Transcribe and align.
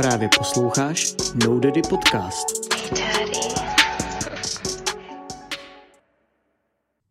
Právě 0.00 0.28
posloucháš 0.38 1.14
No 1.46 1.60
Daddy 1.60 1.82
Podcast. 1.82 2.46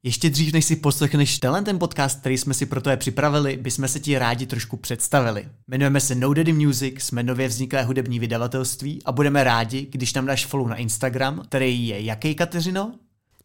Ještě 0.04 0.29
dřív, 0.29 0.54
než 0.54 0.65
si 0.65 0.76
poslechneš 0.76 1.39
tenhle 1.39 1.62
ten 1.62 1.79
podcast, 1.79 2.20
který 2.20 2.38
jsme 2.38 2.54
si 2.54 2.65
pro 2.65 2.81
tebe 2.81 2.97
připravili, 2.97 3.57
bychom 3.57 3.88
se 3.88 3.99
ti 3.99 4.17
rádi 4.17 4.46
trošku 4.46 4.78
představili. 4.78 5.49
Jmenujeme 5.67 5.99
se 5.99 6.15
No 6.15 6.33
Daddy 6.33 6.53
Music, 6.53 7.02
jsme 7.02 7.24
nově 7.24 7.47
vzniklé 7.47 7.83
hudební 7.83 8.20
vydavatelství 8.20 9.01
a 9.06 9.12
budeme 9.12 9.44
rádi, 9.44 9.87
když 9.92 10.13
nám 10.13 10.26
dáš 10.26 10.46
follow 10.46 10.67
na 10.67 10.76
Instagram, 10.76 11.44
který 11.49 11.87
je 11.87 12.01
jaký, 12.01 12.35
Kateřino? 12.35 12.94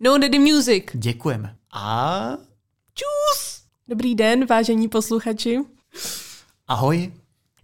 No 0.00 0.18
Daddy 0.18 0.38
Music. 0.38 0.84
Děkujeme. 0.94 1.56
A 1.72 2.28
Čus! 2.94 3.62
Dobrý 3.88 4.14
den, 4.14 4.46
vážení 4.46 4.88
posluchači. 4.88 5.58
ahoj. 6.68 7.12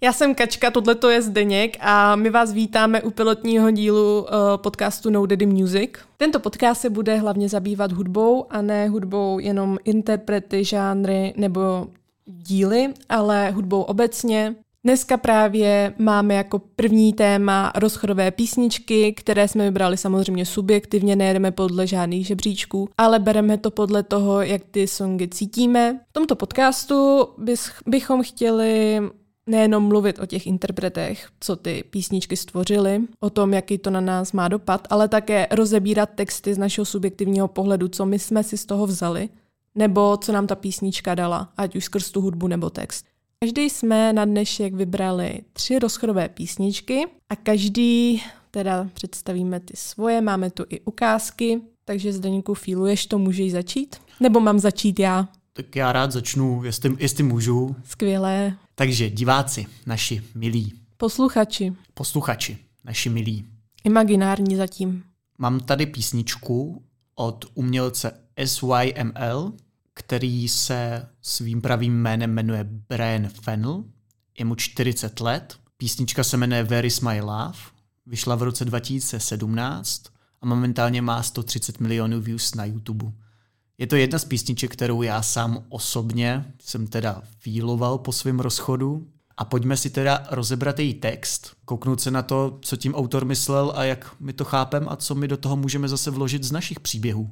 Já 0.03 0.13
jsem 0.13 0.35
Kačka, 0.35 0.71
tohle 0.71 0.97
je 1.11 1.23
Zdeněk 1.23 1.77
a 1.81 2.17
my 2.17 2.31
vás 2.31 2.53
vítáme 2.53 3.03
u 3.03 3.11
pilotního 3.11 3.71
dílu 3.71 4.21
uh, 4.21 4.27
podcastu 4.57 5.11
No 5.11 5.27
Daddy 5.27 5.47
Music. 5.47 5.91
Tento 6.17 6.41
podcast 6.41 6.81
se 6.81 6.91
bude 6.91 7.17
hlavně 7.17 7.49
zabývat 7.49 7.93
hudbou 7.93 8.47
a 8.51 8.63
ne 8.63 8.89
hudbou 8.89 9.39
jenom 9.39 9.79
interprety, 9.85 10.65
žánry 10.65 11.35
nebo 11.37 11.87
díly, 12.27 12.95
ale 13.09 13.51
hudbou 13.51 13.83
obecně. 13.83 14.55
Dneska 14.85 15.17
právě 15.17 15.95
máme 15.99 16.35
jako 16.35 16.59
první 16.59 17.13
téma 17.13 17.73
rozchodové 17.75 18.31
písničky, 18.31 19.13
které 19.13 19.49
jsme 19.49 19.65
vybrali 19.65 19.97
samozřejmě 19.97 20.47
subjektivně, 20.47 21.17
nejedeme 21.17 21.51
podle 21.51 21.87
žádných 21.87 22.27
žebříčků, 22.27 22.89
ale 22.99 23.19
bereme 23.19 23.59
to 23.59 23.71
podle 23.71 24.03
toho, 24.03 24.43
jak 24.43 24.63
ty 24.71 24.87
songy 24.87 25.29
cítíme. 25.29 26.01
V 26.11 26.13
tomto 26.13 26.37
podcastu 26.37 27.29
bys, 27.39 27.71
bychom 27.87 28.23
chtěli 28.23 29.01
nejenom 29.51 29.83
mluvit 29.83 30.19
o 30.19 30.27
těch 30.27 30.47
interpretech, 30.47 31.29
co 31.41 31.57
ty 31.57 31.85
písničky 31.91 32.37
stvořily, 32.37 33.01
o 33.21 33.31
tom, 33.31 33.53
jaký 33.53 33.79
to 33.79 33.91
na 33.91 34.01
nás 34.01 34.33
má 34.33 34.49
dopad, 34.49 34.87
ale 34.91 35.09
také 35.09 35.47
rozebírat 35.51 36.11
texty 36.15 36.55
z 36.55 36.59
našeho 36.59 36.85
subjektivního 36.85 37.49
pohledu, 37.49 37.89
co 37.89 38.07
my 38.07 38.19
jsme 38.19 38.45
si 38.45 38.57
z 38.59 38.67
toho 38.67 38.87
vzali, 38.87 39.29
nebo 39.75 40.17
co 40.17 40.33
nám 40.33 40.47
ta 40.47 40.55
písnička 40.55 41.15
dala, 41.15 41.53
ať 41.57 41.77
už 41.77 41.85
skrz 41.85 42.11
tu 42.11 42.21
hudbu 42.21 42.47
nebo 42.47 42.71
text. 42.71 43.07
Každý 43.45 43.71
jsme 43.71 44.13
na 44.13 44.25
dnešek 44.25 44.75
vybrali 44.75 45.41
tři 45.53 45.79
rozchodové 45.79 46.29
písničky 46.29 47.07
a 47.29 47.37
každý 47.37 48.23
teda 48.51 48.89
představíme 48.95 49.61
ty 49.61 49.75
svoje, 49.77 50.21
máme 50.21 50.51
tu 50.51 50.65
i 50.69 50.81
ukázky, 50.81 51.61
takže 51.85 52.13
Zdeníku 52.13 52.55
fíluješ 52.55 53.07
to, 53.07 53.19
můžeš 53.19 53.53
začít? 53.53 53.97
Nebo 54.21 54.41
mám 54.41 54.59
začít 54.59 54.99
já? 54.99 55.29
Tak 55.53 55.77
já 55.77 55.93
rád 55.93 56.13
začnu, 56.13 56.65
jestli, 56.65 56.97
jestli 56.99 57.23
můžu. 57.25 57.77
Skvělé. 57.85 58.57
Takže 58.81 59.11
diváci, 59.11 59.67
naši 59.87 60.23
milí, 60.35 60.73
Posluchači, 60.97 61.73
posluchači, 61.95 62.59
naši 62.85 63.09
milí, 63.09 63.45
imaginární 63.85 64.57
zatím. 64.57 65.05
Mám 65.39 65.61
tady 65.61 65.87
písničku 65.87 66.85
od 67.15 67.45
umělce 67.55 68.21
SYML, 68.45 69.53
který 69.95 70.49
se 70.49 71.09
svým 71.23 71.61
pravým 71.61 72.03
jménem 72.03 72.31
jmenuje 72.31 72.65
Brian 72.65 73.29
Fennel. 73.29 73.85
Je 74.39 74.45
mu 74.45 74.55
40 74.55 75.21
let. 75.21 75.57
Písnička 75.77 76.25
se 76.25 76.37
jmenuje 76.37 76.65
Where 76.65 76.87
is 76.87 77.01
my 77.01 77.21
love. 77.21 77.59
Vyšla 78.07 78.35
v 78.35 78.43
roce 78.43 78.65
2017 78.65 80.03
a 80.41 80.47
momentálně 80.47 81.03
má 81.03 81.23
130 81.23 81.81
milionů 81.81 82.21
views 82.21 82.55
na 82.55 82.65
YouTube. 82.65 83.13
Je 83.81 83.87
to 83.87 83.97
jedna 83.97 84.19
z 84.19 84.25
písniček, 84.25 84.73
kterou 84.73 85.03
já 85.03 85.23
sám 85.23 85.65
osobně 85.69 86.45
jsem 86.63 86.87
teda 86.87 87.23
fíloval 87.39 87.99
po 87.99 88.13
svém 88.13 88.41
rozchodu. 88.41 89.07
A 89.37 89.45
pojďme 89.45 89.77
si 89.77 89.91
teda 89.91 90.27
rozebrat 90.31 90.79
její 90.79 90.95
text, 90.95 91.51
kouknout 91.65 92.01
se 92.01 92.11
na 92.11 92.23
to, 92.23 92.59
co 92.61 92.77
tím 92.77 92.95
autor 92.95 93.25
myslel 93.25 93.73
a 93.77 93.85
jak 93.85 94.11
my 94.21 94.33
to 94.33 94.45
chápem 94.45 94.87
a 94.89 94.97
co 94.97 95.15
my 95.15 95.29
do 95.29 95.37
toho 95.37 95.57
můžeme 95.57 95.89
zase 95.89 96.11
vložit 96.11 96.45
z 96.45 96.53
našich 96.53 96.81
příběhů. 96.81 97.31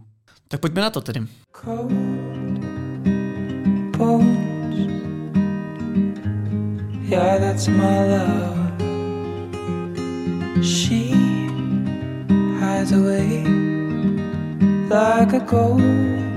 Tak 0.48 0.60
pojďme 0.60 0.80
na 0.82 0.90
to 0.90 1.00
tedy. 1.00 1.26
Yeah, 7.08 7.38
that's 7.40 7.68
my 7.68 7.98
love. 8.08 8.72
She 10.62 11.14
hides 12.60 12.92
away 12.92 13.44
like 14.90 15.36
a 15.36 15.44
ghost. 15.50 16.27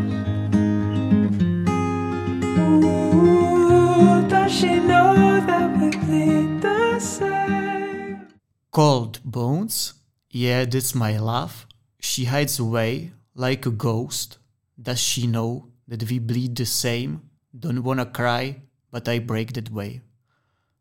Cold 8.73 9.19
Bones 9.25 9.93
je 10.33 10.67
That's 10.67 10.93
My 10.93 11.19
Love. 11.19 11.53
She 12.01 12.25
hides 12.25 12.59
away 12.59 13.11
like 13.35 13.67
a 13.67 13.71
ghost. 13.71 14.39
Does 14.77 14.99
she 14.99 15.27
know 15.27 15.63
that 15.87 16.09
we 16.09 16.19
bleed 16.19 16.55
the 16.55 16.65
same? 16.65 17.19
Don't 17.53 17.83
wanna 17.83 18.05
cry, 18.05 18.61
but 18.91 19.07
I 19.07 19.19
break 19.19 19.51
that 19.51 19.69
way. 19.69 20.01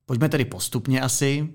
Pojďme 0.06 0.28
tedy 0.28 0.44
postupně 0.44 1.00
asi. 1.00 1.48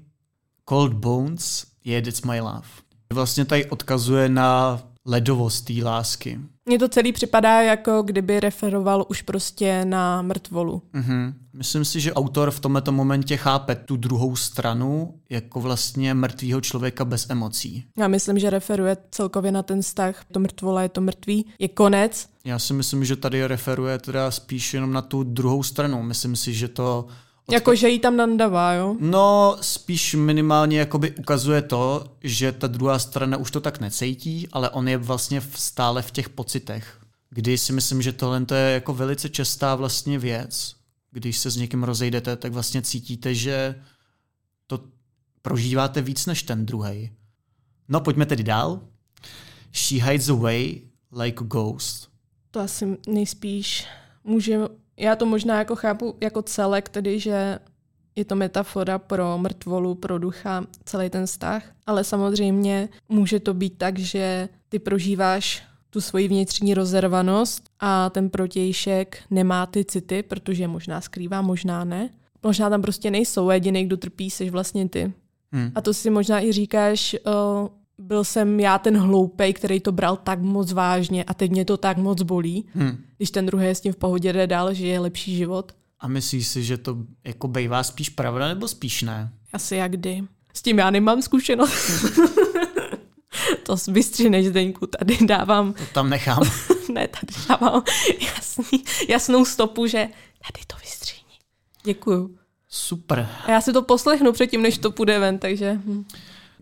Cold 0.69 0.93
Bones 0.93 1.65
je 1.83 2.01
That's 2.01 2.21
My 2.21 2.41
Love. 2.41 2.67
Vlastně 3.13 3.45
tady 3.45 3.65
odkazuje 3.65 4.29
na 4.29 4.81
ledovost 5.05 5.65
té 5.65 5.73
lásky. 5.83 6.39
Mně 6.67 6.79
to 6.79 6.89
celý 6.89 7.11
připadá, 7.11 7.61
jako 7.61 8.01
kdyby 8.01 8.39
referoval 8.39 9.05
už 9.09 9.21
prostě 9.21 9.85
na 9.85 10.21
mrtvolu. 10.21 10.81
Mhm. 10.93 11.33
Myslím 11.53 11.85
si, 11.85 11.99
že 11.99 12.13
autor 12.13 12.51
v 12.51 12.59
tomto 12.59 12.91
momentě 12.91 13.37
chápe 13.37 13.75
tu 13.75 13.97
druhou 13.97 14.35
stranu 14.35 15.13
jako 15.29 15.61
vlastně 15.61 16.13
mrtvýho 16.13 16.61
člověka 16.61 17.05
bez 17.05 17.29
emocí. 17.29 17.85
Já 17.97 18.07
myslím, 18.07 18.39
že 18.39 18.49
referuje 18.49 18.97
celkově 19.11 19.51
na 19.51 19.63
ten 19.63 19.81
vztah. 19.81 20.25
To 20.31 20.39
mrtvola 20.39 20.81
je 20.81 20.89
to 20.89 21.01
mrtvý. 21.01 21.45
Je 21.59 21.67
konec. 21.67 22.27
Já 22.45 22.59
si 22.59 22.73
myslím, 22.73 23.05
že 23.05 23.15
tady 23.15 23.47
referuje 23.47 23.97
teda 23.97 24.31
spíš 24.31 24.73
jenom 24.73 24.93
na 24.93 25.01
tu 25.01 25.23
druhou 25.23 25.63
stranu. 25.63 26.03
Myslím 26.03 26.35
si, 26.35 26.53
že 26.53 26.67
to... 26.67 27.07
Jako, 27.51 27.75
že 27.75 27.89
jí 27.89 27.99
tam 27.99 28.17
nandavá, 28.17 28.73
jo? 28.73 28.95
No, 28.99 29.57
spíš 29.61 30.15
minimálně 30.15 30.79
jakoby 30.79 31.11
ukazuje 31.11 31.61
to, 31.61 32.05
že 32.23 32.51
ta 32.51 32.67
druhá 32.67 32.99
strana 32.99 33.37
už 33.37 33.51
to 33.51 33.61
tak 33.61 33.79
necítí, 33.79 34.47
ale 34.51 34.69
on 34.69 34.87
je 34.87 34.97
vlastně 34.97 35.41
stále 35.55 36.01
v 36.01 36.11
těch 36.11 36.29
pocitech. 36.29 36.99
Kdy 37.29 37.57
si 37.57 37.73
myslím, 37.73 38.01
že 38.01 38.13
tohle 38.13 38.45
to 38.45 38.55
je 38.55 38.73
jako 38.73 38.93
velice 38.93 39.29
častá 39.29 39.75
vlastně 39.75 40.19
věc. 40.19 40.75
Když 41.11 41.37
se 41.37 41.51
s 41.51 41.55
někým 41.55 41.83
rozejdete, 41.83 42.35
tak 42.35 42.51
vlastně 42.51 42.81
cítíte, 42.81 43.35
že 43.35 43.81
to 44.67 44.79
prožíváte 45.41 46.01
víc 46.01 46.25
než 46.25 46.43
ten 46.43 46.65
druhý. 46.65 47.11
No, 47.87 48.01
pojďme 48.01 48.25
tedy 48.25 48.43
dál. 48.43 48.81
She 49.73 50.03
hides 50.03 50.29
away 50.29 50.81
like 51.11 51.43
a 51.43 51.47
ghost. 51.47 52.09
To 52.51 52.59
asi 52.59 52.97
nejspíš 53.07 53.85
může... 54.23 54.59
Já 54.97 55.15
to 55.15 55.25
možná 55.25 55.59
jako 55.59 55.75
chápu 55.75 56.17
jako 56.21 56.41
celek, 56.41 56.89
tedy 56.89 57.19
že 57.19 57.59
je 58.15 58.25
to 58.25 58.35
metafora 58.35 58.99
pro 58.99 59.37
mrtvolu, 59.37 59.95
pro 59.95 60.19
ducha, 60.19 60.65
celý 60.85 61.09
ten 61.09 61.25
vztah. 61.25 61.63
Ale 61.85 62.03
samozřejmě 62.03 62.89
může 63.09 63.39
to 63.39 63.53
být 63.53 63.77
tak, 63.77 63.99
že 63.99 64.49
ty 64.69 64.79
prožíváš 64.79 65.63
tu 65.89 66.01
svoji 66.01 66.27
vnitřní 66.27 66.73
rozervanost 66.73 67.69
a 67.79 68.09
ten 68.09 68.29
protějšek 68.29 69.17
nemá 69.29 69.65
ty 69.65 69.85
city, 69.85 70.23
protože 70.23 70.67
možná 70.67 71.01
skrývá, 71.01 71.41
možná 71.41 71.83
ne. 71.83 72.09
Možná 72.43 72.69
tam 72.69 72.81
prostě 72.81 73.11
nejsou, 73.11 73.49
jediný, 73.49 73.85
kdo 73.85 73.97
trpí, 73.97 74.29
jsi 74.29 74.49
vlastně 74.49 74.89
ty. 74.89 75.13
Hm. 75.55 75.71
A 75.75 75.81
to 75.81 75.93
si 75.93 76.09
možná 76.09 76.41
i 76.41 76.51
říkáš, 76.51 77.15
uh, 77.25 77.67
byl 77.97 78.23
jsem 78.23 78.59
já 78.59 78.77
ten 78.79 78.97
hloupej, 78.97 79.53
který 79.53 79.79
to 79.79 79.91
bral 79.91 80.15
tak 80.17 80.39
moc 80.41 80.71
vážně 80.73 81.23
a 81.23 81.33
teď 81.33 81.51
mě 81.51 81.65
to 81.65 81.77
tak 81.77 81.97
moc 81.97 82.21
bolí, 82.21 82.65
Hm. 82.75 83.03
když 83.17 83.31
ten 83.31 83.45
druhý 83.45 83.65
je 83.65 83.75
s 83.75 83.81
tím 83.81 83.93
v 83.93 83.97
pohodě 83.97 84.33
jde 84.33 84.47
dál, 84.47 84.73
že 84.73 84.87
je 84.87 84.99
lepší 84.99 85.35
život. 85.35 85.71
A 85.99 86.07
myslíš 86.07 86.47
si, 86.47 86.63
že 86.63 86.77
to 86.77 86.97
jako 87.23 87.47
bejvá 87.47 87.83
spíš 87.83 88.09
pravda 88.09 88.47
nebo 88.47 88.67
spíš 88.67 89.01
ne? 89.01 89.31
Asi 89.53 89.75
jak 89.75 89.91
kdy. 89.91 90.23
S 90.53 90.61
tím 90.61 90.77
já 90.77 90.89
nemám 90.89 91.21
zkušenost. 91.21 91.89
to 93.63 93.75
vystříneš, 93.91 94.45
Zdeňku, 94.47 94.87
tady 94.87 95.17
dávám, 95.25 95.73
To 95.73 95.83
tam 95.93 96.09
nechám. 96.09 96.43
ne, 96.93 97.07
tady 97.07 97.33
dávám 97.49 97.83
jasný, 98.35 98.83
jasnou 99.09 99.45
stopu, 99.45 99.87
že 99.87 100.07
tady 100.53 100.65
to 100.67 100.75
vystříní. 100.81 101.21
Děkuju. 101.83 102.37
Super. 102.67 103.29
A 103.45 103.51
já 103.51 103.61
si 103.61 103.73
to 103.73 103.81
poslechnu 103.81 104.31
předtím, 104.31 104.61
než 104.61 104.77
to 104.77 104.91
půjde 104.91 105.19
ven, 105.19 105.39
takže... 105.39 105.73
Hm. 105.85 106.05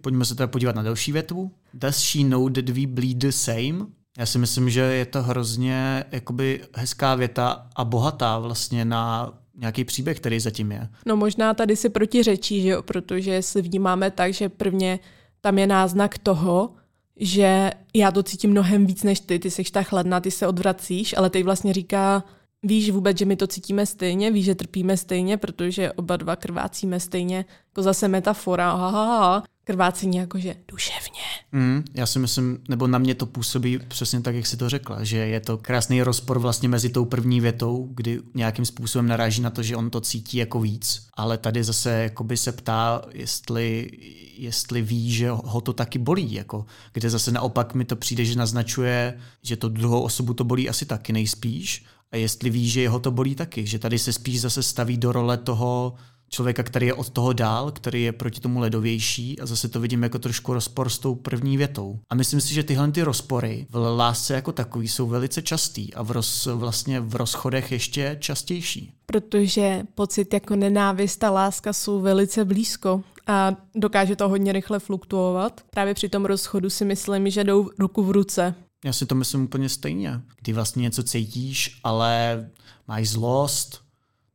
Pojďme 0.03 0.25
se 0.25 0.35
teda 0.35 0.47
podívat 0.47 0.75
na 0.75 0.83
další 0.83 1.11
větvu. 1.11 1.51
Does 1.73 1.97
she 1.97 2.23
know 2.23 2.49
that 2.49 2.69
we 2.69 2.87
bleed 2.87 3.17
the 3.17 3.29
same? 3.29 3.85
Já 4.17 4.25
si 4.25 4.37
myslím, 4.37 4.69
že 4.69 4.81
je 4.81 5.05
to 5.05 5.23
hrozně 5.23 6.03
jakoby 6.11 6.61
hezká 6.75 7.15
věta 7.15 7.67
a 7.75 7.85
bohatá 7.85 8.39
vlastně 8.39 8.85
na 8.85 9.33
nějaký 9.55 9.83
příběh, 9.83 10.19
který 10.19 10.39
zatím 10.39 10.71
je. 10.71 10.89
No 11.05 11.15
možná 11.15 11.53
tady 11.53 11.75
si 11.75 11.89
protiřečí, 11.89 12.61
že 12.61 12.69
jo? 12.69 12.81
protože 12.81 13.41
si 13.41 13.61
vnímáme 13.61 14.11
tak, 14.11 14.33
že 14.33 14.49
prvně 14.49 14.99
tam 15.41 15.57
je 15.57 15.67
náznak 15.67 16.17
toho, 16.17 16.73
že 17.17 17.71
já 17.93 18.11
to 18.11 18.23
cítím 18.23 18.51
mnohem 18.51 18.85
víc 18.85 19.03
než 19.03 19.19
ty, 19.19 19.39
ty 19.39 19.51
jsi 19.51 19.63
ta 19.63 19.83
chladná, 19.83 20.19
ty 20.19 20.31
se 20.31 20.47
odvracíš, 20.47 21.17
ale 21.17 21.29
teď 21.29 21.43
vlastně 21.43 21.73
říká, 21.73 22.23
víš 22.63 22.89
vůbec, 22.89 23.17
že 23.17 23.25
my 23.25 23.35
to 23.35 23.47
cítíme 23.47 23.85
stejně, 23.85 24.31
víš, 24.31 24.45
že 24.45 24.55
trpíme 24.55 24.97
stejně, 24.97 25.37
protože 25.37 25.91
oba 25.91 26.17
dva 26.17 26.35
krvácíme 26.35 26.99
stejně, 26.99 27.45
jako 27.67 27.81
zase 27.81 28.07
metafora, 28.07 28.75
ha, 28.75 28.89
ha, 28.89 29.19
ha, 29.19 29.43
krvácení 29.63 30.17
jakože 30.17 30.55
duševně. 30.67 31.21
Mm, 31.51 31.83
já 31.93 32.05
si 32.05 32.19
myslím, 32.19 32.59
nebo 32.69 32.87
na 32.87 32.97
mě 32.97 33.15
to 33.15 33.25
působí 33.25 33.79
přesně 33.87 34.21
tak, 34.21 34.35
jak 34.35 34.45
si 34.45 34.57
to 34.57 34.69
řekla, 34.69 35.03
že 35.03 35.17
je 35.17 35.39
to 35.39 35.57
krásný 35.57 36.03
rozpor 36.03 36.39
vlastně 36.39 36.69
mezi 36.69 36.89
tou 36.89 37.05
první 37.05 37.41
větou, 37.41 37.89
kdy 37.93 38.19
nějakým 38.33 38.65
způsobem 38.65 39.07
naráží 39.07 39.41
na 39.41 39.49
to, 39.49 39.63
že 39.63 39.75
on 39.75 39.89
to 39.89 40.01
cítí 40.01 40.37
jako 40.37 40.59
víc, 40.59 41.07
ale 41.13 41.37
tady 41.37 41.63
zase 41.63 41.91
jakoby 41.91 42.37
se 42.37 42.51
ptá, 42.51 43.01
jestli, 43.13 43.89
jestli 44.37 44.81
ví, 44.81 45.11
že 45.11 45.29
ho 45.29 45.61
to 45.61 45.73
taky 45.73 45.99
bolí, 45.99 46.33
jako, 46.33 46.65
kde 46.93 47.09
zase 47.09 47.31
naopak 47.31 47.73
mi 47.73 47.85
to 47.85 47.95
přijde, 47.95 48.25
že 48.25 48.35
naznačuje, 48.35 49.19
že 49.41 49.57
to 49.57 49.69
druhou 49.69 50.01
osobu 50.01 50.33
to 50.33 50.43
bolí 50.43 50.69
asi 50.69 50.85
taky 50.85 51.13
nejspíš 51.13 51.85
a 52.13 52.17
jestli 52.17 52.49
ví, 52.49 52.69
že 52.69 52.81
jeho 52.81 52.99
to 52.99 53.11
bolí 53.11 53.35
taky, 53.35 53.65
že 53.65 53.79
tady 53.79 53.99
se 53.99 54.13
spíš 54.13 54.41
zase 54.41 54.63
staví 54.63 54.97
do 54.97 55.11
role 55.11 55.37
toho 55.37 55.93
člověka, 56.29 56.63
který 56.63 56.87
je 56.87 56.93
od 56.93 57.09
toho 57.09 57.33
dál, 57.33 57.71
který 57.71 58.03
je 58.03 58.11
proti 58.11 58.39
tomu 58.39 58.59
ledovější 58.59 59.39
a 59.39 59.45
zase 59.45 59.69
to 59.69 59.79
vidím 59.79 60.03
jako 60.03 60.19
trošku 60.19 60.53
rozpor 60.53 60.89
s 60.89 60.99
tou 60.99 61.15
první 61.15 61.57
větou. 61.57 61.99
A 62.09 62.15
myslím 62.15 62.41
si, 62.41 62.53
že 62.53 62.63
tyhle 62.63 62.91
ty 62.91 63.01
rozpory 63.01 63.67
v 63.69 63.95
lásce 63.95 64.33
jako 64.33 64.51
takový 64.51 64.87
jsou 64.87 65.07
velice 65.07 65.41
častý 65.41 65.93
a 65.93 66.03
v 66.03 66.11
roz, 66.11 66.47
vlastně 66.53 66.99
v 66.99 67.15
rozchodech 67.15 67.71
ještě 67.71 68.17
častější. 68.19 68.93
Protože 69.05 69.83
pocit 69.95 70.33
jako 70.33 70.55
nenávist 70.55 71.23
a 71.23 71.31
láska 71.31 71.73
jsou 71.73 72.01
velice 72.01 72.45
blízko 72.45 73.01
a 73.27 73.55
dokáže 73.75 74.15
to 74.15 74.29
hodně 74.29 74.51
rychle 74.51 74.79
fluktuovat. 74.79 75.61
Právě 75.69 75.93
při 75.93 76.09
tom 76.09 76.25
rozchodu 76.25 76.69
si 76.69 76.85
myslím, 76.85 77.29
že 77.29 77.43
jdou 77.43 77.69
ruku 77.79 78.03
v 78.03 78.11
ruce. 78.11 78.55
Já 78.85 78.93
si 78.93 79.05
to 79.05 79.15
myslím 79.15 79.43
úplně 79.43 79.69
stejně. 79.69 80.21
Kdy 80.41 80.53
vlastně 80.53 80.81
něco 80.81 81.03
cítíš, 81.03 81.79
ale 81.83 82.45
máš 82.87 83.09
zlost, 83.09 83.83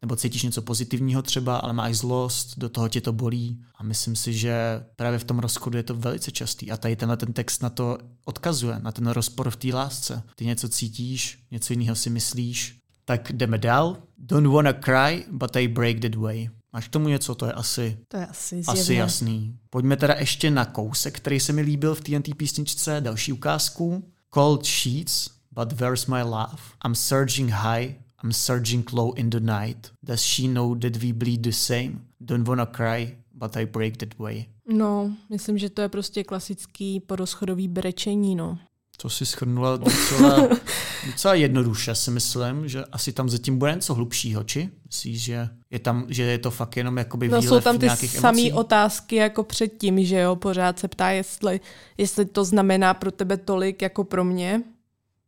nebo 0.02 0.16
cítíš 0.16 0.42
něco 0.42 0.62
pozitivního 0.62 1.22
třeba, 1.22 1.56
ale 1.56 1.72
máš 1.72 1.96
zlost, 1.96 2.58
do 2.58 2.68
toho 2.68 2.88
tě 2.88 3.00
to 3.00 3.12
bolí. 3.12 3.64
A 3.74 3.82
myslím 3.82 4.16
si, 4.16 4.32
že 4.32 4.84
právě 4.96 5.18
v 5.18 5.24
tom 5.24 5.38
rozchodu 5.38 5.76
je 5.76 5.82
to 5.82 5.94
velice 5.94 6.30
častý. 6.30 6.70
A 6.70 6.76
tady 6.76 6.96
tenhle 6.96 7.16
ten 7.16 7.32
text 7.32 7.62
na 7.62 7.70
to 7.70 7.98
odkazuje, 8.24 8.78
na 8.78 8.92
ten 8.92 9.06
rozpor 9.06 9.50
v 9.50 9.56
té 9.56 9.74
lásce. 9.74 10.22
Ty 10.36 10.46
něco 10.46 10.68
cítíš, 10.68 11.38
něco 11.50 11.72
jiného 11.72 11.96
si 11.96 12.10
myslíš. 12.10 12.78
Tak 13.04 13.32
jdeme 13.32 13.58
dál. 13.58 13.96
Don't 14.18 14.46
wanna 14.46 14.72
cry, 14.72 15.24
but 15.30 15.56
I 15.56 15.68
break 15.68 16.00
that 16.00 16.14
way. 16.14 16.48
Máš 16.72 16.88
k 16.88 16.90
tomu 16.90 17.08
něco, 17.08 17.34
to 17.34 17.46
je 17.46 17.52
asi, 17.52 17.98
To 18.08 18.16
je 18.16 18.26
asi 18.26 18.62
asi 18.66 18.94
jasný. 18.94 19.58
Pojďme 19.70 19.96
teda 19.96 20.14
ještě 20.14 20.50
na 20.50 20.64
kousek, 20.64 21.16
který 21.16 21.40
se 21.40 21.52
mi 21.52 21.60
líbil 21.60 21.94
v 21.94 22.00
TNT 22.00 22.36
písničce, 22.36 23.00
další 23.00 23.32
ukázku. 23.32 24.12
Cold 24.38 24.64
sheets, 24.64 25.30
but 25.50 25.80
where's 25.80 26.06
my 26.06 26.22
love? 26.22 26.76
I'm 26.84 26.94
surging 26.94 27.48
high, 27.48 27.96
I'm 28.22 28.30
surging 28.30 28.84
low 28.92 29.12
in 29.16 29.30
the 29.30 29.40
night. 29.40 29.90
Does 30.04 30.24
she 30.24 30.46
know 30.46 30.76
that 30.76 31.02
we 31.02 31.10
bleed 31.10 31.42
the 31.42 31.50
same? 31.50 32.06
Don't 32.24 32.46
wanna 32.46 32.66
cry, 32.66 33.16
but 33.34 33.56
I 33.56 33.64
break 33.64 33.98
that 33.98 34.16
way. 34.16 34.46
No, 34.68 35.12
myslím, 35.28 35.58
že 35.58 35.70
to 35.70 35.82
je 35.82 35.88
prostě 35.88 36.24
klasický 36.24 37.00
porozchodový 37.00 37.68
brečení, 37.68 38.34
no. 38.34 38.58
To 39.02 39.10
si 39.10 39.26
schrnula 39.26 39.76
docela, 39.76 40.48
docela 41.06 41.34
jednoduše, 41.34 41.94
si 41.94 42.10
myslím, 42.10 42.68
že 42.68 42.84
asi 42.84 43.12
tam 43.12 43.28
zatím 43.28 43.58
bude 43.58 43.74
něco 43.74 43.94
hlubšího, 43.94 44.44
či? 44.44 44.70
Myslíš, 44.86 45.22
že 45.22 45.48
je, 45.70 45.78
tam, 45.78 46.06
že 46.08 46.22
je 46.22 46.38
to 46.38 46.50
fakt 46.50 46.76
jenom 46.76 46.98
jakoby 46.98 47.28
No 47.28 47.42
jsou 47.42 47.60
tam 47.60 47.78
ty 47.78 47.88
samé 48.08 48.52
otázky 48.52 49.16
jako 49.16 49.44
předtím, 49.44 50.04
že 50.04 50.18
jo, 50.18 50.36
pořád 50.36 50.78
se 50.78 50.88
ptá, 50.88 51.10
jestli, 51.10 51.60
jestli 51.98 52.24
to 52.24 52.44
znamená 52.44 52.94
pro 52.94 53.10
tebe 53.10 53.36
tolik 53.36 53.82
jako 53.82 54.04
pro 54.04 54.24
mě, 54.24 54.62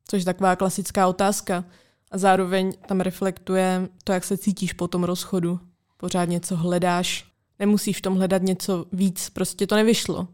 což 0.09 0.21
je 0.21 0.25
taková 0.25 0.57
klasická 0.57 1.09
otázka. 1.09 1.65
A 2.11 2.19
zároveň 2.19 2.73
tam 2.89 3.01
reflektuje 3.01 3.89
to, 4.05 4.13
jak 4.13 4.25
se 4.25 4.37
cítíš 4.37 4.73
po 4.73 4.89
tom 4.89 5.05
rozchodu. 5.05 5.61
Pořád 5.97 6.25
něco 6.25 6.57
hledáš, 6.57 7.25
nemusíš 7.59 7.99
v 7.99 8.01
tom 8.01 8.17
hledat 8.17 8.43
něco 8.43 8.87
víc, 8.93 9.31
prostě 9.31 9.67
to 9.67 9.77
nevyšlo. 9.77 10.29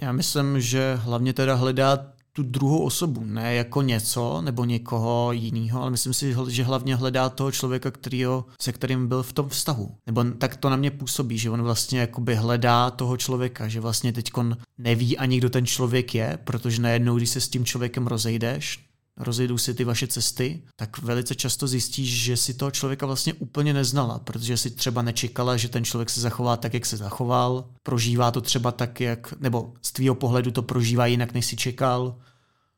Já 0.00 0.12
myslím, 0.12 0.60
že 0.60 0.94
hlavně 0.94 1.32
teda 1.32 1.54
hledá 1.54 2.09
tu 2.32 2.42
druhou 2.42 2.84
osobu, 2.84 3.24
ne 3.24 3.54
jako 3.54 3.82
něco 3.82 4.42
nebo 4.42 4.64
někoho 4.64 5.32
jiného, 5.32 5.82
ale 5.82 5.90
myslím 5.90 6.14
si, 6.14 6.34
že 6.48 6.64
hlavně 6.64 6.96
hledá 6.96 7.28
toho 7.28 7.52
člověka, 7.52 7.90
kterýho, 7.90 8.44
se 8.60 8.72
kterým 8.72 9.08
byl 9.08 9.22
v 9.22 9.32
tom 9.32 9.48
vztahu. 9.48 9.94
Nebo 10.06 10.24
tak 10.38 10.56
to 10.56 10.70
na 10.70 10.76
mě 10.76 10.90
působí, 10.90 11.38
že 11.38 11.50
on 11.50 11.62
vlastně 11.62 12.00
jakoby 12.00 12.34
hledá 12.34 12.90
toho 12.90 13.16
člověka, 13.16 13.68
že 13.68 13.80
vlastně 13.80 14.12
teď 14.12 14.30
neví 14.78 15.18
ani 15.18 15.38
kdo 15.38 15.50
ten 15.50 15.66
člověk 15.66 16.14
je, 16.14 16.38
protože 16.44 16.82
najednou, 16.82 17.16
když 17.16 17.30
se 17.30 17.40
s 17.40 17.48
tím 17.48 17.64
člověkem 17.64 18.06
rozejdeš, 18.06 18.89
rozejdou 19.16 19.58
si 19.58 19.74
ty 19.74 19.84
vaše 19.84 20.06
cesty, 20.06 20.62
tak 20.76 20.98
velice 20.98 21.34
často 21.34 21.66
zjistíš, 21.66 22.22
že 22.22 22.36
si 22.36 22.54
toho 22.54 22.70
člověka 22.70 23.06
vlastně 23.06 23.34
úplně 23.34 23.74
neznala, 23.74 24.18
protože 24.18 24.56
si 24.56 24.70
třeba 24.70 25.02
nečekala, 25.02 25.56
že 25.56 25.68
ten 25.68 25.84
člověk 25.84 26.10
se 26.10 26.20
zachová 26.20 26.56
tak, 26.56 26.74
jak 26.74 26.86
se 26.86 26.96
zachoval, 26.96 27.64
prožívá 27.82 28.30
to 28.30 28.40
třeba 28.40 28.72
tak, 28.72 29.00
jak, 29.00 29.34
nebo 29.40 29.72
z 29.82 29.92
tvýho 29.92 30.14
pohledu 30.14 30.50
to 30.50 30.62
prožívá 30.62 31.06
jinak, 31.06 31.34
než 31.34 31.46
si 31.46 31.56
čekal, 31.56 32.16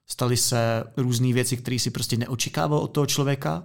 staly 0.06 0.36
se 0.36 0.84
různé 0.96 1.32
věci, 1.32 1.56
které 1.56 1.78
si 1.78 1.90
prostě 1.90 2.16
neočekával 2.16 2.78
od 2.78 2.88
toho 2.88 3.06
člověka 3.06 3.62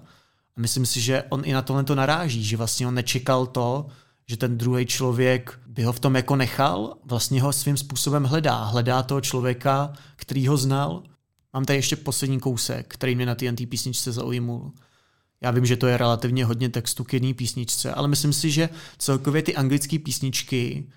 a 0.58 0.62
myslím 0.62 0.86
si, 0.86 1.02
že 1.02 1.24
on 1.30 1.42
i 1.46 1.54
na 1.54 1.62
tohle 1.62 1.84
to 1.84 1.96
naráží, 1.96 2.44
že 2.44 2.58
vlastně 2.58 2.88
on 2.88 2.94
nečekal 2.94 3.46
to, 3.46 3.86
že 4.30 4.38
ten 4.38 4.58
druhý 4.58 4.86
člověk 4.86 5.60
by 5.68 5.84
ho 5.84 5.94
v 5.94 6.00
tom 6.00 6.16
jako 6.16 6.36
nechal, 6.36 6.94
vlastně 7.06 7.42
ho 7.42 7.54
svým 7.54 7.78
způsobem 7.78 8.24
hledá. 8.24 8.64
Hledá 8.64 9.04
toho 9.04 9.22
člověka, 9.22 9.94
který 10.16 10.48
ho 10.48 10.58
znal. 10.58 11.04
Mám 11.54 11.66
tady 11.66 11.78
ještě 11.78 11.96
poslední 11.96 12.40
kousek, 12.40 12.86
který 12.88 13.16
mě 13.16 13.26
na 13.26 13.36
TNT 13.36 13.70
písničce 13.70 14.12
zaujmul. 14.12 14.72
Já 15.42 15.52
vím, 15.52 15.66
že 15.66 15.78
to 15.78 15.88
je 15.88 15.98
relativně 15.98 16.46
hodně 16.46 16.70
textu 16.70 17.04
k 17.04 17.14
jedné 17.14 17.34
písničce, 17.34 17.94
ale 17.94 18.08
myslím 18.08 18.34
si, 18.34 18.52
že 18.52 18.70
celkově 18.98 19.42
ty 19.42 19.56
anglické 19.56 20.00
písničky, 20.00 20.90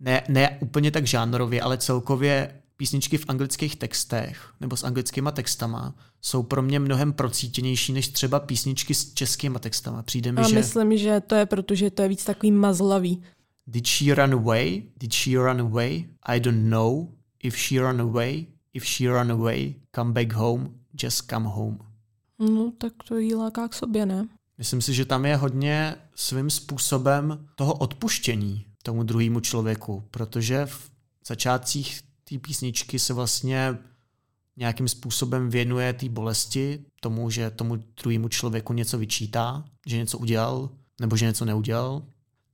ne, 0.00 0.22
ne 0.28 0.58
úplně 0.60 0.90
tak 0.90 1.06
žánrově, 1.06 1.62
ale 1.62 1.78
celkově 1.78 2.62
písničky 2.76 3.18
v 3.18 3.24
anglických 3.28 3.76
textech 3.76 4.52
nebo 4.60 4.76
s 4.76 4.84
anglickýma 4.84 5.30
textama 5.30 5.94
jsou 6.20 6.42
pro 6.42 6.62
mě 6.62 6.78
mnohem 6.78 7.12
procítěnější 7.12 7.92
než 7.92 8.08
třeba 8.08 8.40
písničky 8.40 8.94
s 8.94 9.14
českýma 9.14 9.58
textama. 9.58 10.02
Přijde 10.02 10.32
mi, 10.32 10.40
A 10.40 10.48
že 10.48 10.54
myslím, 10.54 10.98
že 10.98 11.20
to 11.20 11.34
je 11.34 11.46
proto, 11.46 11.74
že 11.74 11.90
to 11.90 12.02
je 12.02 12.08
víc 12.08 12.24
takový 12.24 12.52
mazlavý. 12.52 13.22
Did 13.66 13.86
she 13.86 14.14
run 14.14 14.34
away? 14.34 14.82
Did 14.96 15.14
she 15.14 15.38
run 15.38 15.60
away? 15.60 16.04
I 16.22 16.40
don't 16.40 16.70
know. 16.70 17.08
If 17.42 17.58
she 17.58 17.80
run 17.80 18.00
away, 18.00 18.46
if 18.74 18.84
she 18.84 19.12
run 19.12 19.32
away, 19.32 19.74
come 19.94 20.12
back 20.12 20.32
home, 20.32 20.74
just 21.02 21.30
come 21.30 21.48
home. 21.48 21.78
No, 22.38 22.72
tak 22.78 22.92
to 23.08 23.16
jí 23.16 23.34
láká 23.34 23.68
k 23.68 23.74
sobě, 23.74 24.06
ne? 24.06 24.28
Myslím 24.58 24.82
si, 24.82 24.94
že 24.94 25.04
tam 25.04 25.24
je 25.26 25.36
hodně 25.36 25.94
svým 26.14 26.50
způsobem 26.50 27.46
toho 27.54 27.74
odpuštění 27.74 28.66
tomu 28.82 29.02
druhému 29.02 29.40
člověku, 29.40 30.04
protože 30.10 30.66
v 30.66 30.90
začátcích 31.26 32.00
té 32.24 32.38
písničky 32.38 32.98
se 32.98 33.14
vlastně 33.14 33.78
nějakým 34.56 34.88
způsobem 34.88 35.50
věnuje 35.50 35.92
té 35.92 36.08
bolesti, 36.08 36.84
tomu, 37.00 37.30
že 37.30 37.50
tomu 37.50 37.76
druhému 38.02 38.28
člověku 38.28 38.72
něco 38.72 38.98
vyčítá, 38.98 39.64
že 39.86 39.98
něco 39.98 40.18
udělal, 40.18 40.70
nebo 41.00 41.16
že 41.16 41.26
něco 41.26 41.44
neudělal. 41.44 42.02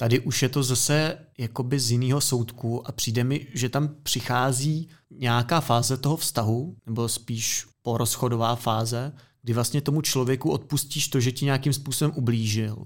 Tady 0.00 0.21
už 0.21 0.43
je 0.43 0.49
to 0.49 0.62
zase 0.62 1.19
jakoby 1.38 1.81
z 1.81 1.90
jiného 1.90 2.21
soudku 2.21 2.88
a 2.88 2.93
přijde 2.93 3.25
mi, 3.25 3.47
že 3.55 3.69
tam 3.69 3.95
přichází 4.02 4.88
nějaká 5.11 5.61
fáze 5.61 5.97
toho 5.97 6.17
vztahu, 6.17 6.76
nebo 6.87 7.09
spíš 7.09 7.67
porozchodová 7.83 8.57
fáze, 8.57 9.12
kdy 9.43 9.52
vlastně 9.52 9.81
tomu 9.81 10.02
člověku 10.02 10.50
odpustíš 10.50 11.09
to, 11.09 11.21
že 11.21 11.33
ti 11.33 11.45
nějakým 11.45 11.73
způsobem 11.73 12.12
ublížil 12.17 12.85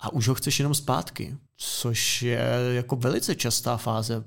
a 0.00 0.12
už 0.12 0.28
ho 0.28 0.34
chceš 0.34 0.58
jenom 0.58 0.74
zpátky, 0.74 1.36
což 1.56 2.22
je 2.22 2.40
jako 2.72 2.96
velice 2.96 3.34
častá 3.34 3.76
fáze. 3.76 4.24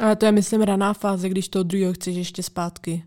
Ale 0.00 0.16
to 0.16 0.26
je, 0.26 0.32
myslím, 0.32 0.62
raná 0.62 0.92
fáze, 0.92 1.28
když 1.28 1.48
toho 1.48 1.62
druhého 1.62 1.92
chceš 1.92 2.16
ještě 2.16 2.42
zpátky. 2.42 3.04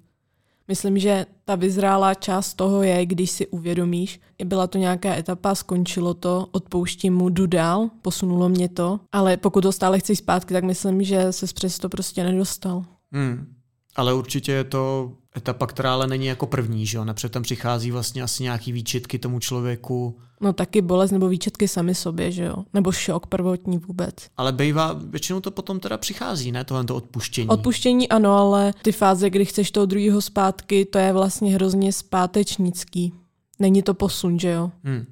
Myslím, 0.67 0.99
že 0.99 1.25
ta 1.45 1.55
vyzrálá 1.55 2.13
část 2.13 2.53
toho 2.53 2.83
je, 2.83 3.05
když 3.05 3.31
si 3.31 3.47
uvědomíš, 3.47 4.19
byla 4.45 4.67
to 4.67 4.77
nějaká 4.77 5.15
etapa, 5.15 5.55
skončilo 5.55 6.13
to, 6.13 6.47
odpouštím 6.51 7.15
mu, 7.15 7.29
jdu 7.29 7.47
dál, 7.47 7.89
posunulo 8.01 8.49
mě 8.49 8.69
to, 8.69 8.99
ale 9.11 9.37
pokud 9.37 9.61
to 9.61 9.71
stále 9.71 9.99
chceš 9.99 10.17
zpátky, 10.17 10.53
tak 10.53 10.63
myslím, 10.63 11.03
že 11.03 11.31
se 11.31 11.45
přes 11.53 11.79
to 11.79 11.89
prostě 11.89 12.23
nedostal. 12.23 12.85
Hmm. 13.11 13.53
Ale 13.95 14.13
určitě 14.13 14.51
je 14.51 14.63
to 14.63 15.11
etapa, 15.37 15.67
která 15.67 15.93
ale 15.93 16.07
není 16.07 16.25
jako 16.25 16.47
první, 16.47 16.85
že 16.85 16.97
jo? 16.97 17.05
Napřed 17.05 17.31
tam 17.31 17.43
přichází 17.43 17.91
vlastně 17.91 18.23
asi 18.23 18.43
nějaký 18.43 18.71
výčitky 18.71 19.19
tomu 19.19 19.39
člověku, 19.39 20.17
No 20.41 20.53
taky 20.53 20.81
bolest 20.81 21.11
nebo 21.11 21.27
výčetky 21.27 21.67
sami 21.67 21.95
sobě, 21.95 22.31
že 22.31 22.43
jo? 22.43 22.55
Nebo 22.73 22.91
šok 22.91 23.27
prvotní 23.27 23.77
vůbec. 23.77 24.13
ale 24.37 24.51
bývá, 24.51 24.93
většinou 24.93 25.39
to 25.39 25.51
potom 25.51 25.79
teda 25.79 25.97
přichází, 25.97 26.51
ne? 26.51 26.63
Tohle 26.63 26.83
to 26.83 26.95
odpuštění. 26.95 27.47
Odpuštění 27.47 28.09
ano, 28.09 28.33
ale 28.33 28.73
ty 28.81 28.91
fáze, 28.91 29.29
kdy 29.29 29.45
chceš 29.45 29.71
toho 29.71 29.85
druhého 29.85 30.21
zpátky, 30.21 30.85
to 30.85 30.97
je 30.97 31.13
vlastně 31.13 31.53
hrozně 31.53 31.93
zpátečnický. 31.93 33.13
Není 33.59 33.83
to 33.83 33.93
posun, 33.93 34.39
že 34.39 34.49
jo? 34.49 34.71
Hmm. 34.83 35.05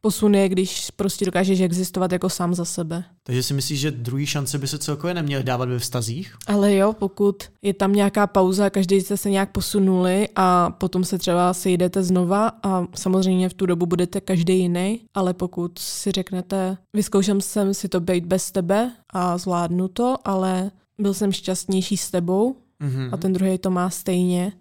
Posun 0.00 0.34
je, 0.34 0.48
když 0.48 0.90
prostě 0.90 1.24
dokážeš 1.24 1.60
existovat 1.60 2.12
jako 2.12 2.28
sám 2.28 2.54
za 2.54 2.64
sebe. 2.64 3.04
Takže 3.22 3.42
si 3.42 3.54
myslíš, 3.54 3.80
že 3.80 3.90
druhý 3.90 4.26
šance 4.26 4.58
by 4.58 4.66
se 4.68 4.78
celkově 4.78 5.14
neměly 5.14 5.42
dávat 5.44 5.68
ve 5.68 5.78
vztazích? 5.78 6.34
Ale 6.46 6.74
jo, 6.74 6.92
pokud 6.92 7.42
je 7.62 7.74
tam 7.74 7.92
nějaká 7.92 8.26
pauza, 8.26 8.70
každý 8.70 9.00
jste 9.00 9.16
se 9.16 9.30
nějak 9.30 9.52
posunuli 9.52 10.28
a 10.36 10.70
potom 10.70 11.04
se 11.04 11.18
třeba 11.18 11.54
sejdete 11.54 12.02
znova 12.02 12.52
a 12.62 12.86
samozřejmě 12.94 13.48
v 13.48 13.54
tu 13.54 13.66
dobu 13.66 13.86
budete 13.86 14.20
každý 14.20 14.58
jiný, 14.58 15.00
ale 15.14 15.34
pokud 15.34 15.78
si 15.78 16.12
řeknete, 16.12 16.76
vyzkoušel 16.94 17.40
jsem 17.40 17.74
si 17.74 17.88
to 17.88 18.00
být 18.00 18.26
bez 18.26 18.50
tebe 18.52 18.92
a 19.12 19.38
zvládnu 19.38 19.88
to, 19.88 20.16
ale 20.24 20.70
byl 21.00 21.14
jsem 21.14 21.32
šťastnější 21.32 21.96
s 21.96 22.10
tebou 22.10 22.56
Mhm. 22.82 23.08
a 23.12 23.16
ten 23.16 23.32
druhý 23.32 23.58
to 23.58 23.70
má 23.70 23.90
stejně, 23.90 24.52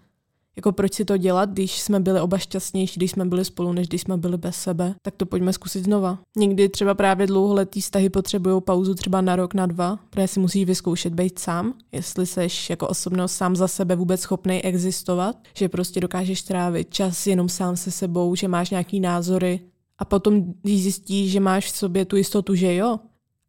jako 0.59 0.71
proč 0.71 0.93
si 0.93 1.05
to 1.05 1.17
dělat, 1.17 1.49
když 1.49 1.81
jsme 1.81 1.99
byli 1.99 2.21
oba 2.21 2.37
šťastnější, 2.37 2.99
když 2.99 3.11
jsme 3.11 3.25
byli 3.25 3.45
spolu, 3.45 3.73
než 3.73 3.87
když 3.87 4.01
jsme 4.01 4.17
byli 4.17 4.37
bez 4.37 4.55
sebe, 4.55 4.95
tak 5.01 5.15
to 5.15 5.25
pojďme 5.25 5.53
zkusit 5.53 5.83
znova. 5.83 6.19
Někdy 6.37 6.69
třeba 6.69 6.93
právě 6.93 7.27
dlouholetý 7.27 7.81
vztahy 7.81 8.09
potřebují 8.09 8.61
pauzu 8.61 8.93
třeba 8.93 9.21
na 9.21 9.35
rok, 9.35 9.53
na 9.53 9.65
dva, 9.65 9.99
protože 10.09 10.27
si 10.27 10.39
musíš 10.39 10.65
vyzkoušet 10.65 11.13
být 11.13 11.39
sám, 11.39 11.73
jestli 11.91 12.25
seš 12.25 12.69
jako 12.69 12.87
osobnost 12.87 13.31
sám 13.31 13.55
za 13.55 13.67
sebe 13.67 13.95
vůbec 13.95 14.21
schopný 14.21 14.61
existovat, 14.61 15.35
že 15.57 15.69
prostě 15.69 15.99
dokážeš 15.99 16.41
trávit 16.41 16.93
čas 16.93 17.27
jenom 17.27 17.49
sám 17.49 17.77
se 17.77 17.91
sebou, 17.91 18.35
že 18.35 18.47
máš 18.47 18.69
nějaký 18.69 18.99
názory 18.99 19.59
a 19.97 20.05
potom, 20.05 20.53
když 20.61 20.83
zjistíš, 20.83 21.31
že 21.31 21.39
máš 21.39 21.71
v 21.71 21.77
sobě 21.77 22.05
tu 22.05 22.15
jistotu, 22.15 22.55
že 22.55 22.75
jo, 22.75 22.99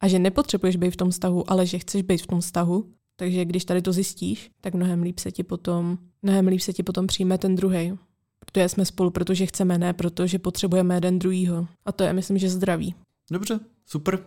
a 0.01 0.09
že 0.09 0.19
nepotřebuješ 0.19 0.77
být 0.77 0.91
v 0.91 0.97
tom 0.97 1.11
vztahu, 1.11 1.51
ale 1.51 1.67
že 1.67 1.79
chceš 1.79 2.03
být 2.03 2.23
v 2.23 2.27
tom 2.27 2.41
vztahu, 2.41 2.85
takže 3.17 3.45
když 3.45 3.65
tady 3.65 3.83
to 3.83 3.93
zjistíš, 3.93 4.51
tak 4.61 4.75
mnohem 4.75 5.03
líp 5.03 5.19
se 5.19 5.33
ti 5.33 5.43
potom, 5.43 5.99
mnohem 6.23 6.47
líp 6.47 6.61
se 6.61 6.73
ti 6.73 6.83
potom 6.83 7.07
přijme 7.07 7.39
ten 7.39 7.57
druhý. 7.57 7.99
Protože 8.39 8.69
jsme 8.69 8.85
spolu, 8.85 9.11
protože 9.11 9.47
chceme, 9.47 9.79
ne 9.79 9.93
protože 9.93 10.39
potřebujeme 10.39 10.95
jeden 10.95 11.19
druhýho. 11.19 11.67
A 11.87 11.93
to 11.93 12.05
je, 12.05 12.13
myslím, 12.13 12.39
že 12.39 12.51
zdraví. 12.51 12.95
Dobře, 13.31 13.61
super. 13.87 14.19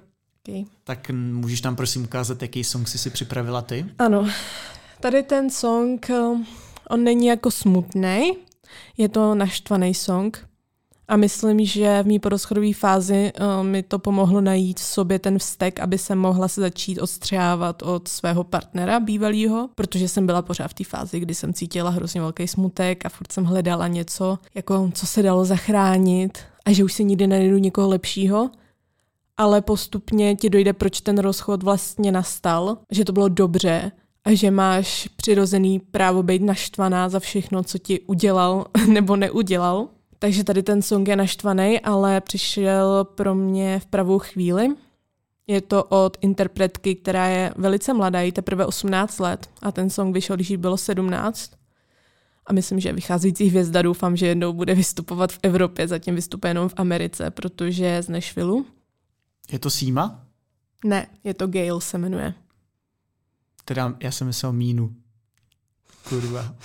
Okay. 0.49 0.63
Tak 0.83 1.09
můžeš 1.09 1.61
nám 1.61 1.75
prosím 1.75 2.03
ukázat, 2.03 2.41
jaký 2.41 2.63
song 2.63 2.87
jsi 2.87 2.97
si 2.97 3.09
připravila 3.09 3.61
ty? 3.61 3.85
Ano, 3.99 4.29
tady 4.99 5.23
ten 5.23 5.49
song, 5.49 6.09
eh, 6.09 6.45
on 6.89 7.03
není 7.03 7.27
jako 7.27 7.51
smutný, 7.51 8.31
je 8.97 9.09
to 9.09 9.35
naštvaný 9.35 9.93
song. 9.93 10.47
A 11.07 11.17
myslím, 11.17 11.65
že 11.65 12.03
v 12.03 12.05
mý 12.05 12.19
porozchodové 12.19 12.73
fázi 12.73 13.31
uh, 13.39 13.65
mi 13.65 13.83
to 13.83 13.99
pomohlo 13.99 14.41
najít 14.41 14.79
v 14.79 14.83
sobě 14.83 15.19
ten 15.19 15.39
vztek, 15.39 15.79
aby 15.79 15.97
se 15.97 16.15
mohla 16.15 16.47
se 16.47 16.61
začít 16.61 16.99
odstřávat 16.99 17.81
od 17.81 18.07
svého 18.07 18.43
partnera 18.43 18.99
bývalého, 18.99 19.69
protože 19.75 20.07
jsem 20.07 20.25
byla 20.25 20.41
pořád 20.41 20.67
v 20.67 20.73
té 20.73 20.83
fázi, 20.83 21.19
kdy 21.19 21.35
jsem 21.35 21.53
cítila 21.53 21.89
hrozně 21.89 22.21
velký 22.21 22.47
smutek 22.47 23.05
a 23.05 23.09
furt 23.09 23.31
jsem 23.31 23.43
hledala 23.43 23.87
něco, 23.87 24.39
jako 24.55 24.91
co 24.93 25.05
se 25.05 25.23
dalo 25.23 25.45
zachránit 25.45 26.37
a 26.65 26.71
že 26.71 26.83
už 26.83 26.93
si 26.93 27.03
nikdy 27.03 27.27
nenajdu 27.27 27.57
někoho 27.57 27.89
lepšího. 27.89 28.49
Ale 29.37 29.61
postupně 29.61 30.35
ti 30.35 30.49
dojde, 30.49 30.73
proč 30.73 31.01
ten 31.01 31.17
rozchod 31.17 31.63
vlastně 31.63 32.11
nastal, 32.11 32.77
že 32.91 33.05
to 33.05 33.13
bylo 33.13 33.29
dobře 33.29 33.91
a 34.25 34.35
že 34.35 34.51
máš 34.51 35.09
přirozený 35.15 35.79
právo 35.79 36.23
být 36.23 36.41
naštvaná 36.41 37.09
za 37.09 37.19
všechno, 37.19 37.63
co 37.63 37.77
ti 37.77 37.99
udělal 37.99 38.65
nebo 38.87 39.15
neudělal. 39.15 39.87
Takže 40.23 40.43
tady 40.43 40.63
ten 40.63 40.81
song 40.81 41.07
je 41.07 41.15
naštvaný, 41.15 41.79
ale 41.79 42.21
přišel 42.21 43.03
pro 43.03 43.35
mě 43.35 43.79
v 43.79 43.85
pravou 43.85 44.19
chvíli. 44.19 44.67
Je 45.47 45.61
to 45.61 45.83
od 45.83 46.17
interpretky, 46.21 46.95
která 46.95 47.27
je 47.27 47.53
velice 47.55 47.93
mladá, 47.93 48.21
jí 48.21 48.31
teprve 48.31 48.65
18 48.65 49.19
let 49.19 49.49
a 49.61 49.71
ten 49.71 49.89
song 49.89 50.13
vyšel, 50.13 50.35
když 50.35 50.49
jí 50.49 50.57
bylo 50.57 50.77
17. 50.77 51.51
A 52.45 52.53
myslím, 52.53 52.79
že 52.79 52.93
vycházející 52.93 53.45
hvězda 53.45 53.81
doufám, 53.81 54.17
že 54.17 54.27
jednou 54.27 54.53
bude 54.53 54.75
vystupovat 54.75 55.31
v 55.31 55.39
Evropě, 55.43 55.87
zatím 55.87 56.15
vystupuje 56.15 56.51
jenom 56.51 56.69
v 56.69 56.73
Americe, 56.77 57.31
protože 57.31 57.85
je 57.85 58.03
z 58.03 58.09
Nashvilleu. 58.09 58.65
Je 59.51 59.59
to 59.59 59.69
Sima? 59.69 60.25
Ne, 60.85 61.07
je 61.23 61.33
to 61.33 61.47
Gail 61.47 61.79
se 61.79 61.97
jmenuje. 61.97 62.33
Teda 63.65 63.95
já 63.99 64.11
jsem 64.11 64.27
myslel 64.27 64.53
Mínu. 64.53 64.95
Kurva. 66.09 66.55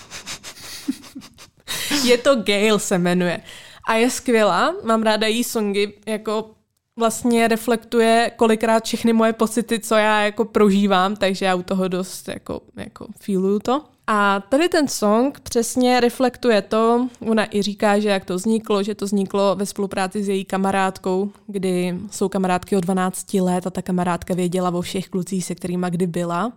Je 2.04 2.18
to 2.18 2.36
Gail 2.36 2.78
se 2.78 2.98
jmenuje. 2.98 3.40
A 3.88 3.94
je 3.94 4.10
skvělá, 4.10 4.74
mám 4.84 5.02
ráda 5.02 5.26
její 5.26 5.44
songy, 5.44 5.92
jako 6.06 6.50
vlastně 6.98 7.48
reflektuje 7.48 8.30
kolikrát 8.36 8.84
všechny 8.84 9.12
moje 9.12 9.32
pocity, 9.32 9.80
co 9.80 9.94
já 9.94 10.22
jako 10.22 10.44
prožívám, 10.44 11.16
takže 11.16 11.46
já 11.46 11.54
u 11.54 11.62
toho 11.62 11.88
dost 11.88 12.28
jako, 12.28 12.60
jako 12.76 13.06
feeluju 13.20 13.58
to. 13.58 13.84
A 14.10 14.40
tady 14.48 14.68
ten 14.68 14.88
song 14.88 15.40
přesně 15.40 16.00
reflektuje 16.00 16.62
to, 16.62 17.08
ona 17.20 17.56
i 17.56 17.62
říká, 17.62 17.98
že 17.98 18.08
jak 18.08 18.24
to 18.24 18.34
vzniklo, 18.34 18.82
že 18.82 18.94
to 18.94 19.04
vzniklo 19.04 19.56
ve 19.56 19.66
spolupráci 19.66 20.24
s 20.24 20.28
její 20.28 20.44
kamarádkou, 20.44 21.30
kdy 21.46 21.98
jsou 22.10 22.28
kamarádky 22.28 22.76
od 22.76 22.80
12 22.80 23.34
let 23.34 23.66
a 23.66 23.70
ta 23.70 23.82
kamarádka 23.82 24.34
věděla 24.34 24.70
o 24.70 24.80
všech 24.80 25.08
klucích, 25.08 25.44
se 25.44 25.54
kterými 25.54 25.86
kdy 25.90 26.06
byla. 26.06 26.52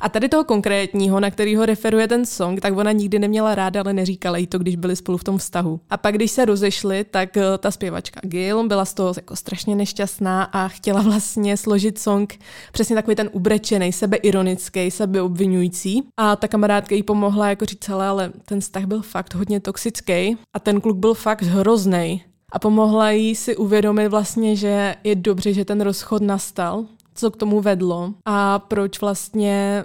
A 0.00 0.08
tady 0.08 0.28
toho 0.28 0.44
konkrétního, 0.44 1.20
na 1.20 1.30
kterýho 1.30 1.66
referuje 1.66 2.08
ten 2.08 2.26
song, 2.26 2.60
tak 2.60 2.76
ona 2.76 2.92
nikdy 2.92 3.18
neměla 3.18 3.54
ráda, 3.54 3.80
ale 3.80 3.92
neříkala 3.92 4.38
jí 4.38 4.46
to, 4.46 4.58
když 4.58 4.76
byli 4.76 4.96
spolu 4.96 5.18
v 5.18 5.24
tom 5.24 5.38
vztahu. 5.38 5.80
A 5.90 5.96
pak, 5.96 6.14
když 6.14 6.30
se 6.30 6.44
rozešli, 6.44 7.04
tak 7.04 7.36
eh, 7.36 7.42
ta 7.58 7.70
zpěvačka 7.70 8.20
Gil 8.24 8.68
byla 8.68 8.84
z 8.84 8.94
toho 8.94 9.12
jako 9.16 9.36
strašně 9.36 9.76
nešťastná 9.76 10.42
a 10.42 10.68
chtěla 10.68 11.02
vlastně 11.02 11.56
složit 11.56 11.98
song 11.98 12.38
přesně 12.72 12.96
takový 12.96 13.16
ten 13.16 13.30
ubrečený, 13.32 13.92
sebeironický, 13.92 14.90
sebeobvinující. 14.90 16.02
A 16.16 16.36
ta 16.36 16.48
kamarádka 16.48 16.94
jí 16.94 17.02
pomohla 17.02 17.48
jako 17.48 17.64
říct, 17.64 17.88
hele, 17.88 18.06
ale 18.06 18.32
ten 18.44 18.60
vztah 18.60 18.84
byl 18.84 19.02
fakt 19.02 19.34
hodně 19.34 19.60
toxický 19.60 20.36
a 20.56 20.58
ten 20.60 20.80
kluk 20.80 20.96
byl 20.96 21.14
fakt 21.14 21.42
hrozný. 21.42 22.24
A 22.52 22.58
pomohla 22.58 23.10
jí 23.10 23.34
si 23.34 23.56
uvědomit 23.56 24.08
vlastně, 24.08 24.56
že 24.56 24.94
je 25.04 25.14
dobře, 25.14 25.52
že 25.52 25.64
ten 25.64 25.80
rozchod 25.80 26.22
nastal, 26.22 26.84
co 27.14 27.30
k 27.30 27.36
tomu 27.36 27.60
vedlo 27.60 28.14
a 28.24 28.58
proč 28.58 29.00
vlastně 29.00 29.84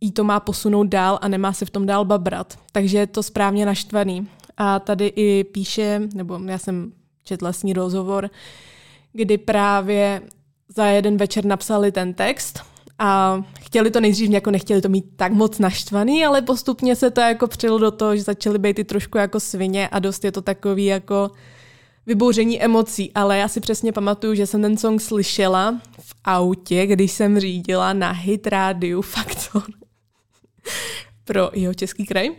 jí 0.00 0.12
to 0.12 0.24
má 0.24 0.40
posunout 0.40 0.84
dál 0.84 1.18
a 1.22 1.28
nemá 1.28 1.52
se 1.52 1.64
v 1.64 1.70
tom 1.70 1.86
dál 1.86 2.04
babrat. 2.04 2.58
Takže 2.72 2.98
je 2.98 3.06
to 3.06 3.22
správně 3.22 3.66
naštvaný. 3.66 4.28
A 4.56 4.78
tady 4.78 5.06
i 5.06 5.44
píše, 5.44 6.00
nebo 6.14 6.40
já 6.46 6.58
jsem 6.58 6.92
četla 7.24 7.52
s 7.52 7.62
ní 7.62 7.72
rozhovor, 7.72 8.30
kdy 9.12 9.38
právě 9.38 10.22
za 10.68 10.86
jeden 10.86 11.16
večer 11.16 11.44
napsali 11.44 11.92
ten 11.92 12.14
text 12.14 12.60
a 12.98 13.42
chtěli 13.60 13.90
to 13.90 14.00
nejdřív 14.00 14.30
jako 14.30 14.50
nechtěli 14.50 14.82
to 14.82 14.88
mít 14.88 15.04
tak 15.16 15.32
moc 15.32 15.58
naštvaný, 15.58 16.24
ale 16.24 16.42
postupně 16.42 16.96
se 16.96 17.10
to 17.10 17.20
jako 17.20 17.46
přilo 17.46 17.78
do 17.78 17.90
toho, 17.90 18.16
že 18.16 18.22
začaly 18.22 18.58
být 18.58 18.78
i 18.78 18.84
trošku 18.84 19.18
jako 19.18 19.40
svině 19.40 19.88
a 19.88 19.98
dost 19.98 20.24
je 20.24 20.32
to 20.32 20.42
takový 20.42 20.84
jako 20.84 21.30
vybouření 22.06 22.62
emocí, 22.62 23.12
ale 23.14 23.38
já 23.38 23.48
si 23.48 23.60
přesně 23.60 23.92
pamatuju, 23.92 24.34
že 24.34 24.46
jsem 24.46 24.62
ten 24.62 24.76
song 24.76 25.00
slyšela 25.00 25.80
v 26.00 26.14
autě, 26.24 26.86
když 26.86 27.12
jsem 27.12 27.40
řídila 27.40 27.92
na 27.92 28.10
hit 28.10 28.46
rádiu 28.46 29.02
Faktor 29.02 29.62
pro 31.24 31.50
jeho 31.52 31.74
český 31.74 32.06
kraj. 32.06 32.30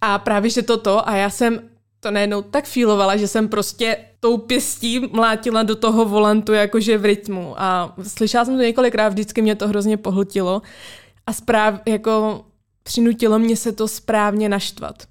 A 0.00 0.18
právě, 0.18 0.50
že 0.50 0.62
toto, 0.62 1.08
a 1.08 1.16
já 1.16 1.30
jsem 1.30 1.60
to 2.00 2.10
najednou 2.10 2.42
tak 2.42 2.64
feelovala, 2.64 3.16
že 3.16 3.28
jsem 3.28 3.48
prostě 3.48 3.96
tou 4.20 4.38
pěstí 4.38 5.00
mlátila 5.12 5.62
do 5.62 5.76
toho 5.76 6.04
volantu 6.04 6.52
jakože 6.52 6.98
v 6.98 7.04
rytmu. 7.04 7.54
A 7.56 7.94
slyšela 8.02 8.44
jsem 8.44 8.56
to 8.56 8.62
několikrát, 8.62 9.08
vždycky 9.08 9.42
mě 9.42 9.54
to 9.54 9.68
hrozně 9.68 9.96
pohltilo. 9.96 10.62
A 11.26 11.32
správ, 11.32 11.80
jako 11.86 12.44
přinutilo 12.82 13.38
mě 13.38 13.56
se 13.56 13.72
to 13.72 13.88
správně 13.88 14.48
naštvat. 14.48 15.02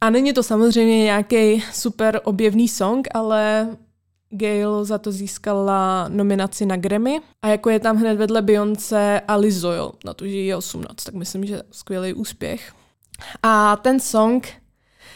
A 0.00 0.10
není 0.10 0.32
to 0.32 0.42
samozřejmě 0.42 1.02
nějaký 1.02 1.62
super 1.72 2.20
objevný 2.24 2.68
song, 2.68 3.08
ale 3.14 3.68
Gail 4.30 4.84
za 4.84 4.98
to 4.98 5.12
získala 5.12 6.08
nominaci 6.08 6.66
na 6.66 6.76
Grammy. 6.76 7.20
A 7.42 7.48
jako 7.48 7.70
je 7.70 7.80
tam 7.80 7.96
hned 7.96 8.14
vedle 8.14 8.42
Beyoncé 8.42 9.20
a 9.28 9.36
Lizzo, 9.36 9.72
jo, 9.72 9.92
na 10.04 10.14
to, 10.14 10.26
že 10.26 10.36
je 10.36 10.56
18, 10.56 11.04
tak 11.04 11.14
myslím, 11.14 11.44
že 11.44 11.62
skvělý 11.70 12.14
úspěch. 12.14 12.72
A 13.42 13.76
ten 13.76 14.00
song 14.00 14.48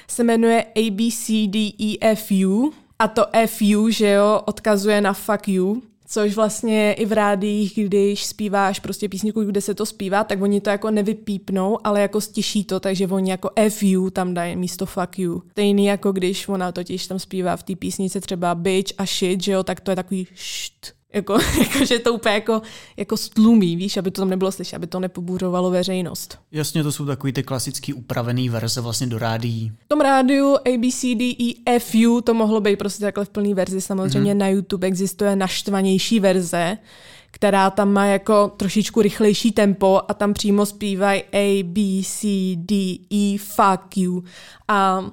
se 0.09 0.25
jmenuje 0.25 0.65
ABCDEFU 0.77 2.73
a 2.99 3.09
to 3.09 3.27
FU, 3.47 3.91
že 3.91 4.11
jo, 4.11 4.43
odkazuje 4.45 5.01
na 5.01 5.13
fuck 5.13 5.49
you, 5.49 5.83
což 6.13 6.35
vlastně 6.35 6.93
i 6.93 7.07
v 7.07 7.13
rádiích, 7.13 7.79
když 7.85 8.27
zpíváš 8.27 8.81
prostě 8.81 9.09
písničku, 9.09 9.45
kde 9.45 9.61
se 9.61 9.75
to 9.75 9.87
zpívá, 9.87 10.25
tak 10.25 10.43
oni 10.43 10.61
to 10.61 10.71
jako 10.71 10.91
nevypípnou, 10.91 11.79
ale 11.85 12.01
jako 12.01 12.21
stiší 12.21 12.65
to, 12.65 12.81
takže 12.81 13.07
oni 13.07 13.31
jako 13.31 13.51
FU 13.69 14.11
tam 14.11 14.35
dají 14.35 14.57
místo 14.57 14.87
fuck 14.87 15.19
you. 15.19 15.43
Stejný 15.51 15.85
jako 15.85 16.13
když 16.13 16.49
ona 16.49 16.73
totiž 16.73 17.07
tam 17.07 17.19
zpívá 17.19 17.57
v 17.57 17.63
té 17.63 17.77
písnice 17.77 18.21
třeba 18.21 18.55
bitch 18.55 18.93
a 18.99 19.07
shit, 19.07 19.43
že 19.43 19.53
jo, 19.53 19.63
tak 19.63 19.81
to 19.81 19.91
je 19.91 19.97
takový 19.97 20.27
št. 20.35 21.02
Jako, 21.15 21.33
jako, 21.59 21.85
že 21.85 21.99
to 21.99 22.15
úplně 22.15 22.35
jako, 22.35 22.63
jako 22.97 23.17
stlumí, 23.17 23.77
víš, 23.77 23.97
aby 23.97 24.11
to 24.11 24.21
tam 24.21 24.31
nebylo 24.31 24.53
slyšet, 24.53 24.77
aby 24.77 24.87
to 24.87 25.01
nepobůřovalo 25.01 25.71
veřejnost. 25.71 26.39
Jasně, 26.53 26.83
to 26.83 26.93
jsou 26.93 27.07
takový 27.07 27.33
ty 27.33 27.43
klasický 27.43 27.95
upravený 27.95 28.49
verze 28.49 28.81
vlastně 28.81 29.07
do 29.07 29.19
rádií. 29.19 29.73
V 29.85 29.89
tom 29.89 30.01
rádiu 30.01 30.57
ABCDEFU 30.57 32.21
to 32.21 32.35
mohlo 32.35 32.61
být 32.61 32.77
prostě 32.77 33.05
takhle 33.05 33.25
v 33.25 33.29
plný 33.29 33.55
verzi. 33.55 33.81
Samozřejmě 33.81 34.35
mm-hmm. 34.35 34.39
na 34.39 34.49
YouTube 34.49 34.87
existuje 34.87 35.37
naštvanější 35.37 36.21
verze, 36.21 36.79
která 37.31 37.71
tam 37.71 37.93
má 37.93 38.07
jako 38.07 38.53
trošičku 38.57 39.03
rychlejší 39.03 39.53
tempo 39.53 40.01
a 40.09 40.15
tam 40.15 40.33
přímo 40.33 40.67
zpívají 40.67 41.23
A, 41.33 41.63
B, 41.63 42.03
C, 42.05 42.27
D, 42.57 42.99
E, 43.11 43.39
fuck 43.39 43.97
you. 43.97 44.25
A 44.69 45.11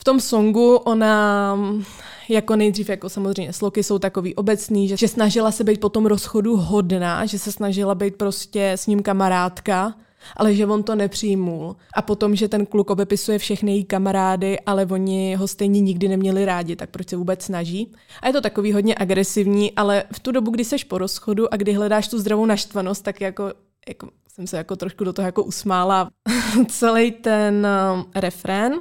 V 0.00 0.04
tom 0.04 0.20
songu 0.20 0.76
ona 0.76 1.54
mm, 1.54 1.84
jako 2.28 2.56
nejdřív, 2.56 2.88
jako 2.88 3.08
samozřejmě 3.08 3.52
sloky 3.52 3.82
jsou 3.82 3.98
takový 3.98 4.34
obecný, 4.34 4.88
že, 4.88 4.96
že 4.96 5.08
snažila 5.08 5.50
se 5.50 5.64
být 5.64 5.80
po 5.80 5.88
tom 5.88 6.06
rozchodu 6.06 6.56
hodná, 6.56 7.26
že 7.26 7.38
se 7.38 7.52
snažila 7.52 7.94
být 7.94 8.16
prostě 8.16 8.72
s 8.72 8.86
ním 8.86 9.02
kamarádka, 9.02 9.94
ale 10.36 10.54
že 10.54 10.66
on 10.66 10.82
to 10.82 10.94
nepřijmul. 10.94 11.76
A 11.94 12.02
potom, 12.02 12.36
že 12.36 12.48
ten 12.48 12.66
kluk 12.66 12.90
obepisuje 12.90 13.38
všechny 13.38 13.72
její 13.72 13.84
kamarády, 13.84 14.60
ale 14.60 14.86
oni 14.86 15.34
ho 15.34 15.48
stejně 15.48 15.80
nikdy 15.80 16.08
neměli 16.08 16.44
rádi, 16.44 16.76
tak 16.76 16.90
proč 16.90 17.08
se 17.08 17.16
vůbec 17.16 17.42
snaží. 17.42 17.92
A 18.22 18.26
je 18.26 18.32
to 18.32 18.40
takový 18.40 18.72
hodně 18.72 18.94
agresivní, 18.98 19.72
ale 19.72 20.04
v 20.12 20.20
tu 20.20 20.32
dobu, 20.32 20.50
kdy 20.50 20.64
seš 20.64 20.84
po 20.84 20.98
rozchodu 20.98 21.54
a 21.54 21.56
kdy 21.56 21.72
hledáš 21.72 22.08
tu 22.08 22.18
zdravou 22.18 22.46
naštvanost, 22.46 23.04
tak 23.04 23.20
jako, 23.20 23.52
jako 23.88 24.08
jsem 24.34 24.46
se 24.46 24.56
jako 24.56 24.76
trošku 24.76 25.04
do 25.04 25.12
toho 25.12 25.26
jako 25.26 25.44
usmála. 25.44 26.10
Celý 26.68 27.10
ten 27.10 27.66
um, 27.94 28.06
refrén 28.14 28.72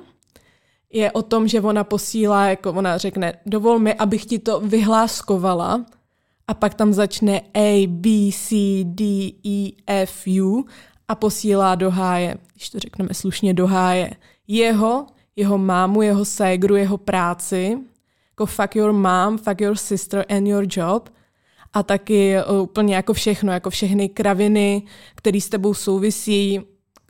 je 0.94 1.12
o 1.12 1.22
tom, 1.22 1.48
že 1.48 1.62
ona 1.62 1.84
posílá, 1.84 2.46
jako 2.46 2.74
ona 2.74 2.98
řekne, 2.98 3.34
dovol 3.46 3.80
mi, 3.80 3.94
abych 3.94 4.26
ti 4.26 4.40
to 4.40 4.60
vyhláskovala, 4.60 5.86
a 6.48 6.54
pak 6.54 6.74
tam 6.74 6.94
začne 6.94 7.42
A, 7.54 7.88
B, 7.88 8.32
C, 8.32 8.56
D, 8.84 9.34
E, 9.46 9.72
F, 9.88 10.28
U 10.28 10.66
a 11.08 11.16
posílá 11.16 11.76
do 11.76 11.92
háje, 11.92 12.38
když 12.54 12.70
to 12.70 12.80
řekneme 12.80 13.14
slušně, 13.14 13.54
do 13.54 13.68
háje. 13.68 14.12
Jeho, 14.48 15.06
jeho 15.36 15.58
mámu, 15.58 16.02
jeho 16.02 16.26
ségru, 16.26 16.76
jeho 16.76 16.98
práci, 16.98 17.78
jako 18.30 18.46
fuck 18.46 18.76
your 18.76 18.94
mom, 18.94 19.38
fuck 19.38 19.62
your 19.62 19.76
sister 19.76 20.26
and 20.30 20.48
your 20.48 20.66
job. 20.70 21.10
A 21.74 21.84
taky 21.84 22.36
uh, 22.50 22.62
úplně 22.62 22.96
jako 22.96 23.14
všechno, 23.14 23.52
jako 23.52 23.70
všechny 23.70 24.10
kraviny, 24.10 24.84
které 25.16 25.42
s 25.42 25.50
tebou 25.50 25.74
souvisí, 25.74 26.62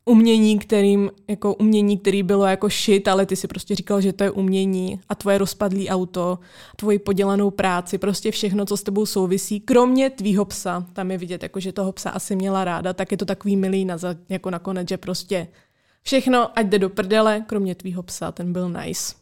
umění, 0.07 0.59
kterým, 0.59 1.11
jako 1.27 1.53
umění, 1.53 1.97
který 1.97 2.23
bylo 2.23 2.45
jako 2.45 2.69
shit, 2.69 3.07
ale 3.07 3.25
ty 3.25 3.35
si 3.35 3.47
prostě 3.47 3.75
říkal, 3.75 4.01
že 4.01 4.13
to 4.13 4.23
je 4.23 4.31
umění 4.31 4.99
a 5.09 5.15
tvoje 5.15 5.37
rozpadlý 5.37 5.89
auto, 5.89 6.39
tvoji 6.75 6.99
podělanou 6.99 7.51
práci, 7.51 7.97
prostě 7.97 8.31
všechno, 8.31 8.65
co 8.65 8.77
s 8.77 8.83
tebou 8.83 9.05
souvisí, 9.05 9.59
kromě 9.59 10.09
tvýho 10.09 10.45
psa. 10.45 10.85
Tam 10.93 11.11
je 11.11 11.17
vidět, 11.17 11.43
jako, 11.43 11.59
že 11.59 11.71
toho 11.71 11.91
psa 11.91 12.09
asi 12.09 12.35
měla 12.35 12.63
ráda, 12.63 12.93
tak 12.93 13.11
je 13.11 13.17
to 13.17 13.25
takový 13.25 13.55
milý 13.55 13.85
na, 13.85 13.97
jako 14.29 14.49
nakonec, 14.49 14.89
že 14.89 14.97
prostě 14.97 15.47
všechno, 16.03 16.59
ať 16.59 16.65
jde 16.65 16.79
do 16.79 16.89
prdele, 16.89 17.43
kromě 17.47 17.75
tvýho 17.75 18.03
psa, 18.03 18.31
ten 18.31 18.53
byl 18.53 18.69
nice. 18.69 19.15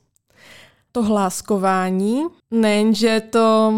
To 0.91 1.03
hláskování, 1.03 2.23
nejenže 2.51 3.21
to, 3.29 3.73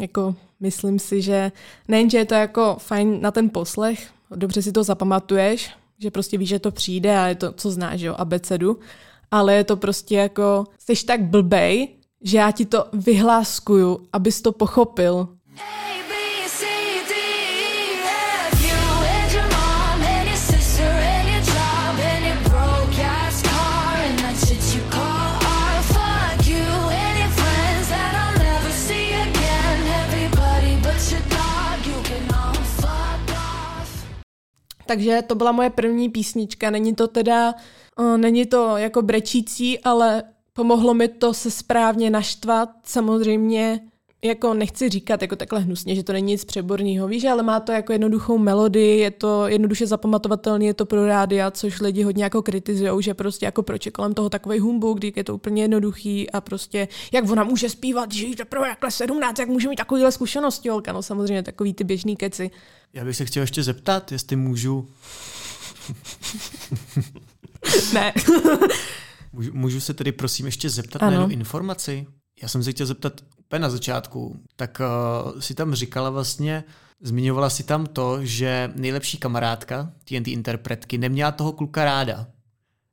jako 0.00 0.34
myslím 0.60 0.98
si, 0.98 1.22
že 1.22 1.52
nejenže 1.88 2.18
je 2.18 2.24
to 2.24 2.34
jako 2.34 2.76
fajn 2.78 3.20
na 3.20 3.30
ten 3.30 3.50
poslech, 3.50 4.10
dobře 4.30 4.62
si 4.62 4.72
to 4.72 4.84
zapamatuješ, 4.84 5.70
že 5.98 6.10
prostě 6.10 6.38
víš, 6.38 6.48
že 6.48 6.58
to 6.58 6.70
přijde 6.70 7.18
a 7.18 7.26
je 7.26 7.34
to, 7.34 7.52
co 7.52 7.70
znáš, 7.70 8.00
jo, 8.00 8.14
abecedu, 8.18 8.78
ale 9.30 9.54
je 9.54 9.64
to 9.64 9.76
prostě 9.76 10.14
jako, 10.14 10.64
jsi 10.78 11.04
tak 11.04 11.22
blbej, 11.22 11.88
že 12.22 12.38
já 12.38 12.50
ti 12.50 12.66
to 12.66 12.86
vyhláskuju, 12.92 14.06
abys 14.12 14.42
to 14.42 14.52
pochopil. 14.52 15.28
A, 15.60 15.93
Takže 34.86 35.22
to 35.26 35.34
byla 35.34 35.52
moje 35.52 35.70
první 35.70 36.08
písnička. 36.08 36.70
Není 36.70 36.94
to 36.94 37.08
teda, 37.08 37.54
uh, 37.98 38.18
není 38.18 38.46
to 38.46 38.76
jako 38.76 39.02
brečící, 39.02 39.78
ale 39.78 40.22
pomohlo 40.52 40.94
mi 40.94 41.08
to 41.08 41.34
se 41.34 41.50
správně 41.50 42.10
naštvat. 42.10 42.70
Samozřejmě 42.84 43.80
jako 44.24 44.54
nechci 44.54 44.88
říkat 44.88 45.22
jako 45.22 45.36
takhle 45.36 45.60
hnusně, 45.60 45.94
že 45.94 46.02
to 46.02 46.12
není 46.12 46.26
nic 46.32 46.44
přeborného, 46.44 47.08
víš, 47.08 47.24
ale 47.24 47.42
má 47.42 47.60
to 47.60 47.72
jako 47.72 47.92
jednoduchou 47.92 48.38
melodii, 48.38 49.00
je 49.00 49.10
to 49.10 49.48
jednoduše 49.48 49.86
zapamatovatelný, 49.86 50.66
je 50.66 50.74
to 50.74 50.86
pro 50.86 51.06
rádia, 51.06 51.50
což 51.50 51.80
lidi 51.80 52.02
hodně 52.02 52.24
jako 52.24 52.42
kritizujou, 52.42 53.00
že 53.00 53.14
prostě 53.14 53.46
jako 53.46 53.62
proč 53.62 53.86
je 53.86 53.92
kolem 53.92 54.14
toho 54.14 54.30
takový 54.30 54.58
humbuk, 54.58 54.98
když 54.98 55.12
je 55.16 55.24
to 55.24 55.34
úplně 55.34 55.62
jednoduchý 55.62 56.30
a 56.30 56.40
prostě 56.40 56.88
jak 57.12 57.30
ona 57.30 57.44
může 57.44 57.68
zpívat, 57.68 58.12
že 58.12 58.26
jí 58.26 58.36
teprve 58.36 58.68
jakhle 58.68 58.90
17, 58.90 59.38
jak 59.38 59.48
může 59.48 59.68
mít 59.68 59.76
takovýhle 59.76 60.12
zkušenosti, 60.12 60.68
holka, 60.68 60.92
no 60.92 61.02
samozřejmě 61.02 61.42
takový 61.42 61.74
ty 61.74 61.84
běžný 61.84 62.16
keci. 62.16 62.50
Já 62.94 63.04
bych 63.04 63.16
se 63.16 63.24
chtěl 63.24 63.40
ještě 63.40 63.62
zeptat, 63.62 64.12
jestli 64.12 64.36
můžu, 64.36 64.88
Ne. 67.94 68.12
můžu, 69.32 69.50
můžu 69.54 69.80
se 69.80 69.94
tedy 69.94 70.12
prosím 70.12 70.46
ještě 70.46 70.70
zeptat 70.70 71.02
Ano. 71.02 71.10
na 71.10 71.20
jednu 71.20 71.32
informaci? 71.32 72.06
Já 72.42 72.48
jsem 72.48 72.62
se 72.64 72.70
chtěl 72.72 72.86
zeptat 72.86 73.20
úplně 73.38 73.58
na 73.60 73.70
začátku. 73.70 74.36
Tak 74.56 74.80
uh, 75.34 75.40
si 75.40 75.54
tam 75.54 75.74
říkala 75.74 76.10
vlastně, 76.10 76.64
zmiňovala 77.02 77.50
si 77.50 77.62
tam 77.62 77.86
to, 77.86 78.18
že 78.24 78.72
nejlepší 78.76 79.18
kamarádka 79.18 79.92
TNT 80.04 80.28
interpretky 80.28 80.98
neměla 80.98 81.32
toho 81.32 81.52
kluka 81.52 81.84
ráda. 81.84 82.26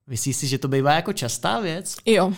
Myslíš 0.07 0.35
si, 0.35 0.47
že 0.47 0.57
to 0.57 0.67
bývá 0.67 0.93
jako 0.93 1.13
častá 1.13 1.59
věc? 1.59 1.95
Jo. 2.05 2.33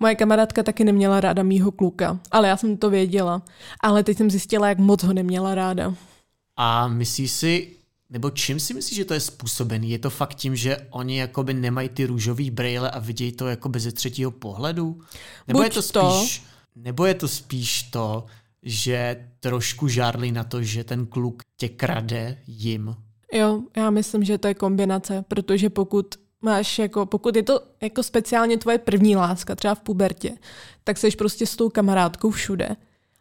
Moje 0.00 0.14
kamarádka 0.14 0.62
taky 0.62 0.84
neměla 0.84 1.20
ráda 1.20 1.42
mýho 1.42 1.72
kluka, 1.72 2.18
ale 2.30 2.48
já 2.48 2.56
jsem 2.56 2.76
to 2.76 2.90
věděla. 2.90 3.42
Ale 3.80 4.04
teď 4.04 4.16
jsem 4.16 4.30
zjistila, 4.30 4.68
jak 4.68 4.78
moc 4.78 5.02
ho 5.02 5.12
neměla 5.12 5.54
ráda. 5.54 5.94
A 6.62 6.88
myslíš 6.88 7.30
si, 7.30 7.76
nebo 8.10 8.30
čím 8.30 8.60
si 8.60 8.74
myslíš, 8.74 8.96
že 8.96 9.04
to 9.04 9.14
je 9.14 9.20
způsobený? 9.20 9.90
Je 9.90 9.98
to 9.98 10.10
fakt 10.10 10.34
tím, 10.34 10.56
že 10.56 10.76
oni 10.90 11.18
jakoby 11.18 11.54
nemají 11.54 11.88
ty 11.88 12.06
růžový 12.06 12.50
brýle 12.50 12.90
a 12.90 12.98
vidějí 12.98 13.32
to 13.32 13.46
jako 13.46 13.68
bez 13.68 13.94
třetího 13.94 14.30
pohledu? 14.30 15.00
Nebo 15.48 15.58
Buď 15.58 15.64
je 15.64 15.70
to 15.70 15.82
to. 15.82 16.12
spíš, 16.12 16.42
nebo 16.76 17.06
je 17.06 17.14
to 17.14 17.28
spíš 17.28 17.82
to, 17.82 18.26
že 18.62 19.28
trošku 19.40 19.88
žárlí 19.88 20.32
na 20.32 20.44
to, 20.44 20.62
že 20.62 20.84
ten 20.84 21.06
kluk 21.06 21.42
tě 21.56 21.68
krade 21.68 22.38
jim? 22.46 22.96
Jo, 23.32 23.62
já 23.76 23.90
myslím, 23.90 24.24
že 24.24 24.38
to 24.38 24.48
je 24.48 24.54
kombinace, 24.54 25.24
protože 25.28 25.70
pokud 25.70 26.14
máš 26.42 26.78
jako, 26.78 27.06
pokud 27.06 27.36
je 27.36 27.42
to 27.42 27.60
jako 27.80 28.02
speciálně 28.02 28.58
tvoje 28.58 28.78
první 28.78 29.16
láska, 29.16 29.54
třeba 29.54 29.74
v 29.74 29.80
pubertě, 29.80 30.36
tak 30.84 30.98
jsi 30.98 31.10
prostě 31.10 31.46
s 31.46 31.56
tou 31.56 31.68
kamarádkou 31.68 32.30
všude 32.30 32.76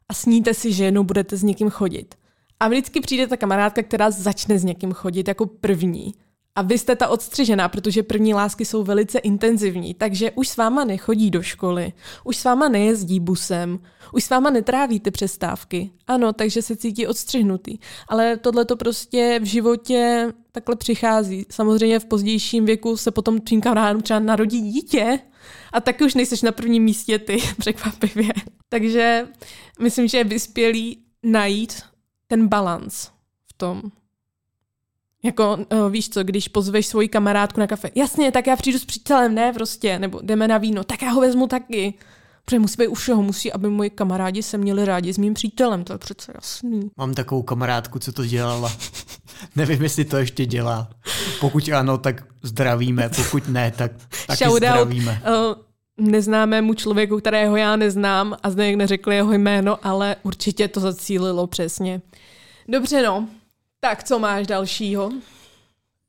a 0.09 0.13
sníte 0.13 0.53
si, 0.53 0.73
že 0.73 0.85
jednou 0.85 1.03
budete 1.03 1.37
s 1.37 1.43
někým 1.43 1.69
chodit. 1.69 2.18
A 2.59 2.67
vždycky 2.67 3.01
přijde 3.01 3.27
ta 3.27 3.37
kamarádka, 3.37 3.83
která 3.83 4.11
začne 4.11 4.59
s 4.59 4.63
někým 4.63 4.93
chodit 4.93 5.27
jako 5.27 5.45
první. 5.45 6.13
A 6.55 6.61
vy 6.61 6.77
jste 6.77 6.95
ta 6.95 7.07
odstřižená, 7.07 7.69
protože 7.69 8.03
první 8.03 8.33
lásky 8.33 8.65
jsou 8.65 8.83
velice 8.83 9.19
intenzivní, 9.19 9.93
takže 9.93 10.31
už 10.31 10.47
s 10.47 10.57
váma 10.57 10.85
nechodí 10.85 11.31
do 11.31 11.41
školy, 11.41 11.93
už 12.23 12.37
s 12.37 12.43
váma 12.43 12.69
nejezdí 12.69 13.19
busem, 13.19 13.79
už 14.13 14.23
s 14.23 14.29
váma 14.29 14.49
netráví 14.49 14.99
ty 14.99 15.11
přestávky. 15.11 15.91
Ano, 16.07 16.33
takže 16.33 16.61
se 16.61 16.75
cítí 16.75 17.07
odstřihnutý. 17.07 17.77
Ale 18.07 18.37
tohle 18.37 18.65
to 18.65 18.75
prostě 18.75 19.39
v 19.41 19.45
životě 19.45 20.33
takhle 20.51 20.75
přichází. 20.75 21.45
Samozřejmě 21.49 21.99
v 21.99 22.05
pozdějším 22.05 22.65
věku 22.65 22.97
se 22.97 23.11
potom 23.11 23.41
tvým 23.41 23.61
kamarádům 23.61 24.01
třeba 24.01 24.19
narodí 24.19 24.71
dítě 24.71 25.19
a 25.73 25.81
taky 25.81 26.03
už 26.05 26.13
nejseš 26.13 26.41
na 26.41 26.51
prvním 26.51 26.83
místě 26.83 27.19
ty, 27.19 27.37
překvapivě. 27.57 28.33
Takže 28.69 29.27
myslím, 29.81 30.07
že 30.07 30.17
je 30.17 30.23
vyspělý 30.23 30.97
najít 31.23 31.73
ten 32.29 32.47
balans 32.47 33.09
v 33.45 33.53
tom. 33.53 33.81
Jako, 35.23 35.57
uh, 35.73 35.91
víš 35.91 36.09
co, 36.09 36.23
když 36.23 36.47
pozveš 36.47 36.87
svoji 36.87 37.07
kamarádku 37.09 37.59
na 37.59 37.67
kafe, 37.67 37.91
jasně, 37.95 38.31
tak 38.31 38.47
já 38.47 38.55
přijdu 38.55 38.79
s 38.79 38.85
přítelem, 38.85 39.35
ne, 39.35 39.53
prostě, 39.53 39.99
nebo 39.99 40.19
jdeme 40.23 40.47
na 40.47 40.57
víno, 40.57 40.83
tak 40.83 41.01
já 41.01 41.11
ho 41.11 41.21
vezmu 41.21 41.47
taky. 41.47 41.93
Protože 42.45 42.59
musí 42.59 42.75
být 42.77 42.87
u 42.87 42.93
všeho, 42.93 43.23
musí, 43.23 43.51
aby 43.51 43.69
moji 43.69 43.89
kamarádi 43.89 44.43
se 44.43 44.57
měli 44.57 44.85
rádi 44.85 45.13
s 45.13 45.17
mým 45.17 45.33
přítelem, 45.33 45.83
to 45.83 45.93
je 45.93 45.99
přece 45.99 46.31
jasný. 46.35 46.91
Mám 46.97 47.13
takovou 47.13 47.41
kamarádku, 47.41 47.99
co 47.99 48.11
to 48.11 48.25
dělala. 48.25 48.71
Nevím, 49.55 49.83
jestli 49.83 50.05
to 50.05 50.17
ještě 50.17 50.45
dělá. 50.45 50.89
Pokud 51.39 51.69
ano, 51.69 51.97
tak 51.97 52.23
zdravíme, 52.41 53.09
pokud 53.09 53.47
ne, 53.47 53.71
tak 53.71 53.91
taky 54.27 54.43
Shoutout, 54.43 54.57
zdravíme. 54.57 55.21
Uh, 55.27 55.63
neznámému 55.99 56.73
člověku, 56.73 57.19
kterého 57.19 57.55
já 57.55 57.75
neznám 57.75 58.37
a 58.43 58.49
zde 58.49 58.75
neřekli 58.75 59.15
jeho 59.15 59.33
jméno, 59.33 59.87
ale 59.87 60.15
určitě 60.23 60.67
to 60.67 60.79
zacílilo 60.79 61.47
přesně. 61.47 62.01
Dobře 62.67 63.03
no, 63.03 63.27
tak 63.79 64.03
co 64.03 64.19
máš 64.19 64.47
dalšího? 64.47 65.11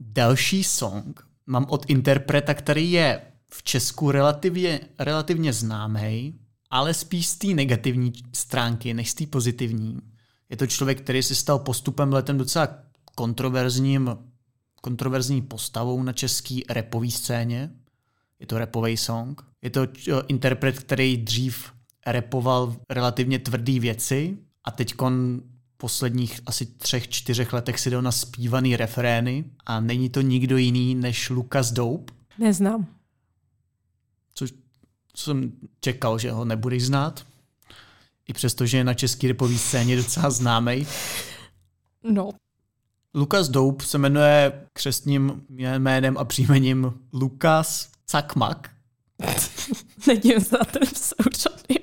Další 0.01 0.65
song 0.65 1.27
mám 1.47 1.67
od 1.69 1.85
interpreta, 1.89 2.55
který 2.55 2.93
je 2.93 3.23
v 3.53 3.63
Česku 3.63 4.11
relativně, 4.11 4.81
relativně 4.99 5.53
známý, 5.53 6.35
ale 6.71 6.95
spíš 6.95 7.27
z 7.27 7.37
té 7.37 7.47
negativní 7.47 8.13
stránky, 8.33 8.95
než 8.95 9.11
z 9.11 9.15
té 9.15 9.27
pozitivní. 9.27 9.99
Je 10.49 10.57
to 10.57 10.67
člověk, 10.67 11.01
který 11.01 11.23
se 11.23 11.35
stal 11.35 11.59
postupem 11.59 12.13
letem 12.13 12.39
docela 12.39 12.69
kontroverzním, 13.15 14.17
kontroverzní 14.81 15.43
postavou 15.43 16.03
na 16.03 16.13
český 16.13 16.65
repový 16.69 17.11
scéně. 17.11 17.71
Je 18.39 18.47
to 18.47 18.59
repový 18.59 18.97
song. 18.97 19.50
Je 19.63 19.71
to 19.71 19.87
č- 19.87 20.13
interpret, 20.29 20.79
který 20.79 21.17
dřív 21.17 21.73
repoval 22.07 22.77
relativně 22.91 23.39
tvrdý 23.39 23.81
věci 23.81 24.39
a 24.65 24.71
teď 24.71 24.95
posledních 25.77 26.41
asi 26.47 26.67
třech, 26.67 27.09
čtyřech 27.09 27.53
letech 27.53 27.81
si 27.81 27.91
dal 27.91 28.03
na 28.03 28.13
zpívaný 28.13 28.77
refrény 28.77 29.45
a 29.67 29.81
není 29.81 30.11
to 30.11 30.21
nikdo 30.21 30.57
jiný 30.57 30.95
než 30.95 31.31
Lucas 31.31 31.73
Dope, 31.73 32.13
Neznám. 32.39 32.87
což 34.35 34.55
jsem 35.17 35.53
čekal, 35.81 36.19
že 36.19 36.31
ho 36.33 36.45
nebudeš 36.45 36.87
znát. 36.87 37.27
I 38.29 38.33
přesto, 38.33 38.67
že 38.67 38.77
je 38.77 38.85
na 38.85 38.95
české 38.95 39.29
repové 39.29 39.59
scéně 39.59 39.97
docela 39.97 40.31
známý. 40.31 40.87
No, 42.03 42.31
Lukas 43.15 43.49
Doup 43.49 43.81
se 43.81 43.99
jmenuje 43.99 44.67
křestním 44.73 45.43
jménem 45.79 46.19
a 46.19 46.25
příjmením 46.25 46.93
Lukas 47.13 47.89
Cakmak. 48.07 48.71
nedím 50.07 50.41
se 50.41 50.59
na 50.59 50.65
ten 50.65 50.83
souřadný. 50.87 51.77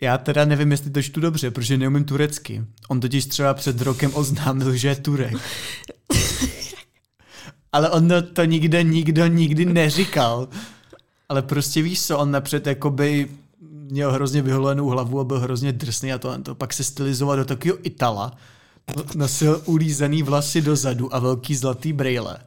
Já 0.00 0.18
teda 0.18 0.44
nevím, 0.44 0.70
jestli 0.70 0.90
to 0.90 1.02
čtu 1.02 1.20
dobře, 1.20 1.50
protože 1.50 1.78
neumím 1.78 2.04
turecky. 2.04 2.64
On 2.88 3.00
totiž 3.00 3.26
třeba 3.26 3.54
před 3.54 3.80
rokem 3.80 4.10
oznámil, 4.14 4.76
že 4.76 4.88
je 4.88 4.96
Turek. 4.96 5.36
Ale 7.72 7.90
on 7.90 8.08
to 8.32 8.44
nikde 8.44 8.82
nikdo 8.82 9.26
nikdy 9.26 9.64
neříkal. 9.64 10.48
Ale 11.28 11.42
prostě 11.42 11.82
víš 11.82 12.06
co, 12.06 12.18
on 12.18 12.30
napřed 12.30 12.66
jakoby 12.66 13.28
měl 13.60 14.12
hrozně 14.12 14.42
vyholenou 14.42 14.86
hlavu 14.86 15.20
a 15.20 15.24
byl 15.24 15.40
hrozně 15.40 15.72
drsný 15.72 16.12
a 16.12 16.18
to, 16.18 16.42
to 16.42 16.54
pak 16.54 16.72
se 16.72 16.84
stylizoval 16.84 17.36
do 17.36 17.44
takového 17.44 17.78
Itala. 17.82 18.32
Nosil 19.14 19.62
ulízaný 19.64 20.22
vlasy 20.22 20.62
dozadu 20.62 21.14
a 21.14 21.18
velký 21.18 21.54
zlatý 21.54 21.92
brejle. 21.92 22.38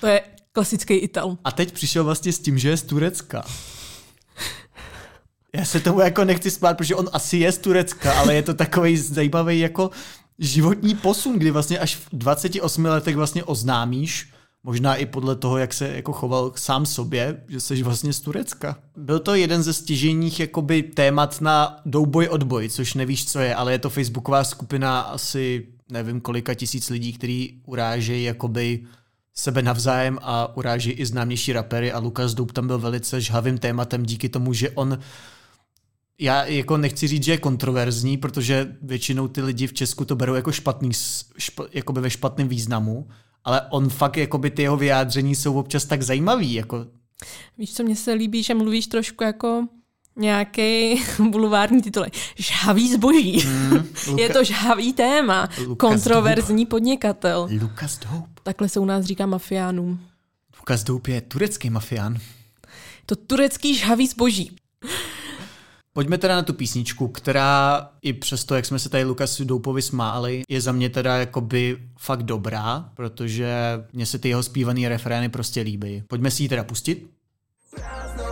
To 0.00 0.06
je 0.06 0.22
klasický 0.54 0.94
Ital. 0.94 1.36
A 1.44 1.52
teď 1.52 1.72
přišel 1.72 2.04
vlastně 2.04 2.32
s 2.32 2.38
tím, 2.38 2.58
že 2.58 2.68
je 2.68 2.76
z 2.76 2.82
Turecka. 2.82 3.44
Já 5.56 5.64
se 5.64 5.80
tomu 5.80 6.00
jako 6.00 6.24
nechci 6.24 6.50
spát, 6.50 6.76
protože 6.76 6.94
on 6.94 7.08
asi 7.12 7.36
je 7.36 7.52
z 7.52 7.58
Turecka, 7.58 8.12
ale 8.12 8.34
je 8.34 8.42
to 8.42 8.54
takový 8.54 8.96
zajímavý 8.96 9.60
jako 9.60 9.90
životní 10.38 10.94
posun, 10.94 11.38
kdy 11.38 11.50
vlastně 11.50 11.78
až 11.78 11.96
v 11.96 12.08
28 12.12 12.84
letech 12.84 13.16
vlastně 13.16 13.44
oznámíš, 13.44 14.32
možná 14.62 14.96
i 14.96 15.06
podle 15.06 15.36
toho, 15.36 15.58
jak 15.58 15.74
se 15.74 15.88
jako 15.88 16.12
choval 16.12 16.52
sám 16.56 16.86
sobě, 16.86 17.42
že 17.48 17.60
jsi 17.60 17.82
vlastně 17.82 18.12
z 18.12 18.20
Turecka. 18.20 18.78
Byl 18.96 19.18
to 19.18 19.34
jeden 19.34 19.62
ze 19.62 19.72
stěžejních 19.72 20.40
jakoby 20.40 20.82
témat 20.82 21.40
na 21.40 21.80
douboj 21.86 22.28
odboj, 22.28 22.68
což 22.68 22.94
nevíš, 22.94 23.26
co 23.26 23.38
je, 23.38 23.54
ale 23.54 23.72
je 23.72 23.78
to 23.78 23.90
facebooková 23.90 24.44
skupina 24.44 25.00
asi 25.00 25.66
nevím 25.92 26.20
kolika 26.20 26.54
tisíc 26.54 26.90
lidí, 26.90 27.12
který 27.12 27.60
urážejí 27.64 28.24
jakoby 28.24 28.86
sebe 29.34 29.62
navzájem 29.62 30.18
a 30.22 30.56
uráží 30.56 30.90
i 30.90 31.06
známější 31.06 31.52
rapery 31.52 31.92
a 31.92 31.98
Lukas 31.98 32.34
Doub 32.34 32.52
tam 32.52 32.66
byl 32.66 32.78
velice 32.78 33.20
žhavým 33.20 33.58
tématem 33.58 34.02
díky 34.02 34.28
tomu, 34.28 34.52
že 34.52 34.70
on 34.70 34.98
já 36.18 36.44
jako 36.44 36.76
nechci 36.76 37.08
říct, 37.08 37.24
že 37.24 37.32
je 37.32 37.38
kontroverzní, 37.38 38.16
protože 38.16 38.76
většinou 38.82 39.28
ty 39.28 39.42
lidi 39.42 39.66
v 39.66 39.72
Česku 39.72 40.04
to 40.04 40.16
berou 40.16 40.34
jako 40.34 40.52
špatný, 40.52 40.90
šp, 41.38 41.60
jakoby 41.72 42.00
ve 42.00 42.10
špatném 42.10 42.48
významu, 42.48 43.08
ale 43.44 43.62
on 43.70 43.88
fakt, 43.88 44.16
jakoby 44.16 44.50
ty 44.50 44.62
jeho 44.62 44.76
vyjádření 44.76 45.34
jsou 45.34 45.58
občas 45.58 45.84
tak 45.84 46.02
zajímavý, 46.02 46.54
jako 46.54 46.86
Víš, 47.58 47.74
co 47.74 47.82
mně 47.82 47.96
se 47.96 48.12
líbí, 48.12 48.42
že 48.42 48.54
mluvíš 48.54 48.86
trošku 48.86 49.24
jako 49.24 49.68
nějaký 50.16 51.02
bulvární 51.30 51.82
titul. 51.82 52.04
Žhavý 52.36 52.92
zboží. 52.92 53.40
Hmm, 53.40 53.88
je 54.18 54.28
to 54.28 54.44
žhavý 54.44 54.92
téma. 54.92 55.48
Lukas 55.66 55.90
Kontroverzní 55.90 56.66
podnikatel. 56.66 57.48
Lukas 57.60 57.98
Doub. 57.98 58.26
Takhle 58.42 58.68
se 58.68 58.80
u 58.80 58.84
nás 58.84 59.04
říká 59.04 59.26
mafiánům. 59.26 60.00
Lukas 60.58 60.84
Doub 60.84 61.06
je 61.06 61.20
turecký 61.20 61.70
mafián. 61.70 62.18
To 63.06 63.16
turecký 63.16 63.74
žhavý 63.76 64.06
zboží. 64.06 64.56
Pojďme 65.92 66.18
teda 66.18 66.34
na 66.34 66.42
tu 66.42 66.52
písničku, 66.52 67.08
která 67.08 67.88
i 68.02 68.12
přesto, 68.12 68.54
jak 68.54 68.66
jsme 68.66 68.78
se 68.78 68.88
tady 68.88 69.04
Lukasu 69.04 69.44
Doupovi 69.44 69.82
smáli, 69.82 70.42
je 70.48 70.60
za 70.60 70.72
mě 70.72 70.90
teda 70.90 71.16
jakoby 71.16 71.78
fakt 71.98 72.22
dobrá, 72.22 72.90
protože 72.94 73.54
mně 73.92 74.06
se 74.06 74.18
ty 74.18 74.28
jeho 74.28 74.42
zpívaný 74.42 74.88
refrény 74.88 75.28
prostě 75.28 75.60
líbí. 75.60 76.02
Pojďme 76.08 76.30
si 76.30 76.42
ji 76.42 76.48
teda 76.48 76.64
pustit. 76.64 77.10
Byly 78.16 78.23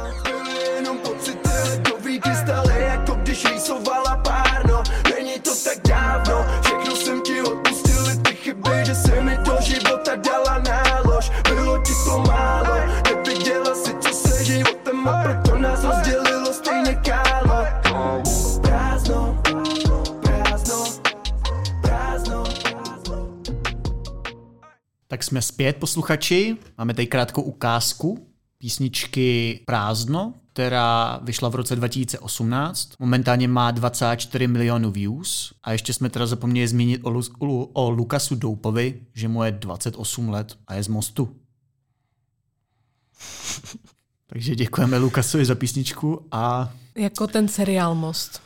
zpět, 25.62 25.76
posluchači. 25.76 26.56
Máme 26.78 26.94
tady 26.94 27.06
krátkou 27.06 27.42
ukázku 27.42 28.26
písničky 28.58 29.60
Prázdno, 29.66 30.34
která 30.52 31.20
vyšla 31.22 31.48
v 31.48 31.54
roce 31.54 31.76
2018. 31.76 32.92
Momentálně 32.98 33.48
má 33.48 33.70
24 33.70 34.46
milionů 34.46 34.90
views. 34.90 35.52
A 35.62 35.72
ještě 35.72 35.92
jsme 35.92 36.10
teda 36.10 36.26
zapomněli 36.26 36.68
zmínit 36.68 37.00
o, 37.04 37.10
Lu- 37.10 37.34
o, 37.38 37.66
o 37.66 37.90
Lukasu 37.90 38.34
Doupovi, 38.34 39.00
že 39.14 39.28
mu 39.28 39.42
je 39.42 39.52
28 39.52 40.28
let 40.28 40.58
a 40.66 40.74
je 40.74 40.82
z 40.82 40.88
Mostu. 40.88 41.36
Takže 44.26 44.54
děkujeme 44.54 44.98
Lukasovi 44.98 45.44
za 45.44 45.54
písničku 45.54 46.26
a 46.32 46.72
Jako 46.96 47.26
ten 47.26 47.48
seriál 47.48 47.94
Most. 47.94 48.42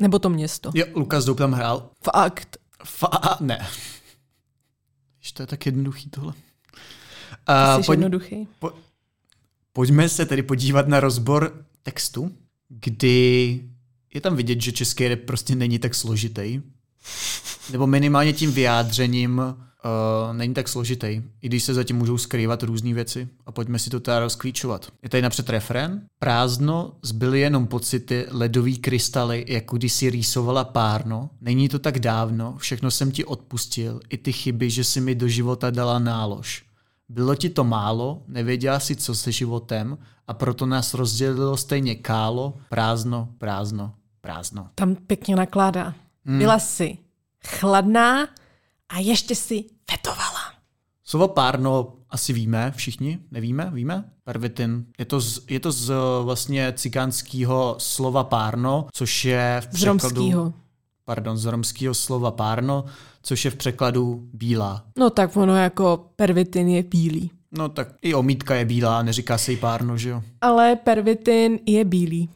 Nebo 0.00 0.18
to 0.18 0.28
město. 0.28 0.70
jo, 0.74 0.86
Lukas 0.94 1.24
Doup 1.24 1.38
tam 1.38 1.52
hrál. 1.52 1.90
Fakt. 2.04 2.56
Fa- 2.84 3.36
ne. 3.40 3.66
Víš, 5.20 5.32
to 5.32 5.42
je 5.42 5.46
tak 5.46 5.66
jednoduchý 5.66 6.10
tohle. 6.10 6.32
Jsi 7.48 7.78
Uh, 7.78 7.86
pojď, 7.86 7.98
jednoduchý. 7.98 8.48
Pojďme 9.72 10.08
se 10.08 10.26
tedy 10.26 10.42
podívat 10.42 10.88
na 10.88 11.00
rozbor 11.00 11.64
textu, 11.82 12.30
kdy 12.68 13.60
je 14.14 14.20
tam 14.20 14.36
vidět, 14.36 14.60
že 14.60 14.72
český 14.72 15.08
rap 15.08 15.20
prostě 15.20 15.54
není 15.54 15.78
tak 15.78 15.94
složitý. 15.94 16.60
Nebo 17.72 17.86
minimálně 17.86 18.32
tím 18.32 18.52
vyjádřením 18.52 19.38
uh, 19.38 20.36
není 20.36 20.54
tak 20.54 20.68
složitý, 20.68 21.22
i 21.42 21.48
když 21.48 21.64
se 21.64 21.74
zatím 21.74 21.96
můžou 21.96 22.18
skrývat 22.18 22.62
různé 22.62 22.94
věci. 22.94 23.28
A 23.46 23.52
pojďme 23.52 23.78
si 23.78 23.90
to 23.90 24.00
teda 24.00 24.20
rozklíčovat. 24.20 24.92
Je 25.02 25.08
tady 25.08 25.22
napřed 25.22 25.48
refrén. 25.48 26.02
Prázdno, 26.18 26.92
zbyly 27.02 27.40
jenom 27.40 27.66
pocity, 27.66 28.26
ledový 28.30 28.78
krystaly, 28.78 29.44
jako 29.48 29.76
když 29.76 29.92
si 29.92 30.10
rýsovala 30.10 30.64
párno. 30.64 31.30
Není 31.40 31.68
to 31.68 31.78
tak 31.78 31.98
dávno, 31.98 32.54
všechno 32.58 32.90
jsem 32.90 33.12
ti 33.12 33.24
odpustil, 33.24 34.00
i 34.08 34.18
ty 34.18 34.32
chyby, 34.32 34.70
že 34.70 34.84
si 34.84 35.00
mi 35.00 35.14
do 35.14 35.28
života 35.28 35.70
dala 35.70 35.98
nálož. 35.98 36.66
Bylo 37.08 37.34
ti 37.34 37.50
to 37.50 37.64
málo, 37.64 38.22
nevěděla 38.26 38.80
si, 38.80 38.96
co 38.96 39.14
se 39.14 39.32
životem 39.32 39.98
a 40.26 40.34
proto 40.34 40.66
nás 40.66 40.94
rozdělilo 40.94 41.56
stejně 41.56 41.94
kálo, 41.94 42.54
prázdno, 42.68 43.28
prázdno, 43.38 43.94
prázdno. 44.20 44.68
Tam 44.74 44.94
pěkně 44.94 45.36
nakládá. 45.36 45.94
Hmm. 46.24 46.38
Byla 46.38 46.58
jsi 46.58 46.98
chladná 47.46 48.28
a 48.88 48.98
ještě 48.98 49.34
si 49.34 49.64
fetovala. 49.90 50.40
Slovo 51.04 51.28
párno 51.28 51.92
asi 52.10 52.32
víme 52.32 52.72
všichni, 52.76 53.18
nevíme, 53.30 53.70
víme? 53.74 54.04
Pervitin. 54.24 54.86
Je 54.98 55.04
to 55.04 55.20
z, 55.20 55.40
je 55.48 55.60
to 55.60 55.72
z 55.72 55.92
vlastně 56.22 56.72
cikánského 56.76 57.74
slova 57.78 58.24
párno, 58.24 58.86
což 58.92 59.24
je 59.24 59.60
v 59.60 59.64
Z 59.64 59.68
překladu... 59.76 59.88
romskýho. 59.88 60.52
Pardon, 61.08 61.36
z 61.36 61.44
romského 61.44 61.94
slova 61.94 62.30
párno, 62.30 62.84
což 63.22 63.44
je 63.44 63.50
v 63.50 63.56
překladu 63.56 64.28
bílá. 64.32 64.84
No 64.98 65.10
tak 65.10 65.36
ono 65.36 65.56
jako 65.56 66.10
pervitin 66.16 66.68
je 66.68 66.82
bílý. 66.82 67.30
No 67.58 67.68
tak 67.68 67.88
i 68.02 68.14
omítka 68.14 68.54
je 68.54 68.64
bílá, 68.64 69.02
neříká 69.02 69.38
se 69.38 69.50
jí 69.50 69.56
párno, 69.56 69.98
že 69.98 70.08
jo? 70.08 70.22
Ale 70.40 70.76
pervitin 70.76 71.58
je 71.66 71.84
bílý. 71.84 72.30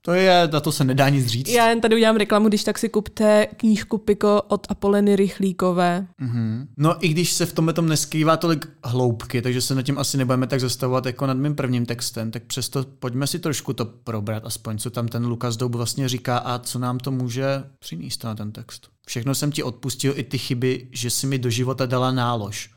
To 0.06 0.14
je, 0.14 0.50
na 0.54 0.60
to 0.60 0.72
se 0.72 0.84
nedá 0.84 1.10
nic 1.10 1.28
říct. 1.28 1.50
Já 1.50 1.70
jen 1.70 1.82
tady 1.82 1.96
udělám 1.96 2.16
reklamu, 2.16 2.48
když 2.48 2.64
tak 2.64 2.78
si 2.78 2.90
kupte 2.90 3.48
knížku 3.58 3.98
Piko 3.98 4.42
od 4.48 4.68
Apoleny 4.70 5.16
Rychlíkové. 5.16 6.08
Mhm. 6.18 6.68
No 6.78 7.06
i 7.06 7.08
když 7.08 7.32
se 7.32 7.46
v 7.46 7.54
tomhle 7.54 7.74
tom 7.74 7.90
neskrývá 7.90 8.38
tolik 8.38 8.70
hloubky, 8.84 9.42
takže 9.42 9.62
se 9.62 9.76
nad 9.76 9.82
tím 9.82 9.98
asi 9.98 10.18
nebudeme 10.18 10.48
tak 10.48 10.60
zastavovat 10.60 11.06
jako 11.06 11.26
nad 11.26 11.38
mým 11.38 11.56
prvním 11.56 11.86
textem, 11.86 12.32
tak 12.32 12.44
přesto 12.44 12.86
pojďme 13.00 13.28
si 13.28 13.40
trošku 13.40 13.74
to 13.74 13.86
probrat, 13.86 14.46
aspoň 14.46 14.78
co 14.78 14.90
tam 14.90 15.08
ten 15.08 15.26
Lukas 15.26 15.58
Doub 15.58 15.76
vlastně 15.76 16.10
říká 16.10 16.38
a 16.38 16.60
co 16.60 16.80
nám 16.80 16.98
to 16.98 17.12
může 17.12 17.64
přinést 17.80 18.24
na 18.24 18.36
ten 18.36 18.52
text. 18.52 18.88
Všechno 19.08 19.36
jsem 19.36 19.52
ti 19.52 19.64
odpustil 19.64 20.14
i 20.16 20.24
ty 20.24 20.38
chyby, 20.38 20.88
že 20.92 21.10
si 21.10 21.28
mi 21.28 21.40
do 21.40 21.50
života 21.50 21.86
dala 21.86 22.12
nálož. 22.12 22.75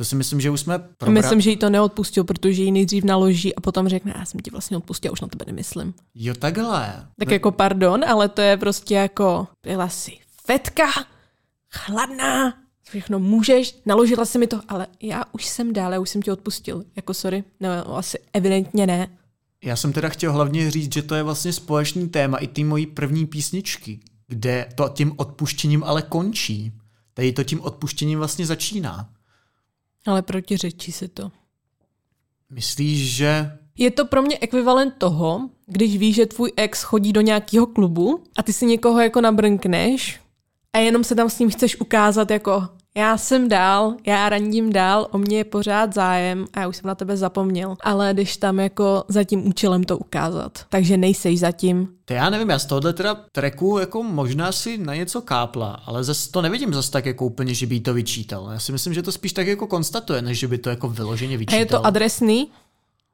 To 0.00 0.04
si 0.04 0.16
myslím, 0.16 0.40
že 0.40 0.50
už 0.50 0.60
jsme 0.60 0.78
probrali. 0.78 1.22
Myslím, 1.22 1.40
že 1.40 1.50
jí 1.50 1.56
to 1.56 1.70
neodpustil, 1.70 2.24
protože 2.24 2.62
ji 2.62 2.70
nejdřív 2.70 3.04
naloží 3.04 3.54
a 3.54 3.60
potom 3.60 3.88
řekne, 3.88 4.14
já 4.18 4.24
jsem 4.24 4.40
ti 4.40 4.50
vlastně 4.50 4.76
odpustil, 4.76 5.12
už 5.12 5.20
na 5.20 5.28
tebe 5.28 5.44
nemyslím. 5.46 5.94
Jo, 6.14 6.34
takhle. 6.34 7.06
Tak 7.18 7.30
jako 7.30 7.52
pardon, 7.52 8.04
ale 8.04 8.28
to 8.28 8.40
je 8.40 8.56
prostě 8.56 8.94
jako, 8.94 9.48
byla 9.62 9.88
si 9.88 10.12
fetka, 10.46 10.86
chladná, 11.70 12.54
všechno 12.82 13.18
můžeš, 13.18 13.80
naložila 13.86 14.24
si 14.24 14.38
mi 14.38 14.46
to, 14.46 14.60
ale 14.68 14.86
já 15.02 15.24
už 15.32 15.46
jsem 15.46 15.72
dále, 15.72 15.98
už 15.98 16.10
jsem 16.10 16.22
ti 16.22 16.30
odpustil. 16.30 16.84
Jako 16.96 17.14
sorry, 17.14 17.44
no 17.60 17.96
asi 17.96 18.18
evidentně 18.32 18.86
ne. 18.86 19.08
Já 19.64 19.76
jsem 19.76 19.92
teda 19.92 20.08
chtěl 20.08 20.32
hlavně 20.32 20.70
říct, 20.70 20.94
že 20.94 21.02
to 21.02 21.14
je 21.14 21.22
vlastně 21.22 21.52
společný 21.52 22.08
téma 22.08 22.38
i 22.38 22.46
té 22.46 22.64
mojí 22.64 22.86
první 22.86 23.26
písničky, 23.26 24.00
kde 24.28 24.68
to 24.74 24.88
tím 24.88 25.12
odpuštěním 25.16 25.84
ale 25.84 26.02
končí. 26.02 26.72
Tady 27.14 27.32
to 27.32 27.44
tím 27.44 27.60
odpuštěním 27.60 28.18
vlastně 28.18 28.46
začíná. 28.46 29.08
Ale 30.06 30.22
protiřečí 30.22 30.92
se 30.92 31.08
to. 31.08 31.30
Myslíš, 32.50 33.16
že 33.16 33.58
Je 33.78 33.90
to 33.90 34.04
pro 34.04 34.22
mě 34.22 34.38
ekvivalent 34.38 34.94
toho, 34.98 35.50
když 35.66 35.98
víš, 35.98 36.16
že 36.16 36.26
tvůj 36.26 36.52
ex 36.56 36.82
chodí 36.82 37.12
do 37.12 37.20
nějakého 37.20 37.66
klubu 37.66 38.22
a 38.36 38.42
ty 38.42 38.52
si 38.52 38.66
někoho 38.66 39.00
jako 39.00 39.20
nabrnkneš 39.20 40.20
a 40.72 40.78
jenom 40.78 41.04
se 41.04 41.14
tam 41.14 41.30
s 41.30 41.38
ním 41.38 41.50
chceš 41.50 41.80
ukázat 41.80 42.30
jako 42.30 42.68
já 42.96 43.16
jsem 43.18 43.48
dál, 43.48 43.94
já 44.06 44.28
randím 44.28 44.72
dál, 44.72 45.06
o 45.10 45.18
mě 45.18 45.36
je 45.36 45.44
pořád 45.44 45.94
zájem 45.94 46.46
a 46.52 46.60
já 46.60 46.68
už 46.68 46.76
jsem 46.76 46.88
na 46.88 46.94
tebe 46.94 47.16
zapomněl. 47.16 47.76
Ale 47.80 48.14
jdeš 48.14 48.36
tam 48.36 48.58
jako 48.60 49.04
za 49.08 49.24
tím 49.24 49.48
účelem 49.48 49.84
to 49.84 49.98
ukázat. 49.98 50.58
Takže 50.68 50.96
nejseš 50.96 51.38
zatím. 51.40 51.88
To 52.04 52.12
já 52.14 52.30
nevím, 52.30 52.48
já 52.50 52.58
z 52.58 52.66
tohohle 52.66 52.92
teda 52.92 53.16
tracku 53.32 53.78
jako 53.78 54.02
možná 54.02 54.52
si 54.52 54.78
na 54.78 54.94
něco 54.94 55.20
kápla, 55.20 55.82
ale 55.86 56.04
zase 56.04 56.30
to 56.30 56.42
nevidím 56.42 56.74
zase 56.74 56.90
tak 56.90 57.06
jako 57.06 57.26
úplně, 57.26 57.54
že 57.54 57.66
by 57.66 57.74
jí 57.74 57.80
to 57.80 57.94
vyčítal. 57.94 58.48
Já 58.52 58.58
si 58.58 58.72
myslím, 58.72 58.94
že 58.94 59.02
to 59.02 59.12
spíš 59.12 59.32
tak 59.32 59.46
jako 59.46 59.66
konstatuje, 59.66 60.22
než 60.22 60.38
že 60.38 60.48
by 60.48 60.58
to 60.58 60.70
jako 60.70 60.88
vyloženě 60.88 61.34
A 61.34 61.38
vyčítal. 61.38 61.58
je 61.58 61.66
to 61.66 61.86
adresný? 61.86 62.48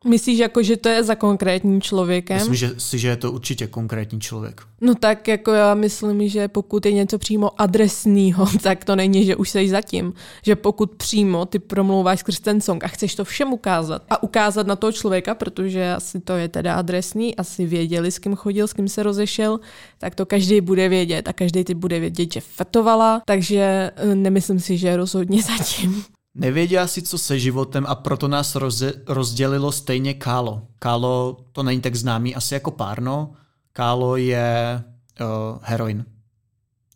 Myslíš 0.07 0.39
jako, 0.39 0.63
že 0.63 0.77
to 0.77 0.89
je 0.89 1.05
za 1.05 1.15
konkrétním 1.15 1.81
člověkem? 1.81 2.37
Myslím 2.37 2.55
že, 2.55 2.71
si, 2.79 2.99
že 2.99 3.09
je 3.09 3.17
to 3.17 3.33
určitě 3.33 3.67
konkrétní 3.67 4.21
člověk. 4.21 4.63
No 4.81 4.95
tak 4.95 5.29
jako 5.29 5.53
já 5.53 5.75
myslím, 5.75 6.29
že 6.29 6.49
pokud 6.49 6.87
je 6.87 6.93
něco 6.93 7.19
přímo 7.19 7.61
adresného, 7.61 8.47
tak 8.63 8.85
to 8.85 8.97
není, 8.97 9.25
že 9.25 9.37
už 9.37 9.51
seš 9.51 9.71
zatím. 9.71 10.13
Že 10.43 10.57
pokud 10.57 10.91
přímo 10.91 11.47
ty 11.47 11.59
promlouváš 11.59 12.21
skrz 12.21 12.41
ten 12.41 12.61
song 12.61 12.85
a 12.85 12.89
chceš 12.89 13.15
to 13.15 13.25
všem 13.25 13.53
ukázat 13.53 14.03
a 14.11 14.23
ukázat 14.23 14.67
na 14.67 14.77
toho 14.77 14.93
člověka, 14.93 15.35
protože 15.35 15.93
asi 15.93 16.21
to 16.21 16.33
je 16.33 16.49
teda 16.49 16.75
adresný, 16.75 17.37
asi 17.37 17.67
věděli, 17.67 18.11
s 18.11 18.19
kým 18.19 18.37
chodil, 18.37 18.69
s 18.69 18.73
kým 18.73 18.89
se 18.89 19.03
rozešel, 19.03 19.61
tak 19.99 20.15
to 20.15 20.27
každý 20.27 20.61
bude 20.61 20.89
vědět 20.89 21.29
a 21.29 21.33
každý 21.33 21.65
ty 21.65 21.75
bude 21.75 22.01
vědět, 22.01 22.33
že 22.33 22.41
fetovala, 22.41 23.23
takže 23.27 23.91
eh, 23.97 24.15
nemyslím 24.15 24.61
si, 24.61 24.79
že 24.79 24.97
rozhodně 24.97 25.43
zatím. 25.59 26.16
Nevěděla 26.39 26.87
si, 26.87 27.03
co 27.03 27.19
se 27.19 27.39
životem 27.39 27.85
a 27.89 27.95
proto 27.95 28.29
nás 28.29 28.55
roze, 28.55 28.93
rozdělilo 29.07 29.73
stejně 29.73 30.15
Kálo. 30.15 30.63
Kálo 30.79 31.37
to 31.53 31.63
není 31.63 31.81
tak 31.81 31.95
známý 31.97 32.35
asi 32.35 32.55
jako 32.55 32.71
párno. 32.71 33.33
Kálo 33.73 34.17
je 34.17 34.83
uh, 35.21 35.59
heroin. 35.63 36.05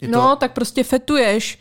Je 0.00 0.08
to, 0.08 0.18
No, 0.18 0.36
tak 0.36 0.52
prostě 0.52 0.84
fetuješ 0.84 1.58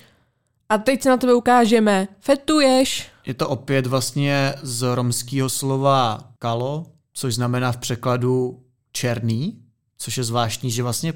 a 0.70 0.78
teď 0.78 1.02
se 1.04 1.10
na 1.10 1.18
tebe 1.18 1.34
ukážeme. 1.34 2.08
Fetuješ. 2.20 3.08
je 3.26 3.34
to 3.34 3.50
opět 3.50 3.88
vlastně 3.88 4.54
z 4.62 4.96
romského 4.96 5.50
slova 5.50 6.20
kalo, 6.40 6.86
což 7.14 7.36
znamená 7.36 7.72
v 7.72 7.78
překladu 7.78 8.64
černý, 8.92 9.62
což 9.98 10.18
je 10.18 10.24
zvláštní, 10.24 10.72
že 10.72 10.84
vlastně 10.84 11.14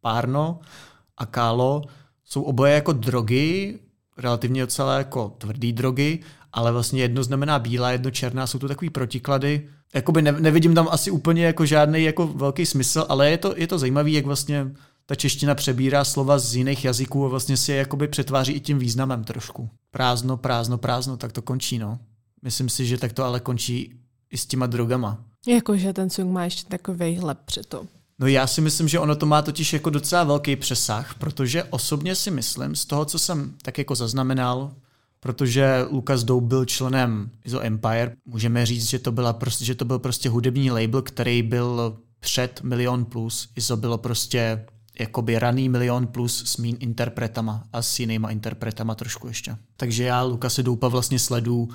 párno 0.00 0.60
a 1.16 1.26
kálo 1.26 1.82
jsou 2.24 2.42
oboje 2.42 2.74
jako 2.74 2.92
drogy, 2.92 3.78
relativně 4.16 4.60
docela 4.60 4.98
jako 4.98 5.34
tvrdý 5.38 5.72
drogy, 5.72 6.20
ale 6.52 6.72
vlastně 6.72 7.02
jedno 7.02 7.22
znamená 7.22 7.58
bílá, 7.58 7.90
jedno 7.90 8.10
černá, 8.10 8.46
jsou 8.46 8.58
to 8.58 8.68
takový 8.68 8.90
protiklady. 8.90 9.68
Jakoby 9.94 10.22
ne, 10.22 10.32
nevidím 10.32 10.74
tam 10.74 10.88
asi 10.90 11.10
úplně 11.10 11.46
jako 11.46 11.66
žádný 11.66 12.02
jako 12.02 12.26
velký 12.26 12.66
smysl, 12.66 13.06
ale 13.08 13.30
je 13.30 13.38
to, 13.38 13.54
je 13.56 13.66
to 13.66 13.78
zajímavý, 13.78 14.12
jak 14.12 14.26
vlastně 14.26 14.70
ta 15.06 15.14
čeština 15.14 15.54
přebírá 15.54 16.04
slova 16.04 16.38
z 16.38 16.54
jiných 16.54 16.84
jazyků 16.84 17.24
a 17.24 17.28
vlastně 17.28 17.56
si 17.56 17.72
je 17.72 17.78
jakoby 17.78 18.08
přetváří 18.08 18.52
i 18.52 18.60
tím 18.60 18.78
významem 18.78 19.24
trošku. 19.24 19.68
Prázdno, 19.90 20.36
prázdno, 20.36 20.78
prázdno, 20.78 21.16
tak 21.16 21.32
to 21.32 21.42
končí, 21.42 21.78
no. 21.78 21.98
Myslím 22.42 22.68
si, 22.68 22.86
že 22.86 22.98
tak 22.98 23.12
to 23.12 23.24
ale 23.24 23.40
končí 23.40 23.94
i 24.30 24.38
s 24.38 24.46
těma 24.46 24.66
drogama. 24.66 25.24
Jakože 25.46 25.92
ten 25.92 26.10
song 26.10 26.32
má 26.32 26.44
ještě 26.44 26.68
takový 26.68 27.16
hleb 27.16 27.38
to. 27.68 27.86
No 28.18 28.26
já 28.26 28.46
si 28.46 28.60
myslím, 28.60 28.88
že 28.88 28.98
ono 28.98 29.16
to 29.16 29.26
má 29.26 29.42
totiž 29.42 29.72
jako 29.72 29.90
docela 29.90 30.24
velký 30.24 30.56
přesah, 30.56 31.14
protože 31.14 31.64
osobně 31.64 32.14
si 32.14 32.30
myslím, 32.30 32.76
z 32.76 32.84
toho, 32.84 33.04
co 33.04 33.18
jsem 33.18 33.54
tak 33.62 33.78
jako 33.78 33.94
zaznamenal, 33.94 34.72
protože 35.20 35.86
Lucas 35.90 36.24
Doe 36.24 36.40
byl 36.40 36.64
členem 36.64 37.30
ISO 37.44 37.60
Empire, 37.60 38.16
můžeme 38.26 38.66
říct, 38.66 38.84
že 38.88 38.98
to, 38.98 39.12
byla 39.12 39.32
prostě, 39.32 39.64
že 39.64 39.74
to 39.74 39.84
byl 39.84 39.98
prostě 39.98 40.28
hudební 40.28 40.70
label, 40.70 41.02
který 41.02 41.42
byl 41.42 41.96
před 42.20 42.60
Milion 42.62 43.04
Plus. 43.04 43.48
ISO 43.56 43.76
bylo 43.76 43.98
prostě 43.98 44.66
jakoby 44.98 45.38
raný 45.38 45.68
Milion 45.68 46.06
Plus 46.06 46.44
s 46.46 46.56
mým 46.56 46.76
interpretama 46.80 47.64
a 47.72 47.82
s 47.82 48.00
jinýma 48.00 48.30
interpretama 48.30 48.94
trošku 48.94 49.28
ještě. 49.28 49.56
Takže 49.76 50.04
já 50.04 50.22
Lukase 50.22 50.62
Doupa 50.62 50.88
vlastně 50.88 51.18
sledu 51.18 51.68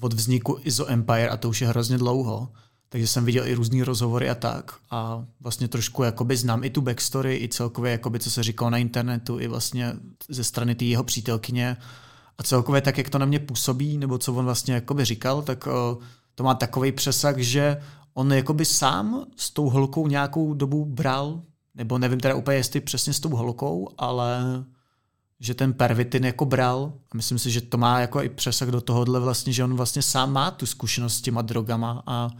od 0.00 0.12
vzniku 0.12 0.58
ISO 0.62 0.90
Empire 0.90 1.28
a 1.28 1.36
to 1.36 1.48
už 1.48 1.60
je 1.60 1.68
hrozně 1.68 1.98
dlouho. 1.98 2.48
Takže 2.96 3.06
jsem 3.06 3.24
viděl 3.24 3.46
i 3.46 3.54
různý 3.54 3.82
rozhovory 3.82 4.30
a 4.30 4.34
tak. 4.34 4.74
A 4.90 5.24
vlastně 5.40 5.68
trošku 5.68 6.02
jakoby 6.02 6.36
znám 6.36 6.64
i 6.64 6.70
tu 6.70 6.80
backstory, 6.80 7.36
i 7.36 7.48
celkově, 7.48 7.92
jakoby, 7.92 8.18
co 8.18 8.30
se 8.30 8.42
říkalo 8.42 8.70
na 8.70 8.78
internetu, 8.78 9.40
i 9.40 9.48
vlastně 9.48 9.92
ze 10.28 10.44
strany 10.44 10.74
té 10.74 10.84
jeho 10.84 11.04
přítelkyně. 11.04 11.76
A 12.38 12.42
celkově 12.42 12.80
tak, 12.80 12.98
jak 12.98 13.10
to 13.10 13.18
na 13.18 13.26
mě 13.26 13.38
působí, 13.38 13.98
nebo 13.98 14.18
co 14.18 14.34
on 14.34 14.44
vlastně 14.44 14.74
jakoby 14.74 15.04
říkal, 15.04 15.42
tak 15.42 15.66
o, 15.66 15.98
to 16.34 16.44
má 16.44 16.54
takový 16.54 16.92
přesah, 16.92 17.38
že 17.38 17.82
on 18.14 18.32
jakoby 18.32 18.64
sám 18.64 19.26
s 19.36 19.50
tou 19.50 19.70
holkou 19.70 20.08
nějakou 20.08 20.54
dobu 20.54 20.84
bral, 20.84 21.42
nebo 21.74 21.98
nevím 21.98 22.20
teda 22.20 22.34
úplně, 22.34 22.56
jestli 22.56 22.80
přesně 22.80 23.12
s 23.12 23.20
tou 23.20 23.36
holkou, 23.36 23.88
ale 23.98 24.40
že 25.40 25.54
ten 25.54 25.72
pervitin 25.72 26.24
jako 26.24 26.44
bral 26.44 26.92
a 27.12 27.16
myslím 27.16 27.38
si, 27.38 27.50
že 27.50 27.60
to 27.60 27.78
má 27.78 28.00
jako 28.00 28.22
i 28.22 28.28
přesah 28.28 28.68
do 28.68 28.80
tohohle 28.80 29.20
vlastně, 29.20 29.52
že 29.52 29.64
on 29.64 29.74
vlastně 29.74 30.02
sám 30.02 30.32
má 30.32 30.50
tu 30.50 30.66
zkušenost 30.66 31.14
s 31.14 31.20
těma 31.20 31.42
drogama 31.42 32.02
a 32.06 32.30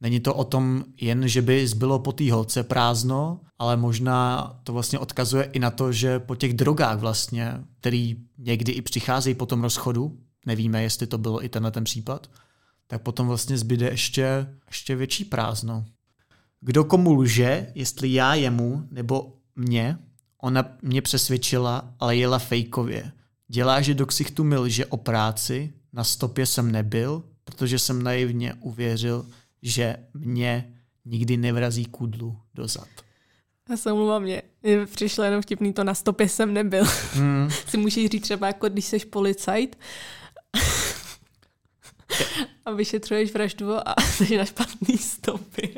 Není 0.00 0.20
to 0.20 0.34
o 0.34 0.44
tom 0.44 0.84
jen, 1.00 1.28
že 1.28 1.42
by 1.42 1.68
zbylo 1.68 1.98
po 1.98 2.12
té 2.12 2.32
holce 2.32 2.62
prázdno, 2.62 3.40
ale 3.58 3.76
možná 3.76 4.46
to 4.64 4.72
vlastně 4.72 4.98
odkazuje 4.98 5.44
i 5.44 5.58
na 5.58 5.70
to, 5.70 5.92
že 5.92 6.18
po 6.18 6.36
těch 6.36 6.54
drogách 6.54 6.98
vlastně, 6.98 7.64
který 7.80 8.16
někdy 8.38 8.72
i 8.72 8.82
přicházejí 8.82 9.34
po 9.34 9.46
tom 9.46 9.62
rozchodu, 9.62 10.18
nevíme, 10.46 10.82
jestli 10.82 11.06
to 11.06 11.18
bylo 11.18 11.44
i 11.44 11.48
tenhle 11.48 11.70
ten 11.70 11.84
případ, 11.84 12.30
tak 12.86 13.02
potom 13.02 13.26
vlastně 13.26 13.58
zbyde 13.58 13.90
ještě, 13.90 14.46
ještě 14.66 14.96
větší 14.96 15.24
prázdno. 15.24 15.84
Kdo 16.60 16.84
komu 16.84 17.14
lže, 17.14 17.72
jestli 17.74 18.12
já 18.12 18.34
jemu 18.34 18.88
nebo 18.90 19.36
mě, 19.56 19.98
ona 20.42 20.64
mě 20.82 21.02
přesvědčila, 21.02 21.94
ale 22.00 22.16
jela 22.16 22.38
fejkově. 22.38 23.12
Dělá, 23.48 23.80
že 23.80 23.94
do 23.94 24.06
ksichtu 24.06 24.44
mi 24.44 24.56
lže 24.56 24.86
o 24.86 24.96
práci, 24.96 25.72
na 25.92 26.04
stopě 26.04 26.46
jsem 26.46 26.72
nebyl, 26.72 27.22
protože 27.44 27.78
jsem 27.78 28.02
naivně 28.02 28.54
uvěřil, 28.54 29.26
že 29.62 29.96
mě 30.14 30.74
nikdy 31.04 31.36
nevrazí 31.36 31.84
kudlu 31.84 32.38
do 32.54 32.68
zad. 32.68 32.88
Já 33.70 33.76
se 33.76 33.92
omlouvám, 33.92 34.22
mě 34.22 34.42
mě 34.62 34.86
přišlo 34.86 35.24
jenom 35.24 35.42
vtipný 35.42 35.72
to 35.72 35.84
na 35.84 35.94
stopě 35.94 36.28
jsem 36.28 36.54
nebyl. 36.54 36.84
Hmm. 37.12 37.48
si 37.68 37.76
můžeš 37.76 38.10
říct 38.10 38.22
třeba 38.22 38.46
jako 38.46 38.68
když 38.68 38.84
jsi 38.84 38.98
policajt 38.98 39.78
a 42.64 42.70
vyšetřuješ 42.70 43.32
vraždu 43.32 43.88
a 43.88 43.94
jsi 44.02 44.36
na 44.36 44.44
špatný 44.44 44.98
stopě. 44.98 45.68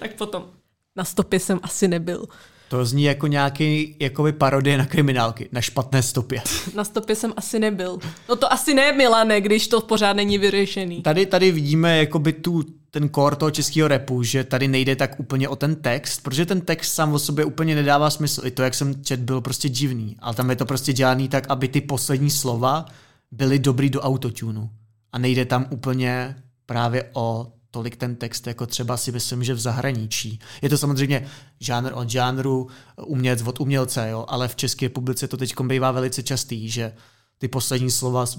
tak 0.00 0.14
potom 0.14 0.50
na 0.96 1.04
stopě 1.04 1.40
jsem 1.40 1.60
asi 1.62 1.88
nebyl. 1.88 2.26
To 2.68 2.84
zní 2.84 3.02
jako 3.02 3.26
nějaký 3.26 3.96
jakoby 4.00 4.32
parodie 4.32 4.78
na 4.78 4.86
kriminálky, 4.86 5.48
na 5.52 5.60
špatné 5.60 6.02
stopě. 6.02 6.42
Na 6.74 6.84
stopě 6.84 7.16
jsem 7.16 7.32
asi 7.36 7.58
nebyl. 7.58 7.98
No 8.28 8.36
to 8.36 8.52
asi 8.52 8.74
ne, 8.74 8.92
Milane, 8.92 9.40
když 9.40 9.68
to 9.68 9.80
pořád 9.80 10.12
není 10.12 10.38
vyřešený. 10.38 11.02
Tady, 11.02 11.26
tady 11.26 11.52
vidíme 11.52 11.98
jakoby 11.98 12.32
tu, 12.32 12.64
ten 12.94 13.08
core 13.08 13.36
toho 13.36 13.50
českého 13.50 13.88
repu, 13.88 14.22
že 14.22 14.44
tady 14.44 14.68
nejde 14.68 14.96
tak 14.96 15.20
úplně 15.20 15.48
o 15.48 15.56
ten 15.56 15.74
text, 15.76 16.20
protože 16.22 16.46
ten 16.46 16.60
text 16.60 16.92
sám 16.92 17.12
o 17.12 17.18
sobě 17.18 17.44
úplně 17.44 17.74
nedává 17.74 18.10
smysl. 18.10 18.46
I 18.46 18.50
to, 18.50 18.62
jak 18.62 18.74
jsem 18.74 19.04
čet, 19.04 19.20
bylo 19.20 19.40
prostě 19.40 19.68
divný. 19.68 20.16
Ale 20.18 20.34
tam 20.34 20.50
je 20.50 20.56
to 20.56 20.66
prostě 20.66 20.92
dělaný 20.92 21.28
tak, 21.28 21.46
aby 21.48 21.68
ty 21.68 21.80
poslední 21.80 22.30
slova 22.30 22.86
byly 23.30 23.58
dobrý 23.58 23.90
do 23.90 24.00
autotunu. 24.00 24.70
A 25.12 25.18
nejde 25.18 25.44
tam 25.44 25.66
úplně 25.70 26.36
právě 26.66 27.10
o 27.12 27.52
tolik 27.70 27.96
ten 27.96 28.16
text, 28.16 28.46
jako 28.46 28.66
třeba 28.66 28.96
si 28.96 29.12
myslím, 29.12 29.44
že 29.44 29.54
v 29.54 29.60
zahraničí. 29.60 30.38
Je 30.62 30.68
to 30.68 30.78
samozřejmě 30.78 31.26
žánr 31.60 31.90
od 31.94 32.10
žánru, 32.10 32.68
umělec 33.06 33.42
od 33.42 33.60
umělce, 33.60 34.08
jo, 34.10 34.24
ale 34.28 34.48
v 34.48 34.56
České 34.56 34.86
republice 34.86 35.28
to 35.28 35.36
teď 35.36 35.54
bývá 35.60 35.90
velice 35.90 36.22
častý, 36.22 36.70
že 36.70 36.92
ty 37.38 37.48
poslední 37.48 37.90
slova 37.90 38.26
s- 38.26 38.38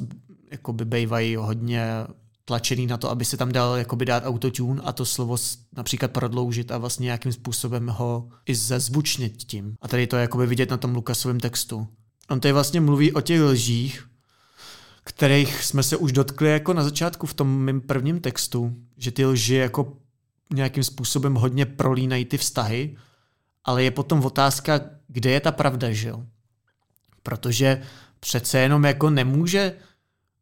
jakoby 0.51 0.85
bývají 0.85 1.35
hodně 1.35 1.87
tlačený 2.45 2.87
na 2.87 2.97
to, 2.97 3.09
aby 3.09 3.25
se 3.25 3.37
tam 3.37 3.51
dal 3.51 3.75
jakoby 3.75 4.05
dát 4.05 4.23
autotune 4.25 4.81
a 4.85 4.91
to 4.91 5.05
slovo 5.05 5.35
například 5.77 6.11
prodloužit 6.11 6.71
a 6.71 6.77
vlastně 6.77 7.05
nějakým 7.05 7.31
způsobem 7.31 7.87
ho 7.87 8.29
i 8.45 8.55
zezvučnit 8.55 9.37
tím. 9.37 9.75
A 9.81 9.87
tady 9.87 10.07
to 10.07 10.15
je 10.15 10.21
jakoby 10.21 10.47
vidět 10.47 10.69
na 10.69 10.77
tom 10.77 10.95
Lukasovém 10.95 11.39
textu. 11.39 11.87
On 12.29 12.39
tady 12.39 12.51
vlastně 12.51 12.81
mluví 12.81 13.13
o 13.13 13.21
těch 13.21 13.41
lžích, 13.41 14.07
kterých 15.03 15.63
jsme 15.63 15.83
se 15.83 15.97
už 15.97 16.11
dotkli 16.11 16.49
jako 16.49 16.73
na 16.73 16.83
začátku 16.83 17.27
v 17.27 17.33
tom 17.33 17.57
mém 17.57 17.81
prvním 17.81 18.19
textu, 18.19 18.75
že 18.97 19.11
ty 19.11 19.25
lži 19.25 19.55
jako 19.55 19.97
nějakým 20.53 20.83
způsobem 20.83 21.35
hodně 21.35 21.65
prolínají 21.65 22.25
ty 22.25 22.37
vztahy, 22.37 22.97
ale 23.63 23.83
je 23.83 23.91
potom 23.91 24.25
otázka, 24.25 24.81
kde 25.07 25.31
je 25.31 25.39
ta 25.39 25.51
pravda, 25.51 25.91
že 25.91 26.09
jo? 26.09 26.23
Protože 27.23 27.81
přece 28.19 28.59
jenom 28.59 28.83
jako 28.83 29.09
nemůže 29.09 29.75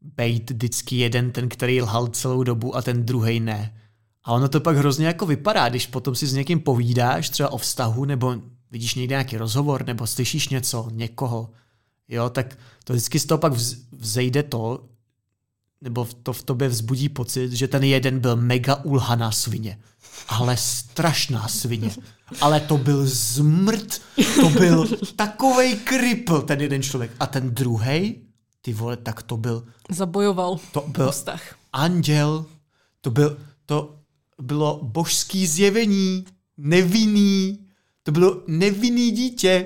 být 0.01 0.51
vždycky 0.51 0.95
jeden 0.95 1.31
ten, 1.31 1.49
který 1.49 1.81
lhal 1.81 2.07
celou 2.07 2.43
dobu 2.43 2.75
a 2.75 2.81
ten 2.81 3.05
druhý 3.05 3.39
ne. 3.39 3.77
A 4.23 4.31
ono 4.33 4.47
to 4.49 4.59
pak 4.59 4.77
hrozně 4.77 5.07
jako 5.07 5.25
vypadá, 5.25 5.69
když 5.69 5.87
potom 5.87 6.15
si 6.15 6.27
s 6.27 6.33
někým 6.33 6.59
povídáš, 6.59 7.29
třeba 7.29 7.51
o 7.51 7.57
vztahu, 7.57 8.05
nebo 8.05 8.35
vidíš 8.71 8.95
někde 8.95 9.13
nějaký 9.13 9.37
rozhovor, 9.37 9.85
nebo 9.85 10.07
slyšíš 10.07 10.49
něco, 10.49 10.87
někoho, 10.91 11.49
jo, 12.07 12.29
tak 12.29 12.57
to 12.83 12.93
vždycky 12.93 13.19
z 13.19 13.25
toho 13.25 13.37
pak 13.37 13.53
vz- 13.53 13.79
vzejde 13.91 14.43
to, 14.43 14.85
nebo 15.81 16.07
to 16.23 16.33
v 16.33 16.43
tobě 16.43 16.67
vzbudí 16.67 17.09
pocit, 17.09 17.51
že 17.51 17.67
ten 17.67 17.83
jeden 17.83 18.19
byl 18.19 18.35
mega 18.35 18.75
ulhaná 18.75 19.31
svině. 19.31 19.79
Ale 20.27 20.57
strašná 20.57 21.47
svině. 21.47 21.91
Ale 22.41 22.59
to 22.59 22.77
byl 22.77 23.01
zmrt, 23.05 24.01
to 24.41 24.49
byl 24.49 24.87
takovej 25.15 25.75
kripl, 25.75 26.41
ten 26.41 26.61
jeden 26.61 26.83
člověk. 26.83 27.11
A 27.19 27.27
ten 27.27 27.51
druhý, 27.51 28.15
ty 28.61 28.73
vole, 28.73 28.97
tak 28.97 29.23
to 29.23 29.37
byl, 29.37 29.65
Zabojoval 29.89 30.59
to 30.71 30.81
byl 30.87 31.11
vztah. 31.11 31.55
anděl, 31.73 32.45
to, 33.01 33.11
byl, 33.11 33.37
to 33.65 33.95
bylo 34.41 34.79
božský 34.83 35.47
zjevení, 35.47 36.25
nevinný, 36.57 37.59
to 38.03 38.11
bylo 38.11 38.41
nevinný 38.47 39.11
dítě, 39.11 39.65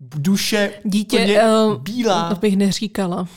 duše 0.00 0.72
Dítě, 0.84 1.16
úplně 1.18 1.40
eh, 1.42 1.78
bílá, 1.78 2.28
To 2.34 2.40
bych 2.40 2.56
neříkala. 2.56 3.28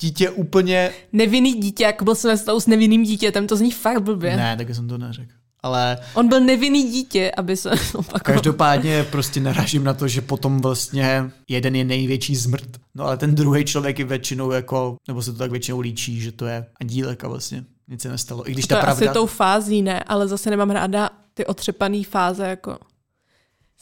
dítě 0.00 0.30
úplně, 0.30 0.90
Nevinný 1.12 1.52
dítě, 1.54 1.84
jak 1.84 2.02
byl 2.02 2.14
jsem 2.14 2.38
s 2.60 2.66
nevinným 2.66 3.02
dítětem, 3.04 3.46
to 3.46 3.56
zní 3.56 3.70
fakt 3.72 4.02
blbě. 4.02 4.36
ne, 4.36 4.56
tak 4.56 4.74
jsem 4.74 4.88
to 4.88 4.98
neřekl. 4.98 5.32
Ale 5.68 5.98
On 6.14 6.28
byl 6.28 6.40
nevinný 6.40 6.82
dítě, 6.90 7.30
aby 7.36 7.56
se 7.56 7.70
opakoval. 7.94 8.20
každopádně 8.22 9.04
prostě 9.04 9.40
narážím 9.40 9.84
na 9.84 9.94
to, 9.94 10.08
že 10.08 10.20
potom 10.20 10.60
vlastně 10.60 11.30
jeden 11.48 11.76
je 11.76 11.84
největší 11.84 12.36
zmrt. 12.36 12.68
No 12.94 13.04
ale 13.04 13.16
ten 13.16 13.34
druhý 13.34 13.64
člověk 13.64 13.98
je 13.98 14.04
většinou 14.04 14.50
jako, 14.50 14.96
nebo 15.08 15.22
se 15.22 15.32
to 15.32 15.38
tak 15.38 15.50
většinou 15.50 15.80
líčí, 15.80 16.20
že 16.20 16.32
to 16.32 16.46
je 16.46 16.66
andílek 16.80 17.24
a 17.24 17.28
vlastně 17.28 17.64
nic 17.88 18.02
se 18.02 18.08
nestalo. 18.08 18.48
I 18.48 18.52
když 18.52 18.66
To 18.66 18.68
ta 18.74 18.78
je 18.78 18.82
pravda... 18.82 19.06
asi 19.10 19.14
tou 19.14 19.26
fází, 19.26 19.82
ne, 19.82 20.02
ale 20.04 20.28
zase 20.28 20.50
nemám 20.50 20.70
ráda 20.70 21.10
ty 21.34 21.46
otřepaný 21.46 22.04
fáze, 22.04 22.46
jako 22.48 22.78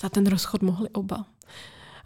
za 0.00 0.08
ten 0.08 0.26
rozchod 0.26 0.62
mohli 0.62 0.88
oba. 0.88 1.24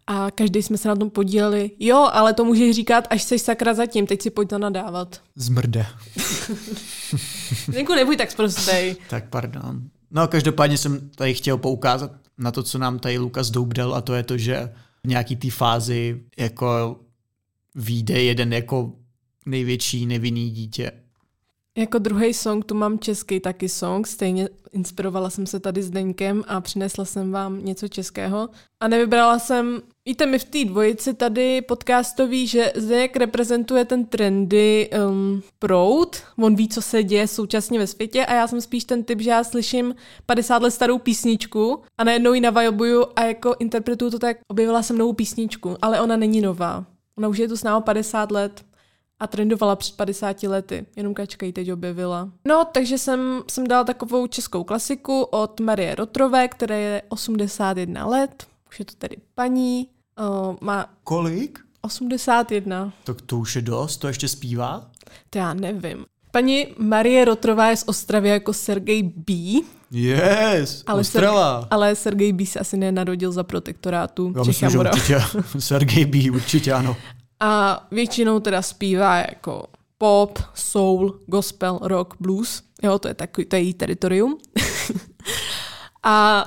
A 0.06 0.30
každý 0.30 0.62
jsme 0.62 0.78
se 0.78 0.88
na 0.88 0.96
tom 0.96 1.10
podíleli. 1.10 1.70
Jo, 1.78 2.08
ale 2.12 2.34
to 2.34 2.44
můžeš 2.44 2.76
říkat, 2.76 3.06
až 3.10 3.22
seš 3.22 3.42
sakra 3.42 3.74
zatím, 3.74 4.06
teď 4.06 4.22
si 4.22 4.30
pojď 4.30 4.48
to 4.48 4.58
nadávat. 4.58 5.20
Zmrde. 5.36 5.86
Zdenku, 7.68 7.94
nebuď 7.94 8.18
tak 8.18 8.36
prostej. 8.36 8.96
Tak 9.10 9.28
pardon. 9.28 9.82
No 10.10 10.28
každopádně 10.28 10.78
jsem 10.78 11.10
tady 11.10 11.34
chtěl 11.34 11.58
poukázat 11.58 12.12
na 12.38 12.50
to, 12.50 12.62
co 12.62 12.78
nám 12.78 12.98
tady 12.98 13.18
Lukas 13.18 13.50
Doub 13.50 13.74
dal 13.74 13.94
a 13.94 14.00
to 14.00 14.14
je 14.14 14.22
to, 14.22 14.38
že 14.38 14.72
v 15.04 15.08
nějaký 15.08 15.36
té 15.36 15.50
fázi 15.50 16.20
jako 16.38 17.00
výjde 17.74 18.22
jeden 18.22 18.52
jako 18.52 18.92
největší 19.46 20.06
nevinný 20.06 20.50
dítě. 20.50 20.92
Jako 21.78 21.98
druhý 21.98 22.34
song 22.34 22.64
tu 22.64 22.74
mám 22.74 22.98
český 22.98 23.40
taky 23.40 23.68
song, 23.68 24.06
stejně 24.06 24.48
inspirovala 24.72 25.30
jsem 25.30 25.46
se 25.46 25.60
tady 25.60 25.82
s 25.82 25.90
Deňkem 25.90 26.44
a 26.48 26.60
přinesla 26.60 27.04
jsem 27.04 27.32
vám 27.32 27.64
něco 27.64 27.88
českého. 27.88 28.48
A 28.82 28.88
nevybrala 28.88 29.38
jsem, 29.38 29.82
víte 30.08 30.26
mi 30.26 30.38
v 30.38 30.44
té 30.44 30.64
dvojici 30.64 31.14
tady 31.14 31.62
podcastový, 31.62 32.46
že 32.46 32.72
Zdeněk 32.76 33.16
reprezentuje 33.16 33.84
ten 33.84 34.04
trendy 34.04 34.90
um, 35.08 35.42
proud, 35.58 36.22
on 36.38 36.54
ví, 36.54 36.68
co 36.68 36.82
se 36.82 37.02
děje 37.02 37.26
současně 37.26 37.78
ve 37.78 37.86
světě 37.86 38.26
a 38.26 38.34
já 38.34 38.48
jsem 38.48 38.60
spíš 38.60 38.84
ten 38.84 39.04
typ, 39.04 39.20
že 39.20 39.30
já 39.30 39.44
slyším 39.44 39.94
50 40.26 40.62
let 40.62 40.70
starou 40.70 40.98
písničku 40.98 41.82
a 41.98 42.04
najednou 42.04 42.32
ji 42.32 42.40
navajobuju 42.40 43.04
a 43.16 43.24
jako 43.24 43.54
interpretuju 43.58 44.10
to 44.10 44.18
tak, 44.18 44.36
objevila 44.48 44.82
jsem 44.82 44.98
novou 44.98 45.12
písničku, 45.12 45.76
ale 45.82 46.00
ona 46.00 46.16
není 46.16 46.40
nová. 46.40 46.86
Ona 47.18 47.28
už 47.28 47.38
je 47.38 47.48
tu 47.48 47.56
s 47.56 47.62
námi 47.62 47.82
50 47.84 48.30
let 48.30 48.64
a 49.20 49.26
trendovala 49.26 49.76
před 49.76 49.96
50 49.96 50.42
lety. 50.42 50.86
Jenom 50.96 51.14
Kačka 51.14 51.46
ji 51.46 51.52
teď 51.52 51.72
objevila. 51.72 52.28
No, 52.48 52.64
takže 52.72 52.98
jsem, 52.98 53.42
jsem 53.50 53.66
dala 53.66 53.84
takovou 53.84 54.26
českou 54.26 54.64
klasiku 54.64 55.22
od 55.22 55.60
Marie 55.60 55.94
Rotrové, 55.94 56.48
která 56.48 56.76
je 56.76 57.02
81 57.08 58.06
let. 58.06 58.46
Už 58.68 58.78
je 58.78 58.84
to 58.84 58.92
tedy 58.98 59.16
paní. 59.34 59.88
Uh, 60.20 60.56
má 60.60 60.86
Kolik? 61.04 61.58
81. 61.82 62.92
Tak 63.04 63.20
to 63.20 63.38
už 63.38 63.56
je 63.56 63.62
dost, 63.62 63.96
to 63.96 64.08
ještě 64.08 64.28
zpívá? 64.28 64.90
To 65.30 65.38
já 65.38 65.54
nevím. 65.54 66.04
Paní 66.32 66.66
Marie 66.78 67.24
Rotrová 67.24 67.70
je 67.70 67.76
z 67.76 67.84
Ostravy 67.86 68.28
jako 68.28 68.52
Sergej 68.52 69.02
B. 69.02 69.32
Yes, 69.90 70.82
Ale, 70.86 71.00
Ostrava. 71.00 71.60
Ser- 71.60 71.66
ale 71.70 71.96
Sergej 71.96 72.32
B 72.32 72.46
se 72.46 72.58
asi 72.58 72.76
nenarodil 72.76 73.32
za 73.32 73.42
protektorátu 73.42 74.32
Já 74.36 74.42
myslím, 74.42 74.70
že 74.70 74.78
určitě 74.78 75.20
Sergej 75.58 76.04
B, 76.04 76.30
určitě 76.30 76.72
ano. 76.72 76.96
A 77.40 77.86
většinou 77.90 78.40
teda 78.40 78.62
zpívá 78.62 79.16
jako 79.16 79.66
pop, 79.98 80.38
soul, 80.54 81.20
gospel, 81.26 81.78
rock, 81.82 82.14
blues. 82.20 82.62
Jo, 82.82 82.98
to 82.98 83.08
je 83.08 83.14
takový, 83.14 83.44
to 83.44 83.56
je 83.56 83.62
její 83.62 83.74
teritorium. 83.74 84.38
a 86.02 86.44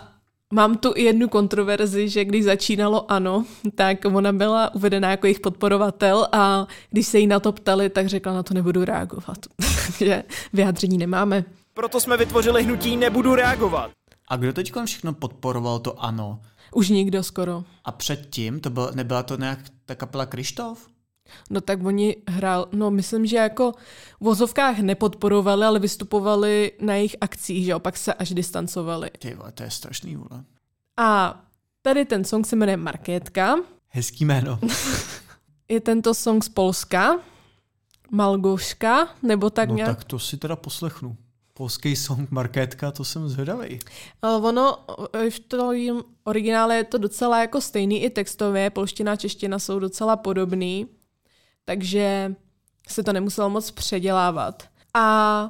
mám 0.53 0.77
tu 0.77 0.93
i 0.95 1.03
jednu 1.03 1.27
kontroverzi, 1.27 2.10
že 2.10 2.25
když 2.25 2.43
začínalo 2.43 3.12
ANO, 3.12 3.45
tak 3.75 3.97
ona 4.06 4.34
byla 4.34 4.75
uvedena 4.75 5.12
jako 5.12 5.27
jejich 5.27 5.39
podporovatel 5.39 6.27
a 6.32 6.67
když 6.89 7.08
se 7.08 7.19
jí 7.19 7.27
na 7.27 7.39
to 7.39 7.51
ptali, 7.51 7.89
tak 7.89 8.08
řekla, 8.08 8.34
na 8.34 8.43
to 8.43 8.53
nebudu 8.53 8.86
reagovat. 8.86 9.38
že 9.97 10.23
vyjádření 10.53 10.97
nemáme. 10.97 11.45
Proto 11.73 11.99
jsme 11.99 12.17
vytvořili 12.17 12.63
hnutí 12.63 12.97
Nebudu 12.97 13.36
reagovat. 13.36 13.91
A 14.27 14.36
kdo 14.36 14.53
teď 14.53 14.73
všechno 14.86 15.13
podporoval 15.13 15.79
to 15.79 16.03
ano? 16.03 16.39
Už 16.73 16.89
nikdo 16.89 17.23
skoro. 17.23 17.63
A 17.86 17.91
předtím, 17.91 18.60
to 18.60 18.69
byl, 18.69 18.91
nebyla 18.95 19.23
to 19.23 19.38
nějak 19.38 19.60
ta 19.86 19.96
kapela 19.96 20.26
Krištof? 20.26 20.88
No 21.50 21.62
tak 21.62 21.84
oni 21.86 22.15
hrál, 22.28 22.67
no 22.72 22.91
myslím, 22.91 23.26
že 23.26 23.38
jako 23.38 23.72
v 24.19 24.22
vozovkách 24.22 24.80
nepodporovali, 24.80 25.65
ale 25.65 25.80
vystupovali 25.80 26.72
na 26.82 26.96
jejich 26.96 27.15
akcích, 27.22 27.65
že 27.65 27.72
jo, 27.72 27.80
pak 27.80 27.98
se 27.98 28.13
až 28.13 28.30
distancovali. 28.34 29.10
Ty 29.19 29.34
vole, 29.34 29.52
to 29.52 29.63
je 29.63 29.72
strašný, 29.72 30.15
vole. 30.15 30.43
A 30.98 31.41
tady 31.82 32.06
ten 32.06 32.24
song 32.26 32.46
se 32.48 32.56
jmenuje 32.56 32.78
Markétka. 32.78 33.56
Hezký 33.89 34.26
jméno. 34.26 34.60
Je 35.69 35.80
tento 35.82 36.13
song 36.13 36.43
z 36.43 36.50
Polska. 36.50 37.15
Malgoška, 38.12 39.08
nebo 39.24 39.50
tak 39.50 39.69
No 39.69 39.76
nějak. 39.76 39.98
tak 39.98 40.04
to 40.04 40.19
si 40.19 40.38
teda 40.38 40.56
poslechnu. 40.56 41.17
Polský 41.54 41.96
song 41.96 42.32
Markétka, 42.32 42.92
to 42.92 43.04
jsem 43.04 43.30
zvědavý. 43.30 43.80
Ale 44.22 44.38
ono, 44.38 44.78
eh, 45.13 45.30
v 45.30 45.39
tom 45.39 46.04
originále 46.24 46.76
je 46.76 46.84
to 46.84 46.98
docela 46.98 47.42
jako 47.42 47.62
stejný 47.62 48.04
i 48.04 48.10
textově, 48.10 48.70
polština 48.70 49.12
a 49.12 49.16
čeština 49.16 49.60
jsou 49.60 49.80
docela 49.80 50.16
podobný, 50.16 50.88
takže 51.66 52.36
se 52.88 53.04
to 53.04 53.13
nemuselo 53.13 53.50
moc 53.50 53.72
předělávat. 53.72 54.63
A 54.94 55.50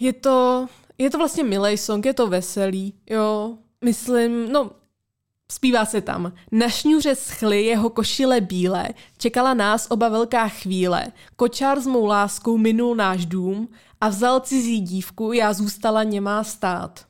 je 0.00 0.12
to, 0.12 0.66
je 0.98 1.10
to 1.10 1.18
vlastně 1.18 1.44
milý 1.44 1.78
song, 1.78 2.06
je 2.06 2.14
to 2.14 2.26
veselý, 2.26 2.94
jo. 3.10 3.58
Myslím, 3.84 4.52
no, 4.52 4.70
Zpívá 5.50 5.84
se 5.84 6.00
tam. 6.00 6.32
Na 6.52 6.68
šňůře 6.68 7.14
schly 7.14 7.64
jeho 7.64 7.90
košile 7.90 8.40
bílé, 8.40 8.88
čekala 9.18 9.54
nás 9.54 9.86
oba 9.90 10.08
velká 10.08 10.48
chvíle. 10.48 11.06
Kočár 11.36 11.80
s 11.80 11.86
mou 11.86 12.04
láskou 12.06 12.58
minul 12.58 12.96
náš 12.96 13.26
dům 13.26 13.68
a 14.00 14.08
vzal 14.08 14.40
cizí 14.40 14.80
dívku, 14.80 15.32
já 15.32 15.52
zůstala 15.52 16.02
němá 16.02 16.44
stát. 16.44 17.06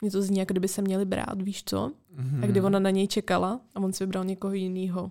Mně 0.00 0.10
to 0.10 0.22
zní, 0.22 0.38
jako 0.38 0.52
kdyby 0.52 0.68
se 0.68 0.82
měli 0.82 1.04
brát, 1.04 1.42
víš 1.42 1.62
co? 1.66 1.92
Mm-hmm. 2.16 2.44
A 2.44 2.46
kdy 2.46 2.60
ona 2.60 2.78
na 2.78 2.90
něj 2.90 3.08
čekala 3.08 3.60
a 3.74 3.80
on 3.80 3.92
si 3.92 4.04
vybral 4.04 4.24
někoho 4.24 4.54
jiného. 4.54 5.10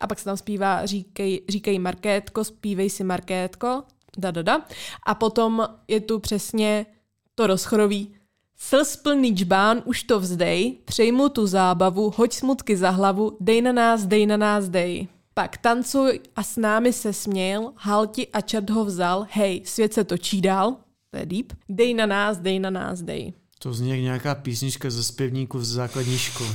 A 0.00 0.06
pak 0.06 0.18
se 0.18 0.24
tam 0.24 0.36
zpívá 0.36 0.86
říkej, 0.86 1.44
říkej 1.48 1.78
Markétko, 1.78 2.44
zpívej 2.44 2.90
si 2.90 3.04
Markétko, 3.04 3.82
da, 4.18 4.30
da, 4.30 4.42
da. 4.42 4.66
A 5.06 5.14
potom 5.14 5.68
je 5.88 6.00
tu 6.00 6.18
přesně 6.18 6.86
to 7.34 7.46
rozchorový. 7.46 8.14
Slz 8.56 8.96
plný 8.96 9.36
čbán, 9.36 9.82
už 9.84 10.02
to 10.02 10.20
vzdej, 10.20 10.78
přejmu 10.84 11.28
tu 11.28 11.46
zábavu, 11.46 12.12
hoď 12.16 12.32
smutky 12.32 12.76
za 12.76 12.90
hlavu, 12.90 13.36
dej 13.40 13.62
na 13.62 13.72
nás, 13.72 14.06
dej 14.06 14.26
na 14.26 14.36
nás, 14.36 14.68
dej. 14.68 15.08
Pak 15.34 15.56
tancuj 15.56 16.20
a 16.36 16.42
s 16.42 16.56
námi 16.56 16.92
se 16.92 17.12
směl, 17.12 17.72
halti 17.76 18.28
a 18.28 18.40
čert 18.40 18.70
ho 18.70 18.84
vzal, 18.84 19.26
hej, 19.30 19.62
svět 19.64 19.94
se 19.94 20.04
točí 20.04 20.40
dál, 20.40 20.76
to 21.10 21.18
je 21.18 21.26
deep, 21.26 21.52
dej 21.68 21.94
na 21.94 22.06
nás, 22.06 22.38
dej 22.38 22.58
na 22.60 22.70
nás, 22.70 23.02
dej. 23.02 23.32
To 23.58 23.72
zní 23.72 23.90
jak 23.90 24.00
nějaká 24.00 24.34
písnička 24.34 24.90
ze 24.90 25.04
zpěvníků 25.04 25.60
z 25.60 25.68
základní 25.68 26.18
školy. 26.18 26.50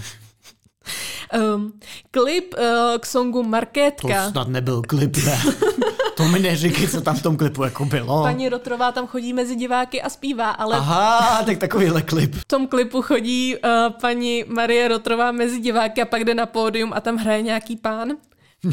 Um, 1.55 1.73
klip 2.11 2.55
uh, 2.57 2.97
k 2.99 3.05
songu 3.05 3.43
To 3.43 3.49
Markétka. 3.49 4.31
snad 4.31 4.47
nebyl 4.47 4.81
klip, 4.81 5.17
ne? 5.25 5.39
to 6.17 6.23
mi 6.27 6.39
neříkej, 6.39 6.87
co 6.87 7.01
tam 7.01 7.15
v 7.15 7.23
tom 7.23 7.37
klipu 7.37 7.63
jako 7.63 7.85
bylo. 7.85 8.23
Paní 8.23 8.49
Rotrová 8.49 8.91
tam 8.91 9.07
chodí 9.07 9.33
mezi 9.33 9.55
diváky 9.55 10.01
a 10.01 10.09
zpívá, 10.09 10.49
ale 10.51 10.77
Aha, 10.77 11.43
tak 11.45 11.57
takovýhle 11.57 12.01
klip. 12.01 12.35
v 12.35 12.45
tom 12.45 12.67
klipu 12.67 13.01
chodí 13.01 13.55
uh, 13.55 13.93
paní 14.01 14.43
Marie 14.47 14.87
Rotrová 14.87 15.31
mezi 15.31 15.59
diváky 15.59 16.01
a 16.01 16.05
pak 16.05 16.23
jde 16.25 16.33
na 16.33 16.45
pódium 16.45 16.93
a 16.93 17.01
tam 17.01 17.17
hraje 17.17 17.41
nějaký 17.41 17.75
pán. 17.75 18.09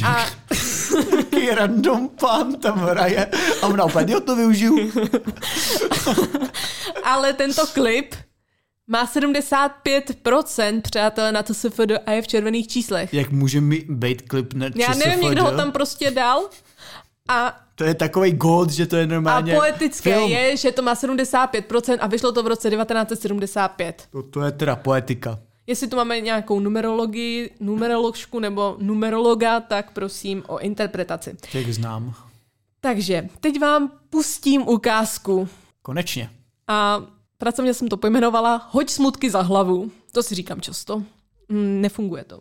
A 0.04 0.26
Jaký 1.16 1.50
random 1.50 2.08
pán 2.08 2.54
tam 2.54 2.78
hraje 2.78 3.26
a 3.62 3.66
ona 3.66 3.84
opět, 3.84 4.08
jo, 4.08 4.20
to 4.20 4.36
využiju. 4.36 4.92
Ale 7.04 7.32
tento 7.32 7.66
klip 7.66 8.14
má 8.86 9.06
75% 9.06 10.80
přátelé 10.82 11.32
na 11.32 11.42
to 11.42 11.54
SFD 11.54 11.92
a 12.06 12.10
je 12.10 12.22
v 12.22 12.26
červených 12.26 12.68
číslech. 12.68 13.14
Jak 13.14 13.30
může 13.30 13.60
mi 13.60 13.84
být 13.88 14.22
klip 14.22 14.54
na 14.54 14.66
Já 14.74 14.94
nevím, 14.94 15.20
někdo 15.20 15.44
ho 15.44 15.56
tam 15.56 15.72
prostě 15.72 16.10
dal 16.10 16.48
a, 17.28 17.56
To 17.74 17.84
je 17.84 17.94
takový 17.94 18.32
gold, 18.32 18.70
že 18.70 18.86
to 18.86 18.96
je 18.96 19.04
a 19.04 19.06
normálně 19.06 19.54
poetické 19.54 20.14
film. 20.14 20.30
je, 20.30 20.56
že 20.56 20.72
to 20.72 20.82
má 20.82 20.94
75% 20.94 21.98
a 22.00 22.06
vyšlo 22.06 22.32
to 22.32 22.42
v 22.42 22.46
roce 22.46 22.70
1975. 22.70 24.02
To, 24.10 24.22
to 24.22 24.42
je 24.42 24.52
teda 24.52 24.76
poetika. 24.76 25.38
Jestli 25.66 25.88
tu 25.88 25.96
máme 25.96 26.20
nějakou 26.20 26.60
numerologii, 26.60 27.50
numeroložku 27.60 28.40
nebo 28.40 28.76
numerologa, 28.80 29.60
tak 29.60 29.90
prosím 29.90 30.42
o 30.46 30.58
interpretaci. 30.58 31.36
Jak 31.54 31.66
znám. 31.66 32.14
Takže 32.80 33.28
teď 33.40 33.60
vám 33.60 33.92
pustím 34.10 34.68
ukázku. 34.68 35.48
Konečně. 35.82 36.30
A 36.68 37.04
pracovně 37.38 37.74
jsem 37.74 37.88
to 37.88 37.96
pojmenovala 37.96 38.68
Hoď 38.70 38.90
smutky 38.90 39.30
za 39.30 39.42
hlavu. 39.42 39.90
To 40.12 40.22
si 40.22 40.34
říkám 40.34 40.60
často. 40.60 41.02
Mm, 41.48 41.80
nefunguje 41.80 42.24
to. 42.24 42.38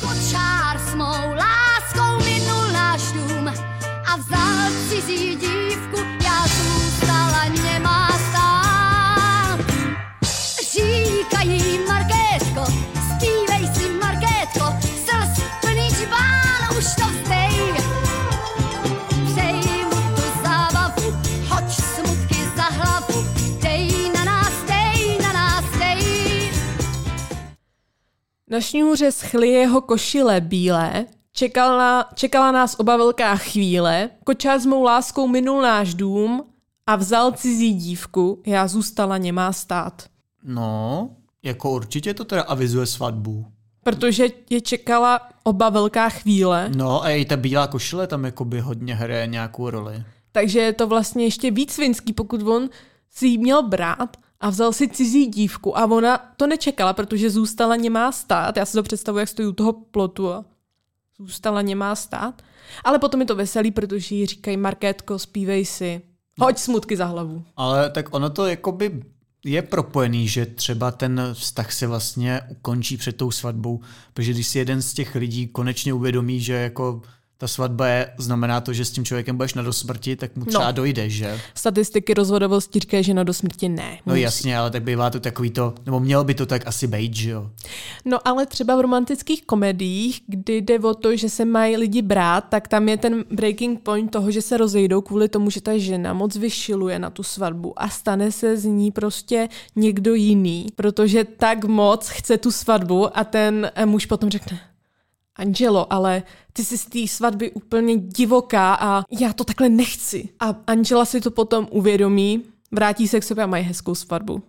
Kočár 0.00 0.78
s 0.78 0.94
Na 28.50 28.60
šňůře 28.60 29.12
schly 29.12 29.48
jeho 29.48 29.80
košile 29.80 30.40
bílé, 30.40 31.06
čekala, 31.32 32.08
čekala 32.14 32.52
nás 32.52 32.76
oba 32.78 32.96
velká 32.96 33.36
chvíle, 33.36 34.10
kočár 34.24 34.58
s 34.60 34.66
mou 34.66 34.82
láskou 34.82 35.26
minul 35.28 35.62
náš 35.62 35.94
dům 35.94 36.44
a 36.86 36.96
vzal 36.96 37.32
cizí 37.32 37.74
dívku, 37.74 38.42
já 38.46 38.68
zůstala 38.68 39.18
nemá 39.18 39.52
stát. 39.52 40.02
No, 40.44 41.10
jako 41.42 41.70
určitě 41.70 42.14
to 42.14 42.24
teda 42.24 42.42
avizuje 42.42 42.86
svatbu. 42.86 43.46
Protože 43.82 44.28
je 44.50 44.60
čekala 44.60 45.20
oba 45.42 45.68
velká 45.68 46.08
chvíle, 46.08 46.70
No 46.76 47.02
a 47.04 47.10
i 47.10 47.24
ta 47.24 47.36
bílá 47.36 47.66
košile 47.66 48.06
tam 48.06 48.24
jakoby 48.24 48.60
hodně 48.60 48.94
hraje 48.94 49.26
nějakou 49.26 49.70
roli. 49.70 50.04
takže 50.32 50.60
je 50.60 50.72
to 50.72 50.86
vlastně 50.86 51.24
ještě 51.24 51.50
víc 51.50 51.72
svinský, 51.72 52.12
pokud 52.12 52.42
on 52.42 52.68
si 53.10 53.26
ji 53.26 53.38
měl 53.38 53.62
brát 53.62 54.16
a 54.40 54.50
vzal 54.50 54.72
si 54.72 54.88
cizí 54.88 55.26
dívku 55.26 55.78
a 55.78 55.84
ona 55.86 56.18
to 56.36 56.46
nečekala, 56.46 56.92
protože 56.92 57.30
zůstala 57.30 57.76
nemá 57.76 58.12
stát. 58.12 58.56
Já 58.56 58.66
si 58.66 58.72
to 58.72 58.82
představuji, 58.82 59.18
jak 59.18 59.28
stojí 59.28 59.48
u 59.48 59.52
toho 59.52 59.72
plotu 59.72 60.32
a 60.32 60.44
zůstala 61.18 61.62
nemá 61.62 61.94
stát. 61.94 62.42
Ale 62.84 62.98
potom 62.98 63.20
je 63.20 63.26
to 63.26 63.36
veselý, 63.36 63.70
protože 63.70 64.14
jí 64.14 64.26
říkají 64.26 64.56
Markétko, 64.56 65.18
zpívej 65.18 65.64
si. 65.64 66.02
Hoď 66.38 66.58
smutky 66.58 66.96
za 66.96 67.04
hlavu. 67.04 67.44
Ale 67.56 67.90
tak 67.90 68.14
ono 68.14 68.30
to 68.30 68.46
jakoby 68.46 69.02
je 69.44 69.62
propojený, 69.62 70.28
že 70.28 70.46
třeba 70.46 70.90
ten 70.90 71.20
vztah 71.32 71.72
se 71.72 71.86
vlastně 71.86 72.40
ukončí 72.48 72.96
před 72.96 73.16
tou 73.16 73.30
svatbou, 73.30 73.80
protože 74.14 74.32
když 74.32 74.46
si 74.46 74.58
jeden 74.58 74.82
z 74.82 74.94
těch 74.94 75.14
lidí 75.14 75.48
konečně 75.48 75.92
uvědomí, 75.92 76.40
že 76.40 76.52
jako 76.52 77.02
ta 77.40 77.48
svatba 77.48 77.86
je, 77.88 78.10
znamená 78.18 78.60
to, 78.60 78.72
že 78.72 78.84
s 78.84 78.90
tím 78.90 79.04
člověkem 79.04 79.36
budeš 79.36 79.54
na 79.54 79.62
dosmrti, 79.62 80.16
tak 80.16 80.36
mu 80.36 80.44
třeba 80.44 80.64
No. 80.64 80.68
no. 80.68 80.72
dojde, 80.72 81.10
že? 81.10 81.40
Statistiky 81.54 82.14
rozvodovosti 82.14 82.78
říkají, 82.78 83.04
že 83.04 83.14
na 83.14 83.22
do 83.24 83.34
smrti 83.34 83.68
ne. 83.68 83.98
No 84.06 84.12
Musí. 84.12 84.20
jasně, 84.20 84.58
ale 84.58 84.70
tak 84.70 84.82
bývá 84.82 85.10
to 85.10 85.20
takový 85.20 85.50
to, 85.50 85.74
nebo 85.86 86.00
mělo 86.00 86.24
by 86.24 86.34
to 86.34 86.46
tak 86.46 86.66
asi 86.66 86.86
být, 86.86 87.16
že 87.16 87.30
jo? 87.30 87.50
No 88.04 88.28
ale 88.28 88.46
třeba 88.46 88.76
v 88.76 88.80
romantických 88.80 89.46
komediích, 89.46 90.20
kdy 90.26 90.56
jde 90.56 90.78
o 90.78 90.94
to, 90.94 91.16
že 91.16 91.28
se 91.28 91.44
mají 91.44 91.76
lidi 91.76 92.02
brát, 92.02 92.44
tak 92.48 92.68
tam 92.68 92.88
je 92.88 92.96
ten 92.96 93.24
breaking 93.30 93.80
point 93.82 94.10
toho, 94.10 94.30
že 94.30 94.42
se 94.42 94.56
rozejdou 94.56 95.00
kvůli 95.00 95.28
tomu, 95.28 95.50
že 95.50 95.60
ta 95.60 95.78
žena 95.78 96.12
moc 96.12 96.36
vyšiluje 96.36 96.98
na 96.98 97.10
tu 97.10 97.22
svatbu 97.22 97.82
a 97.82 97.88
stane 97.88 98.32
se 98.32 98.56
z 98.56 98.64
ní 98.64 98.90
prostě 98.92 99.48
někdo 99.76 100.14
jiný, 100.14 100.66
protože 100.76 101.24
tak 101.24 101.64
moc 101.64 102.08
chce 102.08 102.38
tu 102.38 102.50
svatbu 102.52 103.18
a 103.18 103.24
ten 103.24 103.70
muž 103.84 104.06
potom 104.06 104.30
řekne, 104.30 104.60
Angelo, 105.36 105.92
ale 105.92 106.22
ty 106.52 106.64
jsi 106.64 106.78
z 106.78 106.86
té 106.86 107.06
svatby 107.08 107.50
úplně 107.50 107.96
divoká 107.96 108.74
a 108.74 109.04
já 109.20 109.32
to 109.32 109.44
takhle 109.44 109.68
nechci. 109.68 110.28
A 110.40 110.56
Angela 110.66 111.04
si 111.04 111.20
to 111.20 111.30
potom 111.30 111.68
uvědomí, 111.70 112.42
vrátí 112.72 113.08
se 113.08 113.20
k 113.20 113.24
sobě 113.24 113.44
a 113.44 113.46
mají 113.46 113.64
hezkou 113.64 113.94
svatbu. 113.94 114.42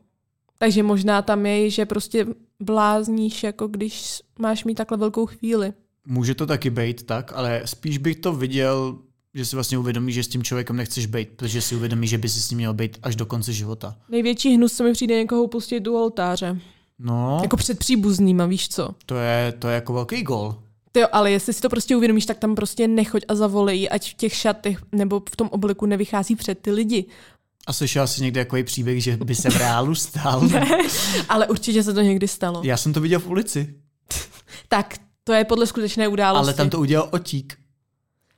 Takže 0.57 0.83
možná 0.83 1.21
tam 1.21 1.45
je, 1.45 1.69
že 1.69 1.85
prostě 1.85 2.27
blázníš, 2.59 3.43
jako 3.43 3.67
když 3.67 4.21
máš 4.39 4.63
mít 4.63 4.75
takhle 4.75 4.97
velkou 4.97 5.25
chvíli. 5.25 5.73
Může 6.07 6.35
to 6.35 6.45
taky 6.45 6.69
být 6.69 7.03
tak, 7.03 7.33
ale 7.35 7.61
spíš 7.65 7.97
bych 7.97 8.15
to 8.15 8.33
viděl, 8.33 8.97
že 9.33 9.45
si 9.45 9.55
vlastně 9.55 9.77
uvědomí, 9.77 10.11
že 10.13 10.23
s 10.23 10.27
tím 10.27 10.43
člověkem 10.43 10.75
nechceš 10.75 11.05
být, 11.05 11.29
protože 11.29 11.61
si 11.61 11.75
uvědomí, 11.75 12.07
že 12.07 12.17
by 12.17 12.29
si 12.29 12.39
s 12.41 12.49
ním 12.49 12.57
měl 12.57 12.73
být 12.73 12.97
až 13.03 13.15
do 13.15 13.25
konce 13.25 13.53
života. 13.53 13.95
Největší 14.09 14.55
hnus, 14.55 14.73
co 14.73 14.83
mi 14.83 14.93
přijde 14.93 15.15
někoho 15.15 15.47
pustit 15.47 15.87
u 15.87 15.95
oltáře. 15.95 16.59
No, 16.99 17.39
Jako 17.43 17.57
před 17.57 17.79
příbuznýma, 17.79 18.45
víš 18.45 18.69
co? 18.69 18.89
to 19.05 19.15
je, 19.15 19.53
to 19.59 19.67
je 19.67 19.75
jako 19.75 19.93
velký 19.93 20.23
gol. 20.23 20.55
Ty 20.91 20.99
jo, 20.99 21.07
ale 21.11 21.31
jestli 21.31 21.53
si 21.53 21.61
to 21.61 21.69
prostě 21.69 21.95
uvědomíš, 21.95 22.25
tak 22.25 22.37
tam 22.37 22.55
prostě 22.55 22.87
nechoď 22.87 23.23
a 23.27 23.35
zavolej, 23.35 23.87
ať 23.91 24.11
v 24.11 24.13
těch 24.17 24.33
šatech 24.35 24.77
nebo 24.91 25.21
v 25.31 25.35
tom 25.35 25.47
obleku 25.51 25.85
nevychází 25.85 26.35
před 26.35 26.59
ty 26.59 26.71
lidi. 26.71 27.05
A 27.67 27.73
slyšel 27.73 28.07
jsi 28.07 28.21
někdy 28.23 28.39
takový 28.39 28.63
příběh, 28.63 29.03
že 29.03 29.17
by 29.17 29.35
se 29.35 29.49
v 29.49 29.55
reálu 29.57 29.95
stal? 29.95 30.49
Ale 31.29 31.47
určitě 31.47 31.83
se 31.83 31.93
to 31.93 32.01
někdy 32.01 32.27
stalo. 32.27 32.61
Já 32.65 32.77
jsem 32.77 32.93
to 32.93 33.01
viděl 33.01 33.19
v 33.19 33.27
ulici, 33.27 33.75
Tak, 34.67 34.97
to 35.23 35.33
je 35.33 35.45
podle 35.45 35.67
skutečné 35.67 36.07
události. 36.07 36.43
ale 36.45 36.53
tam 36.53 36.69
to 36.69 36.79
udělal 36.79 37.09
otík. 37.11 37.57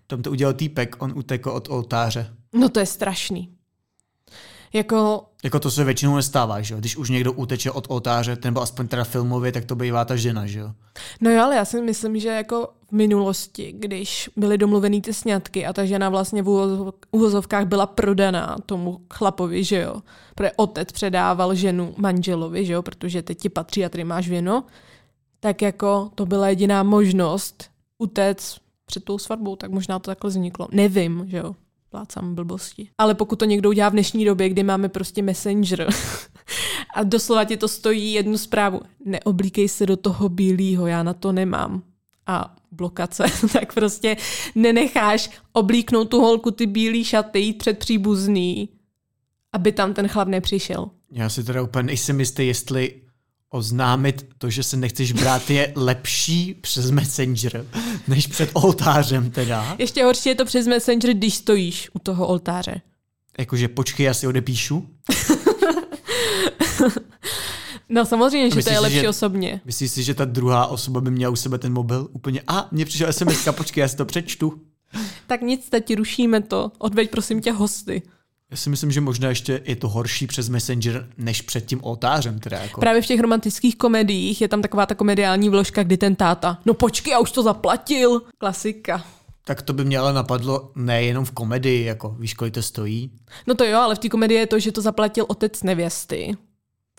Tam 0.07 0.21
to 0.21 0.31
udělal 0.31 0.53
týpek, 0.53 0.95
on 1.01 1.13
utekl 1.15 1.49
od 1.49 1.67
oltáře. 1.69 2.33
No 2.53 2.69
to 2.69 2.79
je 2.79 2.85
strašný. 2.85 3.52
Jako, 4.73 5.23
Jako 5.43 5.59
to 5.59 5.71
se 5.71 5.83
většinou 5.83 6.15
nestává, 6.15 6.61
že 6.61 6.73
jo? 6.73 6.79
Když 6.79 6.97
už 6.97 7.09
někdo 7.09 7.33
uteče 7.33 7.71
od 7.71 7.85
oltáře, 7.89 8.37
nebo 8.43 8.61
aspoň 8.61 8.87
teda 8.87 9.03
filmově, 9.03 9.51
tak 9.51 9.65
to 9.65 9.75
bývá 9.75 10.05
ta 10.05 10.15
žena, 10.15 10.45
že 10.45 10.59
jo? 10.59 10.71
no 11.21 11.31
jo, 11.31 11.43
ale 11.43 11.55
já 11.55 11.65
si 11.65 11.81
myslím, 11.81 12.19
že 12.19 12.29
jako 12.29 12.69
v 12.87 12.91
minulosti, 12.91 13.73
když 13.77 14.29
byly 14.35 14.57
domluvený 14.57 15.01
ty 15.01 15.13
sňatky 15.13 15.65
a 15.65 15.73
ta 15.73 15.85
žena 15.85 16.09
vlastně 16.09 16.43
v 16.43 16.91
uvozovkách 17.11 17.65
byla 17.65 17.85
prodaná 17.85 18.57
tomu 18.65 19.01
chlapovi, 19.13 19.63
že 19.63 19.81
jo, 19.81 20.01
protože 20.35 20.51
otec 20.55 20.91
předával 20.91 21.55
ženu 21.55 21.93
manželovi, 21.97 22.65
že 22.65 22.73
jo, 22.73 22.81
protože 22.81 23.21
teď 23.21 23.37
ti 23.37 23.49
patří 23.49 23.85
a 23.85 23.89
tady 23.89 24.03
máš 24.03 24.29
věno, 24.29 24.63
tak 25.39 25.61
jako 25.61 26.09
to 26.15 26.25
byla 26.25 26.49
jediná 26.49 26.83
možnost 26.83 27.69
utéct 27.97 28.57
před 28.85 29.03
tou 29.03 29.17
svatbou, 29.17 29.55
tak 29.55 29.71
možná 29.71 29.99
to 29.99 30.11
takhle 30.11 30.29
vzniklo. 30.29 30.67
Nevím, 30.71 31.25
že 31.27 31.37
jo, 31.37 31.55
plácám 31.93 32.35
blbosti. 32.35 32.89
Ale 32.97 33.15
pokud 33.15 33.39
to 33.39 33.45
někdo 33.45 33.69
udělá 33.69 33.89
v 33.89 33.91
dnešní 33.91 34.25
době, 34.25 34.49
kdy 34.49 34.63
máme 34.63 34.89
prostě 34.89 35.21
messenger 35.21 35.87
a 36.95 37.03
doslova 37.03 37.45
ti 37.45 37.57
to 37.57 37.67
stojí 37.67 38.13
jednu 38.13 38.37
zprávu, 38.37 38.81
neoblíkej 39.05 39.69
se 39.69 39.85
do 39.85 39.97
toho 39.97 40.29
bílého, 40.29 40.87
já 40.87 41.03
na 41.03 41.13
to 41.13 41.31
nemám. 41.31 41.83
A 42.27 42.55
blokace, 42.71 43.23
tak 43.53 43.73
prostě 43.73 44.17
nenecháš 44.55 45.29
oblíknout 45.51 46.09
tu 46.09 46.21
holku 46.21 46.51
ty 46.51 46.65
bílý 46.65 47.03
šaty, 47.03 47.39
jít 47.39 47.57
před 47.57 47.79
příbuzný, 47.79 48.69
aby 49.53 49.71
tam 49.71 49.93
ten 49.93 50.07
chlap 50.07 50.27
nepřišel. 50.27 50.89
Já 51.11 51.29
si 51.29 51.43
teda 51.43 51.61
úplně 51.61 51.83
nejsem 51.83 52.19
jistý, 52.19 52.47
jestli 52.47 53.01
oznámit 53.53 54.25
to, 54.37 54.49
že 54.49 54.63
se 54.63 54.77
nechceš 54.77 55.11
brát, 55.11 55.49
je 55.49 55.73
lepší 55.75 56.53
přes 56.61 56.91
Messenger, 56.91 57.65
než 58.07 58.27
před 58.27 58.49
oltářem 58.53 59.31
teda. 59.31 59.75
Ještě 59.79 60.03
horší 60.03 60.29
je 60.29 60.35
to 60.35 60.45
přes 60.45 60.67
Messenger, 60.67 61.13
když 61.13 61.35
stojíš 61.35 61.89
u 61.93 61.99
toho 61.99 62.27
oltáře. 62.27 62.81
Jakože 63.37 63.67
počkej, 63.67 64.05
já 64.05 64.13
si 64.13 64.27
odepíšu. 64.27 64.87
No 67.89 68.05
samozřejmě, 68.05 68.49
že 68.49 68.63
to 68.63 68.69
je 68.69 68.75
si, 68.75 68.81
lepší 68.81 68.99
že- 68.99 69.09
osobně. 69.09 69.61
Myslíš 69.65 69.91
si, 69.91 70.03
že 70.03 70.13
ta 70.13 70.25
druhá 70.25 70.67
osoba 70.67 71.01
by 71.01 71.11
měla 71.11 71.31
u 71.31 71.35
sebe 71.35 71.57
ten 71.57 71.73
mobil? 71.73 72.09
Úplně, 72.11 72.41
a 72.47 72.67
mně 72.71 72.85
přišel 72.85 73.13
SMS, 73.13 73.47
počkej, 73.51 73.81
já 73.81 73.87
si 73.87 73.97
to 73.97 74.05
přečtu. 74.05 74.61
Tak 75.27 75.41
nic, 75.41 75.69
tati, 75.69 75.95
rušíme 75.95 76.41
to. 76.41 76.71
Odveď 76.77 77.11
prosím 77.11 77.41
tě 77.41 77.51
hosty. 77.51 78.01
Já 78.53 78.57
si 78.57 78.69
myslím, 78.69 78.91
že 78.91 79.01
možná 79.01 79.29
ještě 79.29 79.61
je 79.65 79.75
to 79.75 79.89
horší 79.89 80.27
přes 80.27 80.49
Messenger, 80.49 81.07
než 81.17 81.41
před 81.41 81.65
tím 81.65 81.79
oltářem. 81.83 82.39
Teda 82.39 82.57
jako. 82.57 82.79
Právě 82.79 83.01
v 83.01 83.05
těch 83.05 83.19
romantických 83.19 83.75
komediích 83.77 84.41
je 84.41 84.47
tam 84.47 84.61
taková 84.61 84.85
ta 84.85 84.95
komediální 84.95 85.49
vložka, 85.49 85.83
kdy 85.83 85.97
ten 85.97 86.15
táta, 86.15 86.57
no 86.65 86.73
počkej, 86.73 87.11
já 87.11 87.19
už 87.19 87.31
to 87.31 87.43
zaplatil. 87.43 88.21
Klasika. 88.37 89.05
Tak 89.45 89.61
to 89.61 89.73
by 89.73 89.85
mě 89.85 89.97
ale 89.99 90.13
napadlo 90.13 90.71
nejenom 90.75 91.25
v 91.25 91.31
komedii, 91.31 91.83
jako 91.85 92.15
víš, 92.19 92.33
kolik 92.33 92.53
to 92.53 92.61
stojí. 92.61 93.11
No 93.47 93.55
to 93.55 93.63
jo, 93.65 93.79
ale 93.79 93.95
v 93.95 93.99
té 93.99 94.09
komedii 94.09 94.37
je 94.37 94.47
to, 94.47 94.59
že 94.59 94.71
to 94.71 94.81
zaplatil 94.81 95.25
otec 95.27 95.63
nevěsty. 95.63 96.37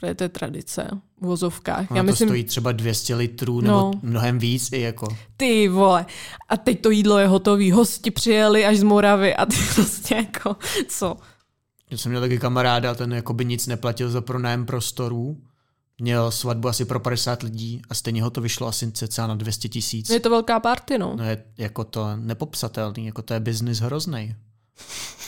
To 0.00 0.06
je 0.06 0.28
tradice 0.28 0.88
v 1.20 1.26
vozovkách. 1.26 1.90
Ono 1.90 1.98
Já 1.98 2.02
to 2.02 2.06
myslím, 2.06 2.28
stojí 2.28 2.44
třeba 2.44 2.72
200 2.72 3.14
litrů 3.14 3.60
nebo 3.60 3.72
No. 3.74 3.90
mnohem 4.02 4.38
víc 4.38 4.72
i 4.72 4.80
jako. 4.80 5.06
ty 5.36 5.68
vole. 5.68 6.06
A 6.48 6.56
teď 6.56 6.80
to 6.80 6.90
jídlo 6.90 7.18
je 7.18 7.26
hotový. 7.26 7.70
Hosti 7.72 8.10
přijeli 8.10 8.66
až 8.66 8.78
z 8.78 8.82
Moravy 8.82 9.34
a 9.34 9.46
ty 9.46 9.56
prostě 9.74 10.14
jako, 10.34 10.56
co? 10.88 11.16
Já 11.94 11.98
jsem 11.98 12.12
měl 12.12 12.20
taky 12.20 12.38
kamaráda, 12.38 12.94
ten 12.94 13.12
jako 13.12 13.32
by 13.34 13.44
nic 13.44 13.66
neplatil 13.66 14.10
za 14.10 14.20
pronájem 14.20 14.66
prostorů. 14.66 15.40
Měl 15.98 16.30
svatbu 16.30 16.68
asi 16.68 16.84
pro 16.84 17.00
50 17.00 17.42
lidí 17.42 17.82
a 17.88 17.94
stejně 17.94 18.22
ho 18.22 18.30
to 18.30 18.40
vyšlo 18.40 18.66
asi 18.66 18.92
cca 18.92 19.26
na 19.26 19.34
200 19.34 19.68
tisíc. 19.68 20.10
Je 20.10 20.20
to 20.20 20.30
velká 20.30 20.60
party, 20.60 20.98
no. 20.98 21.14
No 21.16 21.24
je 21.24 21.44
jako 21.58 21.84
to 21.84 22.16
nepopsatelný, 22.16 23.06
jako 23.06 23.22
to 23.22 23.34
je 23.34 23.40
biznis 23.40 23.80
hrozný. 23.80 24.36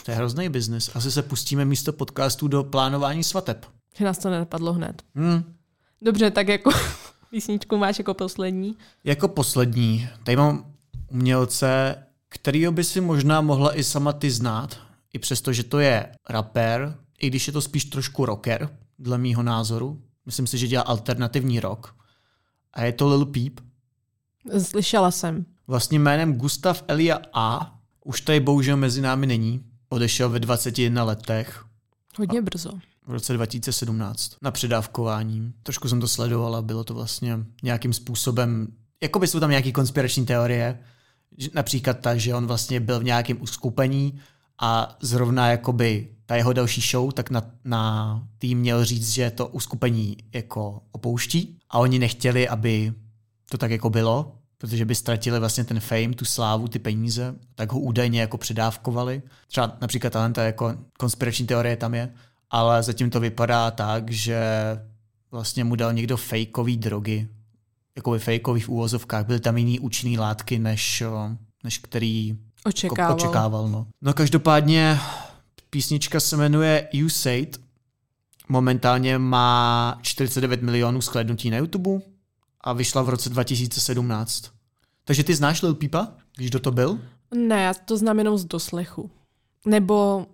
To 0.04 0.10
je 0.10 0.16
hrozný 0.16 0.48
biznis. 0.48 0.90
Asi 0.94 1.12
se 1.12 1.22
pustíme 1.22 1.64
místo 1.64 1.92
podcastů 1.92 2.48
do 2.48 2.64
plánování 2.64 3.24
svateb. 3.24 3.66
Že 3.96 4.04
nás 4.04 4.18
to 4.18 4.30
nenapadlo 4.30 4.72
hned. 4.72 5.02
Hmm. 5.14 5.54
Dobře, 6.02 6.30
tak 6.30 6.48
jako 6.48 6.70
písničku 7.30 7.76
máš 7.76 7.98
jako 7.98 8.14
poslední. 8.14 8.76
Jako 9.04 9.28
poslední, 9.28 10.08
tady 10.24 10.36
mám 10.36 10.72
umělce, 11.08 11.96
kterýho 12.28 12.72
by 12.72 12.84
si 12.84 13.00
možná 13.00 13.40
mohla 13.40 13.78
i 13.78 13.84
sama 13.84 14.12
ty 14.12 14.30
znát, 14.30 14.85
i 15.16 15.18
přesto, 15.18 15.52
že 15.52 15.64
to 15.64 15.78
je 15.78 16.12
rapper, 16.28 16.98
i 17.20 17.26
když 17.26 17.46
je 17.46 17.52
to 17.52 17.60
spíš 17.60 17.84
trošku 17.84 18.26
rocker, 18.26 18.68
dle 18.98 19.18
mýho 19.18 19.42
názoru. 19.42 20.02
Myslím 20.26 20.46
si, 20.46 20.58
že 20.58 20.68
dělá 20.68 20.82
alternativní 20.82 21.60
rock. 21.60 21.94
A 22.72 22.84
je 22.84 22.92
to 22.92 23.08
Lil 23.08 23.26
Peep. 23.26 23.60
Slyšela 24.62 25.10
jsem. 25.10 25.46
Vlastně 25.66 25.98
jménem 25.98 26.36
Gustav 26.36 26.84
Elia 26.88 27.18
A. 27.32 27.78
Už 28.04 28.20
tady 28.20 28.40
bohužel 28.40 28.76
mezi 28.76 29.00
námi 29.00 29.26
není. 29.26 29.64
Odešel 29.88 30.30
ve 30.30 30.40
21 30.40 31.04
letech 31.04 31.64
Hodně 32.18 32.42
brzo. 32.42 32.70
v 33.06 33.12
roce 33.12 33.32
2017 33.32 34.36
na 34.42 34.50
předávkování. 34.50 35.52
Trošku 35.62 35.88
jsem 35.88 36.00
to 36.00 36.08
sledovala, 36.08 36.62
bylo 36.62 36.84
to 36.84 36.94
vlastně 36.94 37.38
nějakým 37.62 37.92
způsobem, 37.92 38.68
jako 39.02 39.18
by 39.18 39.26
jsou 39.26 39.40
tam 39.40 39.50
nějaké 39.50 39.72
konspirační 39.72 40.26
teorie, 40.26 40.78
například 41.54 42.00
ta, 42.00 42.16
že 42.16 42.34
on 42.34 42.46
vlastně 42.46 42.80
byl 42.80 43.00
v 43.00 43.04
nějakém 43.04 43.42
uskupení 43.42 44.20
a 44.58 44.96
zrovna 45.00 45.48
jakoby 45.48 46.08
ta 46.26 46.36
jeho 46.36 46.52
další 46.52 46.80
show, 46.80 47.12
tak 47.12 47.30
na, 47.30 47.42
na 47.64 48.22
tým 48.38 48.58
měl 48.58 48.84
říct, 48.84 49.12
že 49.12 49.30
to 49.30 49.46
uskupení 49.46 50.16
jako 50.32 50.82
opouští. 50.92 51.58
A 51.70 51.78
oni 51.78 51.98
nechtěli, 51.98 52.48
aby 52.48 52.92
to 53.50 53.58
tak 53.58 53.70
jako 53.70 53.90
bylo, 53.90 54.36
protože 54.58 54.84
by 54.84 54.94
ztratili 54.94 55.38
vlastně 55.38 55.64
ten 55.64 55.80
fame, 55.80 56.14
tu 56.14 56.24
slávu, 56.24 56.68
ty 56.68 56.78
peníze, 56.78 57.34
tak 57.54 57.72
ho 57.72 57.80
údajně 57.80 58.20
jako 58.20 58.38
předávkovali. 58.38 59.22
Třeba 59.48 59.76
například 59.80 60.12
talenta 60.12 60.44
jako 60.44 60.74
konspirační 60.98 61.46
teorie 61.46 61.76
tam 61.76 61.94
je, 61.94 62.12
ale 62.50 62.82
zatím 62.82 63.10
to 63.10 63.20
vypadá 63.20 63.70
tak, 63.70 64.10
že 64.10 64.40
vlastně 65.30 65.64
mu 65.64 65.76
dal 65.76 65.92
někdo 65.92 66.16
fejkový 66.16 66.76
drogy, 66.76 67.28
jakoby 67.96 68.18
fejkový 68.18 68.60
v 68.60 68.68
úvozovkách, 68.68 69.26
byly 69.26 69.40
tam 69.40 69.56
jiný 69.56 69.80
účinný 69.80 70.18
látky, 70.18 70.58
než, 70.58 71.02
než 71.64 71.78
který 71.78 72.38
Očekával. 72.66 73.16
Ko- 73.16 73.20
očekával 73.20 73.68
no. 73.68 73.86
no 74.02 74.12
každopádně 74.14 74.98
písnička 75.70 76.20
se 76.20 76.36
jmenuje 76.36 76.88
You 76.92 77.08
Say 77.08 77.40
It. 77.40 77.60
Momentálně 78.48 79.18
má 79.18 79.98
49 80.02 80.62
milionů 80.62 81.00
shlédnutí 81.00 81.50
na 81.50 81.56
YouTube 81.56 81.90
a 82.60 82.72
vyšla 82.72 83.02
v 83.02 83.08
roce 83.08 83.30
2017. 83.30 84.44
Takže 85.04 85.24
ty 85.24 85.34
znáš 85.34 85.62
Lil 85.62 85.74
Peepa? 85.74 86.08
Víš, 86.38 86.50
kdo 86.50 86.60
to 86.60 86.70
byl? 86.70 86.98
Ne, 87.34 87.62
já 87.62 87.74
to 87.74 87.96
znám 87.96 88.18
jenom 88.18 88.38
z 88.38 88.44
doslechu. 88.44 89.10
Nebo, 89.66 90.26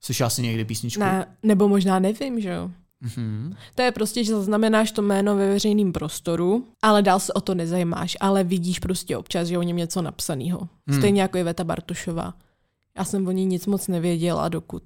Slyšel 0.00 0.30
jsi 0.30 0.42
někdy 0.42 0.64
písničku? 0.64 1.00
ne, 1.00 1.26
nebo 1.42 1.68
možná 1.68 1.98
nevím, 1.98 2.40
že 2.40 2.48
jo. 2.48 2.70
Mhm. 3.00 3.56
To 3.74 3.82
je 3.82 3.92
prostě, 3.92 4.24
že 4.24 4.34
zaznamenáš 4.34 4.92
to 4.92 5.02
jméno 5.02 5.36
ve 5.36 5.48
veřejném 5.48 5.92
prostoru, 5.92 6.66
ale 6.82 7.02
dál 7.02 7.20
se 7.20 7.32
o 7.32 7.40
to 7.40 7.54
nezajímáš, 7.54 8.16
ale 8.20 8.44
vidíš 8.44 8.78
prostě 8.78 9.16
občas, 9.16 9.48
že 9.48 9.58
o 9.58 9.62
něm 9.62 9.76
něco 9.76 10.02
napsaného. 10.02 10.68
Hmm. 10.86 10.98
Stejně 10.98 11.22
jako 11.22 11.38
Iveta 11.38 11.64
Bartošová. 11.64 12.34
Já 12.98 13.04
jsem 13.04 13.26
o 13.26 13.30
ní 13.30 13.46
nic 13.46 13.66
moc 13.66 13.88
nevěděla, 13.88 14.48
dokud. 14.48 14.82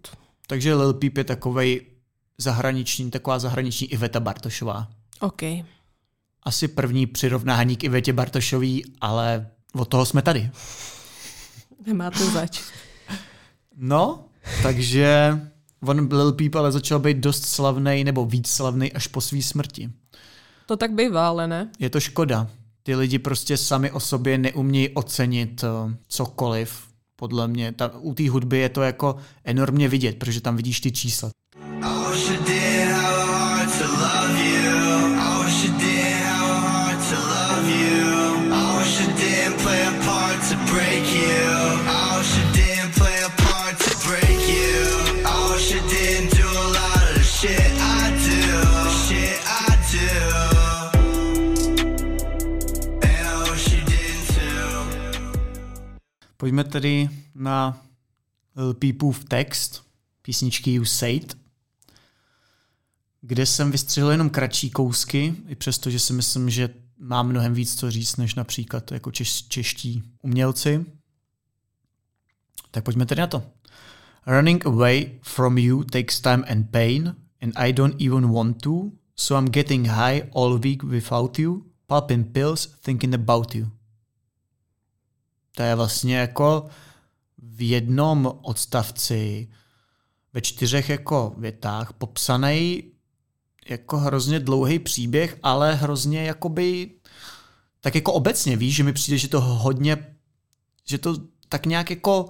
Takže 0.46 0.74
Lil 0.74 0.94
Peep 0.94 1.16
je 1.16 1.24
takovej 1.24 1.80
zahraniční, 2.38 3.10
taková 3.10 3.38
zahraniční 3.38 3.92
Iveta 3.92 4.20
Bartošová. 4.20 4.88
OK. 5.20 5.42
Asi 6.42 6.68
první 6.68 7.06
přirovnání 7.06 7.76
k 7.76 7.84
Ivetě 7.84 8.12
Bartošový, 8.12 8.84
ale 9.00 9.50
od 9.74 9.88
toho 9.88 10.06
jsme 10.06 10.22
tady. 10.22 10.50
Nemáte 11.86 12.24
zač. 12.24 12.62
No, 13.76 14.24
takže 14.62 15.40
on 15.87 16.09
Lil 16.12 16.32
Peep 16.32 16.55
ale 16.55 16.72
začal 16.72 16.99
být 16.99 17.16
dost 17.16 17.45
slavný 17.45 18.05
nebo 18.05 18.26
víc 18.26 18.49
slavný 18.49 18.93
až 18.93 19.07
po 19.07 19.20
své 19.20 19.43
smrti. 19.43 19.91
To 20.66 20.76
tak 20.76 20.93
bývá, 20.93 21.28
ale 21.28 21.49
ne? 21.49 21.70
Je 21.78 21.91
to 21.91 22.01
škoda. 22.01 22.49
Ty 22.82 22.95
lidi 22.95 23.18
prostě 23.18 23.57
sami 23.57 23.91
o 23.91 24.01
sobě 24.01 24.39
neumějí 24.39 24.89
ocenit 24.89 25.64
eh, 25.64 25.97
cokoliv. 26.09 26.82
Podle 27.16 27.49
mě 27.49 27.72
ta, 27.72 27.99
u 27.99 28.14
té 28.14 28.30
hudby 28.30 28.59
je 28.59 28.68
to 28.68 28.82
jako 28.82 29.16
enormně 29.45 29.89
vidět, 29.89 30.18
protože 30.18 30.41
tam 30.41 30.57
vidíš 30.57 30.80
ty 30.80 30.93
čísla. 30.93 31.30
I 32.47 32.63
Pojďme 56.45 56.64
tedy 56.64 57.11
na 57.34 57.82
Lil 58.57 58.74
Peepův 58.74 59.24
text 59.24 59.82
písničky 60.22 60.74
You 60.74 60.84
Say 60.84 61.16
It, 61.16 61.38
kde 63.20 63.47
jsem 63.47 63.70
vystřihl 63.70 64.11
jenom 64.11 64.30
kratší 64.30 64.70
kousky, 64.70 65.34
i 65.49 65.55
přesto, 65.55 65.90
že 65.90 65.99
si 65.99 66.12
myslím, 66.12 66.51
že 66.51 66.68
má 66.99 67.22
mnohem 67.22 67.55
víc 67.55 67.74
co 67.74 67.90
říct, 67.90 68.16
než 68.16 68.34
například 68.34 68.92
jako 68.92 69.11
češ, 69.11 69.49
čeští 69.49 70.03
umělci. 70.22 70.86
Tak 72.70 72.84
pojďme 72.84 73.07
tedy 73.07 73.20
na 73.20 73.26
to. 73.26 73.42
Running 74.26 74.66
away 74.66 75.11
from 75.22 75.59
you 75.59 75.84
takes 75.84 76.20
time 76.20 76.45
and 76.49 76.70
pain, 76.70 77.16
and 77.42 77.53
I 77.57 77.72
don't 77.72 78.03
even 78.03 78.32
want 78.32 78.62
to, 78.62 78.90
so 79.16 79.45
I'm 79.45 79.51
getting 79.51 79.86
high 79.86 80.22
all 80.34 80.59
week 80.59 80.82
without 80.82 81.38
you, 81.38 81.62
popping 81.86 82.24
pills, 82.32 82.66
thinking 82.66 83.14
about 83.14 83.55
you. 83.55 83.70
To 85.57 85.62
je 85.62 85.74
vlastně 85.74 86.16
jako 86.16 86.66
v 87.38 87.68
jednom 87.68 88.32
odstavci 88.42 89.48
ve 90.32 90.40
čtyřech 90.40 90.88
jako 90.88 91.34
větách 91.38 91.92
popsaný 91.92 92.82
jako 93.68 93.98
hrozně 93.98 94.40
dlouhý 94.40 94.78
příběh, 94.78 95.38
ale 95.42 95.74
hrozně 95.74 96.24
jakoby 96.24 96.90
tak 97.80 97.94
jako 97.94 98.12
obecně 98.12 98.57
víš, 98.57 98.74
že 98.74 98.84
mi 98.84 98.92
přijde, 98.92 99.18
že 99.18 99.28
to 99.28 99.40
hodně, 99.40 100.14
že 100.88 100.98
to 100.98 101.16
tak 101.48 101.66
nějak 101.66 101.90
jako 101.90 102.26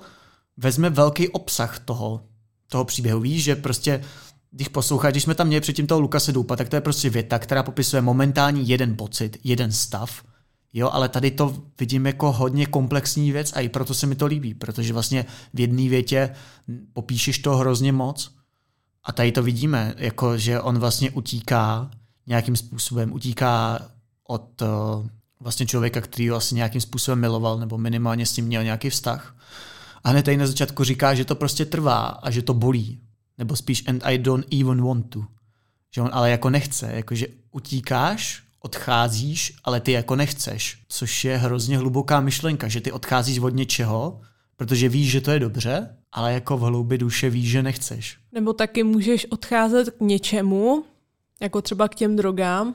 vezme 0.56 0.90
velký 0.90 1.28
obsah 1.28 1.78
toho, 1.78 2.24
toho 2.68 2.84
příběhu. 2.84 3.20
Víš, 3.20 3.44
že 3.44 3.56
prostě 3.56 4.04
když 4.50 4.68
posloucháš, 4.68 5.12
když 5.12 5.22
jsme 5.22 5.34
tam 5.34 5.46
měli 5.46 5.60
předtím 5.60 5.86
toho 5.86 6.00
Lukase 6.00 6.32
Doupa, 6.32 6.56
tak 6.56 6.68
to 6.68 6.76
je 6.76 6.80
prostě 6.80 7.10
věta, 7.10 7.38
která 7.38 7.62
popisuje 7.62 8.02
momentální 8.02 8.68
jeden 8.68 8.96
pocit, 8.96 9.36
jeden 9.44 9.72
stav, 9.72 10.22
Jo, 10.76 10.90
ale 10.92 11.08
tady 11.08 11.30
to 11.30 11.62
vidím 11.80 12.06
jako 12.06 12.32
hodně 12.32 12.66
komplexní 12.66 13.32
věc 13.32 13.52
a 13.52 13.60
i 13.60 13.68
proto 13.68 13.94
se 13.94 14.06
mi 14.06 14.14
to 14.14 14.26
líbí, 14.26 14.54
protože 14.54 14.92
vlastně 14.92 15.24
v 15.54 15.60
jedné 15.60 15.88
větě 15.88 16.34
popíšeš 16.92 17.38
to 17.38 17.56
hrozně 17.56 17.92
moc 17.92 18.34
a 19.04 19.12
tady 19.12 19.32
to 19.32 19.42
vidíme, 19.42 19.94
jako 19.96 20.38
že 20.38 20.60
on 20.60 20.78
vlastně 20.78 21.10
utíká 21.10 21.90
nějakým 22.26 22.56
způsobem, 22.56 23.12
utíká 23.12 23.78
od 24.28 24.62
uh, 24.62 24.68
vlastně 25.40 25.66
člověka, 25.66 26.00
který 26.00 26.28
ho 26.28 26.36
asi 26.36 26.54
nějakým 26.54 26.80
způsobem 26.80 27.20
miloval 27.20 27.58
nebo 27.58 27.78
minimálně 27.78 28.26
s 28.26 28.36
ním 28.36 28.46
měl 28.46 28.64
nějaký 28.64 28.90
vztah. 28.90 29.36
A 30.04 30.10
hned 30.10 30.22
tady 30.22 30.36
na 30.36 30.46
začátku 30.46 30.84
říká, 30.84 31.14
že 31.14 31.24
to 31.24 31.34
prostě 31.34 31.64
trvá 31.64 32.00
a 32.00 32.30
že 32.30 32.42
to 32.42 32.54
bolí. 32.54 33.00
Nebo 33.38 33.56
spíš 33.56 33.84
and 33.88 34.02
I 34.04 34.18
don't 34.18 34.52
even 34.60 34.82
want 34.82 35.10
to. 35.10 35.24
Že 35.94 36.02
on 36.02 36.10
ale 36.12 36.30
jako 36.30 36.50
nechce, 36.50 36.92
jakože 36.92 37.26
utíkáš, 37.50 38.43
odcházíš, 38.64 39.52
ale 39.64 39.80
ty 39.80 39.92
jako 39.92 40.16
nechceš. 40.16 40.78
Což 40.88 41.24
je 41.24 41.36
hrozně 41.36 41.78
hluboká 41.78 42.20
myšlenka, 42.20 42.68
že 42.68 42.80
ty 42.80 42.92
odcházíš 42.92 43.38
od 43.38 43.54
něčeho, 43.54 44.20
protože 44.56 44.88
víš, 44.88 45.10
že 45.10 45.20
to 45.20 45.30
je 45.30 45.40
dobře, 45.40 45.96
ale 46.12 46.32
jako 46.32 46.56
v 46.56 46.60
hloubi 46.60 46.98
duše 46.98 47.30
víš, 47.30 47.50
že 47.50 47.62
nechceš. 47.62 48.18
Nebo 48.32 48.52
taky 48.52 48.82
můžeš 48.82 49.26
odcházet 49.30 49.90
k 49.90 50.00
něčemu, 50.00 50.84
jako 51.40 51.62
třeba 51.62 51.88
k 51.88 51.94
těm 51.94 52.16
drogám, 52.16 52.74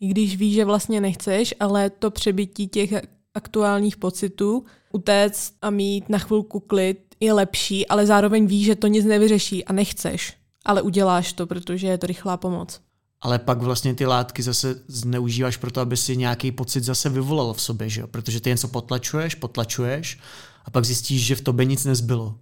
i 0.00 0.06
když 0.06 0.36
víš, 0.36 0.54
že 0.54 0.64
vlastně 0.64 1.00
nechceš, 1.00 1.54
ale 1.60 1.90
to 1.90 2.10
přebytí 2.10 2.68
těch 2.68 2.92
aktuálních 3.34 3.96
pocitů, 3.96 4.64
utéct 4.92 5.54
a 5.62 5.70
mít 5.70 6.08
na 6.08 6.18
chvilku 6.18 6.60
klid 6.60 6.98
je 7.20 7.32
lepší, 7.32 7.88
ale 7.88 8.06
zároveň 8.06 8.46
víš, 8.46 8.66
že 8.66 8.76
to 8.76 8.86
nic 8.86 9.04
nevyřeší 9.04 9.64
a 9.64 9.72
nechceš. 9.72 10.34
Ale 10.64 10.82
uděláš 10.82 11.32
to, 11.32 11.46
protože 11.46 11.86
je 11.86 11.98
to 11.98 12.06
rychlá 12.06 12.36
pomoc. 12.36 12.80
Ale 13.22 13.38
pak 13.38 13.62
vlastně 13.62 13.94
ty 13.94 14.06
látky 14.06 14.42
zase 14.42 14.82
zneužíváš 14.86 15.56
proto, 15.56 15.80
aby 15.80 15.96
si 15.96 16.16
nějaký 16.16 16.52
pocit 16.52 16.84
zase 16.84 17.08
vyvolal 17.08 17.54
v 17.54 17.62
sobě, 17.62 17.88
že 17.88 18.00
jo? 18.00 18.06
Protože 18.06 18.40
ty 18.40 18.50
něco 18.50 18.68
potlačuješ, 18.68 19.34
potlačuješ 19.34 20.18
a 20.64 20.70
pak 20.70 20.84
zjistíš, 20.84 21.26
že 21.26 21.36
v 21.36 21.40
tobě 21.40 21.66
nic 21.66 21.84
nezbylo. 21.84 22.38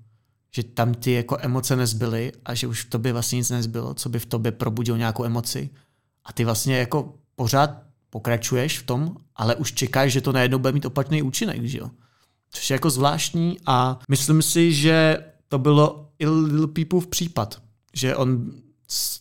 Že 0.51 0.62
tam 0.62 0.95
ty 0.95 1.12
jako 1.12 1.37
emoce 1.41 1.76
nezbyly 1.76 2.33
a 2.45 2.55
že 2.55 2.66
už 2.66 2.85
v 2.85 2.91
tobě 2.91 3.12
vlastně 3.12 3.37
nic 3.37 3.51
nezbylo, 3.51 3.95
co 3.95 4.09
by 4.09 4.18
v 4.18 4.26
tobě 4.26 4.53
probudilo 4.53 4.97
nějakou 4.97 5.24
emoci. 5.24 5.70
A 6.24 6.33
ty 6.33 6.45
vlastně 6.45 6.78
jako 6.78 7.14
pořád 7.37 7.83
pokračuješ 8.11 8.78
v 8.78 8.87
tom, 8.87 9.16
ale 9.37 9.55
už 9.55 9.72
čekáš, 9.72 10.12
že 10.12 10.20
to 10.20 10.33
najednou 10.33 10.59
bude 10.59 10.72
mít 10.72 10.85
opačný 10.85 11.22
účinek, 11.22 11.64
že 11.64 11.78
jo? 11.78 11.91
Což 12.51 12.70
je 12.70 12.74
jako 12.74 12.91
zvláštní 12.91 13.59
a 13.66 13.99
myslím 14.09 14.43
si, 14.43 14.72
že 14.72 15.18
to 15.49 15.59
bylo 15.59 16.09
i 16.18 16.26
Lil 16.26 16.68
Peepův 16.68 17.07
případ. 17.07 17.62
Že 17.93 18.16
on 18.16 18.53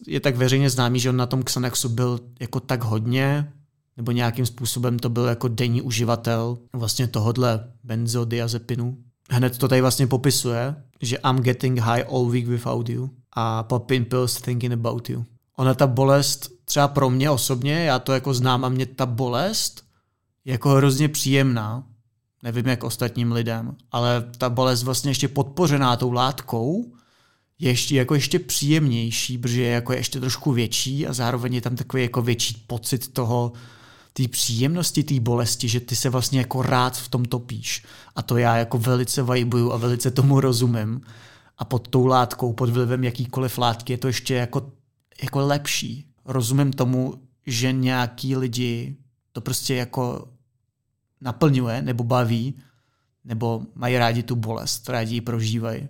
je 0.07 0.19
tak 0.19 0.35
veřejně 0.35 0.69
známý, 0.69 0.99
že 0.99 1.09
on 1.09 1.17
na 1.17 1.25
tom 1.25 1.43
Xanaxu 1.43 1.89
byl 1.89 2.19
jako 2.39 2.59
tak 2.59 2.83
hodně, 2.83 3.53
nebo 3.97 4.11
nějakým 4.11 4.45
způsobem 4.45 4.99
to 4.99 5.09
byl 5.09 5.25
jako 5.25 5.47
denní 5.47 5.81
uživatel 5.81 6.57
vlastně 6.73 7.07
tohodle 7.07 7.71
benzodiazepinu, 7.83 8.97
hned 9.29 9.57
to 9.57 9.67
tady 9.67 9.81
vlastně 9.81 10.07
popisuje, 10.07 10.75
že 11.01 11.17
I'm 11.17 11.39
getting 11.39 11.79
high 11.79 12.03
all 12.11 12.25
week 12.25 12.47
without 12.47 12.89
you 12.89 13.09
a 13.33 13.63
popping 13.63 14.07
pills 14.07 14.41
thinking 14.41 14.73
about 14.73 15.09
you. 15.09 15.25
Ona 15.57 15.73
ta 15.73 15.87
bolest, 15.87 16.51
třeba 16.65 16.87
pro 16.87 17.09
mě 17.09 17.29
osobně, 17.29 17.83
já 17.83 17.99
to 17.99 18.13
jako 18.13 18.33
znám 18.33 18.65
a 18.65 18.69
mě 18.69 18.85
ta 18.85 19.05
bolest 19.05 19.83
je 20.45 20.51
jako 20.51 20.69
hrozně 20.69 21.09
příjemná. 21.09 21.83
Nevím 22.43 22.67
jak 22.67 22.83
ostatním 22.83 23.31
lidem, 23.31 23.75
ale 23.91 24.25
ta 24.37 24.49
bolest 24.49 24.83
vlastně 24.83 25.11
ještě 25.11 25.27
podpořená 25.27 25.95
tou 25.95 26.11
látkou 26.11 26.93
ještě, 27.59 27.95
jako 27.95 28.15
ještě 28.15 28.39
příjemnější, 28.39 29.37
protože 29.37 29.61
je 29.61 29.71
jako 29.71 29.93
ještě 29.93 30.19
trošku 30.19 30.51
větší 30.51 31.07
a 31.07 31.13
zároveň 31.13 31.53
je 31.53 31.61
tam 31.61 31.75
takový 31.75 32.03
jako 32.03 32.21
větší 32.21 32.63
pocit 32.67 33.13
toho, 33.13 33.53
té 34.13 34.27
příjemnosti, 34.27 35.03
té 35.03 35.19
bolesti, 35.19 35.67
že 35.67 35.79
ty 35.79 35.95
se 35.95 36.09
vlastně 36.09 36.39
jako 36.39 36.61
rád 36.61 36.97
v 36.97 37.07
tom 37.07 37.25
topíš. 37.25 37.83
A 38.15 38.21
to 38.21 38.37
já 38.37 38.57
jako 38.57 38.77
velice 38.77 39.23
vajbuju 39.23 39.71
a 39.71 39.77
velice 39.77 40.11
tomu 40.11 40.39
rozumím. 40.39 41.01
A 41.57 41.65
pod 41.65 41.87
tou 41.87 42.05
látkou, 42.05 42.53
pod 42.53 42.69
vlivem 42.69 43.03
jakýkoliv 43.03 43.57
látky 43.57 43.93
je 43.93 43.97
to 43.97 44.07
ještě 44.07 44.33
jako, 44.33 44.71
jako 45.23 45.47
lepší. 45.47 46.05
Rozumím 46.25 46.73
tomu, 46.73 47.13
že 47.45 47.71
nějaký 47.71 48.35
lidi 48.35 48.95
to 49.31 49.41
prostě 49.41 49.75
jako 49.75 50.27
naplňuje 51.21 51.81
nebo 51.81 52.03
baví, 52.03 52.55
nebo 53.25 53.61
mají 53.75 53.97
rádi 53.97 54.23
tu 54.23 54.35
bolest, 54.35 54.89
rádi 54.89 55.15
ji 55.15 55.21
prožívají. 55.21 55.87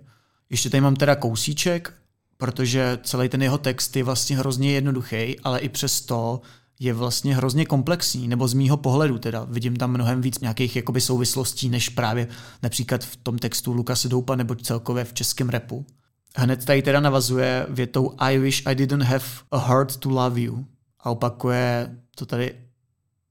Ještě 0.50 0.70
tady 0.70 0.80
mám 0.80 0.96
teda 0.96 1.16
kousíček, 1.16 1.94
protože 2.36 2.98
celý 3.02 3.28
ten 3.28 3.42
jeho 3.42 3.58
text 3.58 3.96
je 3.96 4.04
vlastně 4.04 4.38
hrozně 4.38 4.72
jednoduchý, 4.72 5.40
ale 5.40 5.60
i 5.60 5.68
přesto 5.68 6.40
je 6.80 6.94
vlastně 6.94 7.36
hrozně 7.36 7.66
komplexní, 7.66 8.28
nebo 8.28 8.48
z 8.48 8.54
mýho 8.54 8.76
pohledu 8.76 9.18
teda. 9.18 9.44
Vidím 9.44 9.76
tam 9.76 9.90
mnohem 9.90 10.20
víc 10.20 10.40
nějakých 10.40 10.76
jakoby 10.76 11.00
souvislostí, 11.00 11.68
než 11.68 11.88
právě 11.88 12.28
například 12.62 13.04
v 13.04 13.16
tom 13.16 13.38
textu 13.38 13.72
Lukase 13.72 14.08
Doupa 14.08 14.36
nebo 14.36 14.54
celkově 14.54 15.04
v 15.04 15.12
českém 15.12 15.48
repu. 15.48 15.86
Hned 16.36 16.64
tady 16.64 16.82
teda 16.82 17.00
navazuje 17.00 17.66
větou 17.68 18.14
I 18.18 18.38
wish 18.38 18.62
I 18.66 18.74
didn't 18.74 19.02
have 19.02 19.24
a 19.50 19.58
heart 19.58 19.96
to 19.96 20.08
love 20.08 20.40
you. 20.40 20.66
A 21.00 21.10
opakuje 21.10 21.96
to 22.14 22.26
tady 22.26 22.54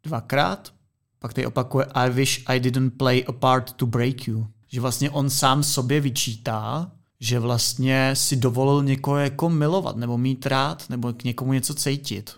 dvakrát. 0.03 0.74
Pak 1.20 1.34
tady 1.34 1.47
opakuje 1.47 1.86
I 1.86 2.09
wish 2.09 2.43
I 2.45 2.59
didn't 2.59 2.93
play 2.97 3.26
a 3.28 3.32
part 3.32 3.72
to 3.72 3.86
break 3.86 4.28
you. 4.28 4.47
Že 4.67 4.82
vlastně 4.82 5.09
on 5.09 5.30
sám 5.30 5.63
sobě 5.63 6.01
vyčítá, 6.01 6.91
že 7.20 7.39
vlastně 7.39 8.11
si 8.13 8.36
dovolil 8.36 8.84
někoho 8.84 9.17
jako 9.17 9.49
milovat, 9.49 9.95
nebo 9.95 10.17
mít 10.17 10.45
rád, 10.45 10.89
nebo 10.89 11.13
k 11.13 11.24
někomu 11.24 11.53
něco 11.53 11.74
cítit. 11.74 12.32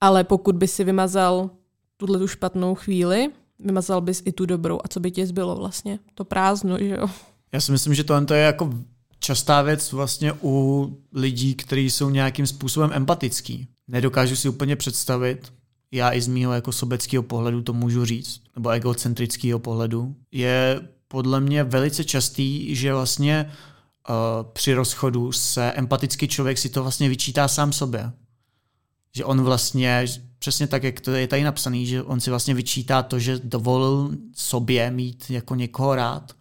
Ale 0.00 0.24
pokud 0.24 0.56
by 0.56 0.68
si 0.68 0.84
vymazal 0.84 1.50
tuhle 1.96 2.18
tu 2.18 2.28
špatnou 2.28 2.74
chvíli, 2.74 3.28
vymazal 3.58 4.00
bys 4.00 4.22
i 4.24 4.32
tu 4.32 4.46
dobrou. 4.46 4.78
A 4.84 4.88
co 4.88 5.00
by 5.00 5.10
ti 5.10 5.26
zbylo 5.26 5.56
vlastně? 5.56 5.98
To 6.14 6.24
prázdno, 6.24 6.78
že 6.78 6.94
jo? 6.94 7.06
Já 7.52 7.60
si 7.60 7.72
myslím, 7.72 7.94
že 7.94 8.04
tohle 8.04 8.26
je 8.34 8.42
jako 8.42 8.70
častá 9.18 9.62
věc 9.62 9.92
vlastně 9.92 10.32
u 10.42 10.86
lidí, 11.12 11.54
kteří 11.54 11.90
jsou 11.90 12.10
nějakým 12.10 12.46
způsobem 12.46 12.90
empatický. 12.92 13.68
Nedokážu 13.88 14.36
si 14.36 14.48
úplně 14.48 14.76
představit, 14.76 15.52
já 15.92 16.12
i 16.12 16.20
z 16.20 16.28
mýho 16.28 16.52
jako 16.52 16.72
sobeckého 16.72 17.22
pohledu 17.22 17.62
to 17.62 17.72
můžu 17.72 18.04
říct, 18.04 18.40
nebo 18.56 18.70
egocentrického 18.70 19.58
pohledu, 19.58 20.14
je 20.32 20.80
podle 21.08 21.40
mě 21.40 21.64
velice 21.64 22.04
častý, 22.04 22.74
že 22.76 22.94
vlastně 22.94 23.50
při 24.52 24.74
rozchodu 24.74 25.32
se 25.32 25.72
empatický 25.72 26.28
člověk 26.28 26.58
si 26.58 26.68
to 26.68 26.82
vlastně 26.82 27.08
vyčítá 27.08 27.48
sám 27.48 27.72
sobě. 27.72 28.12
Že 29.16 29.24
on 29.24 29.42
vlastně, 29.42 30.06
přesně 30.38 30.66
tak, 30.66 30.82
jak 30.82 31.00
to 31.00 31.10
je 31.10 31.28
tady 31.28 31.44
napsaný, 31.44 31.86
že 31.86 32.02
on 32.02 32.20
si 32.20 32.30
vlastně 32.30 32.54
vyčítá 32.54 33.02
to, 33.02 33.18
že 33.18 33.40
dovolil 33.44 34.10
sobě 34.34 34.90
mít 34.90 35.30
jako 35.30 35.54
někoho 35.54 35.94
rád, 35.94 36.32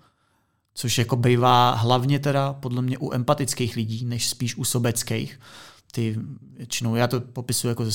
což 0.74 0.98
jako 0.98 1.16
bývá 1.16 1.72
hlavně 1.72 2.20
teda 2.20 2.54
podle 2.54 2.82
mě 2.82 2.98
u 2.98 3.14
empatických 3.14 3.76
lidí, 3.76 4.06
než 4.06 4.30
spíš 4.30 4.56
u 4.56 4.64
sobeckých. 4.64 5.40
Ty 5.92 6.20
většinou, 6.58 6.96
já 6.96 7.08
to 7.08 7.22
popisuju 7.22 7.70
jako 7.70 7.86
ze 7.86 7.92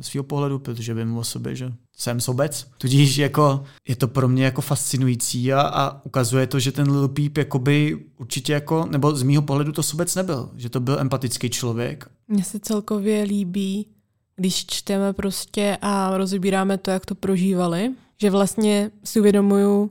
svého 0.00 0.24
pohledu, 0.26 0.58
protože 0.58 0.94
vím 0.94 1.16
o 1.16 1.24
sobě, 1.24 1.56
že 1.56 1.72
jsem 2.02 2.20
sobec. 2.20 2.66
Tudíž 2.78 3.16
jako 3.16 3.64
je 3.88 3.96
to 3.96 4.08
pro 4.08 4.28
mě 4.28 4.44
jako 4.44 4.60
fascinující 4.60 5.52
a, 5.52 5.60
a 5.60 6.04
ukazuje 6.04 6.46
to, 6.46 6.60
že 6.60 6.72
ten 6.72 6.90
Lil 6.90 7.08
Peep 7.08 7.38
jakoby 7.38 8.04
určitě 8.18 8.52
jako, 8.52 8.86
nebo 8.90 9.16
z 9.16 9.22
mýho 9.22 9.42
pohledu 9.42 9.72
to 9.72 9.82
sobec 9.82 10.14
nebyl, 10.14 10.50
že 10.56 10.68
to 10.68 10.80
byl 10.80 11.00
empatický 11.00 11.50
člověk. 11.50 12.10
Mně 12.28 12.44
se 12.44 12.60
celkově 12.60 13.22
líbí, 13.22 13.86
když 14.36 14.66
čteme 14.66 15.12
prostě 15.12 15.78
a 15.82 16.16
rozebíráme 16.16 16.78
to, 16.78 16.90
jak 16.90 17.06
to 17.06 17.14
prožívali, 17.14 17.90
že 18.20 18.30
vlastně 18.30 18.90
si 19.04 19.20
uvědomuju, 19.20 19.90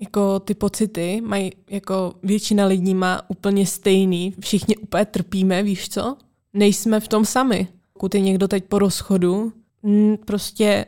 jako 0.00 0.40
ty 0.40 0.54
pocity 0.54 1.20
mají 1.20 1.52
jako 1.70 2.14
většina 2.22 2.66
lidí 2.66 2.94
má 2.94 3.30
úplně 3.30 3.66
stejný, 3.66 4.34
všichni 4.40 4.76
úplně 4.76 5.04
trpíme, 5.04 5.62
víš 5.62 5.88
co? 5.88 6.16
Nejsme 6.52 7.00
v 7.00 7.08
tom 7.08 7.24
sami. 7.24 7.68
Pokud 7.92 8.14
je 8.14 8.20
někdo 8.20 8.48
teď 8.48 8.64
po 8.64 8.78
rozchodu, 8.78 9.52
prostě 10.24 10.86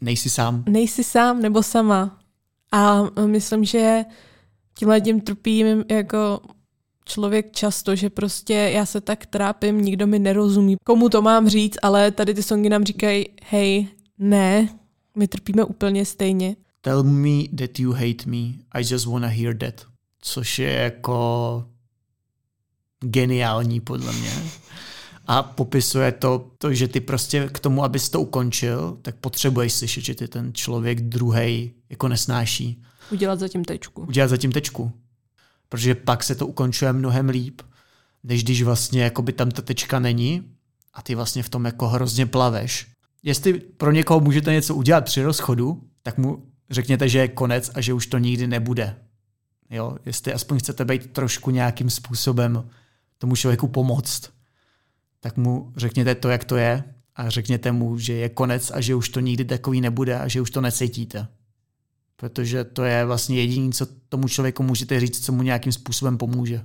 Nejsi 0.00 0.30
sám. 0.30 0.64
nejsi 0.68 1.04
sám 1.04 1.42
nebo 1.42 1.62
sama. 1.62 2.18
A 2.72 3.02
myslím, 3.26 3.64
že 3.64 4.04
tímhle 4.78 5.00
tím 5.00 5.20
trpím 5.20 5.84
jako 5.90 6.40
člověk 7.04 7.52
často, 7.52 7.96
že 7.96 8.10
prostě 8.10 8.54
já 8.54 8.86
se 8.86 9.00
tak 9.00 9.26
trápím, 9.26 9.80
nikdo 9.80 10.06
mi 10.06 10.18
nerozumí. 10.18 10.76
Komu 10.84 11.08
to 11.08 11.22
mám 11.22 11.48
říct, 11.48 11.76
ale 11.82 12.10
tady 12.10 12.34
ty 12.34 12.42
songy 12.42 12.68
nám 12.68 12.84
říkají, 12.84 13.26
hej, 13.42 13.88
ne, 14.18 14.68
my 15.16 15.28
trpíme 15.28 15.64
úplně 15.64 16.04
stejně. 16.04 16.56
Tell 16.80 17.02
me 17.02 17.42
that 17.58 17.78
you 17.78 17.92
hate 17.92 18.26
me, 18.26 18.36
I 18.72 18.84
just 18.90 19.06
wanna 19.06 19.28
hear 19.28 19.56
that. 19.56 19.86
Což 20.20 20.58
je 20.58 20.72
jako 20.72 21.64
geniální 23.00 23.80
podle 23.80 24.12
mě. 24.12 24.30
A 25.30 25.42
popisuje 25.42 26.12
to, 26.12 26.50
to, 26.58 26.74
že 26.74 26.88
ty 26.88 27.00
prostě 27.00 27.48
k 27.52 27.58
tomu, 27.58 27.84
abys 27.84 28.08
to 28.08 28.20
ukončil, 28.20 28.98
tak 29.02 29.16
potřebuješ 29.16 29.72
slyšet, 29.72 30.04
že 30.04 30.14
ty 30.14 30.28
ten 30.28 30.54
člověk 30.54 31.00
druhý 31.00 31.72
jako 31.88 32.08
nesnáší. 32.08 32.82
Udělat 33.12 33.38
zatím 33.38 33.64
tečku. 33.64 34.02
Udělat 34.02 34.28
zatím 34.28 34.52
tečku. 34.52 34.92
Protože 35.68 35.94
pak 35.94 36.24
se 36.24 36.34
to 36.34 36.46
ukončuje 36.46 36.92
mnohem 36.92 37.28
líp, 37.28 37.62
než 38.24 38.44
když 38.44 38.62
vlastně 38.62 39.02
jakoby 39.02 39.32
tam 39.32 39.50
ta 39.50 39.62
tečka 39.62 39.98
není 39.98 40.42
a 40.94 41.02
ty 41.02 41.14
vlastně 41.14 41.42
v 41.42 41.48
tom 41.48 41.64
jako 41.64 41.88
hrozně 41.88 42.26
plaveš. 42.26 42.86
Jestli 43.22 43.52
pro 43.60 43.92
někoho 43.92 44.20
můžete 44.20 44.52
něco 44.52 44.74
udělat 44.74 45.04
při 45.04 45.22
rozchodu, 45.22 45.82
tak 46.02 46.18
mu 46.18 46.46
řekněte, 46.70 47.08
že 47.08 47.18
je 47.18 47.28
konec 47.28 47.70
a 47.74 47.80
že 47.80 47.92
už 47.92 48.06
to 48.06 48.18
nikdy 48.18 48.46
nebude. 48.46 48.96
Jo, 49.70 49.96
jestli 50.06 50.32
aspoň 50.32 50.58
chcete 50.58 50.84
být 50.84 51.12
trošku 51.12 51.50
nějakým 51.50 51.90
způsobem 51.90 52.70
tomu 53.18 53.36
člověku 53.36 53.68
pomoct, 53.68 54.39
tak 55.20 55.36
mu 55.36 55.72
řekněte 55.76 56.14
to, 56.14 56.28
jak 56.28 56.44
to 56.44 56.56
je 56.56 56.84
a 57.16 57.30
řekněte 57.30 57.72
mu, 57.72 57.98
že 57.98 58.12
je 58.12 58.28
konec 58.28 58.70
a 58.74 58.80
že 58.80 58.94
už 58.94 59.08
to 59.08 59.20
nikdy 59.20 59.44
takový 59.44 59.80
nebude 59.80 60.18
a 60.18 60.28
že 60.28 60.40
už 60.40 60.50
to 60.50 60.60
necítíte. 60.60 61.26
Protože 62.16 62.64
to 62.64 62.84
je 62.84 63.04
vlastně 63.04 63.36
jediné, 63.36 63.72
co 63.72 63.86
tomu 64.08 64.28
člověku 64.28 64.62
můžete 64.62 65.00
říct, 65.00 65.24
co 65.24 65.32
mu 65.32 65.42
nějakým 65.42 65.72
způsobem 65.72 66.18
pomůže. 66.18 66.62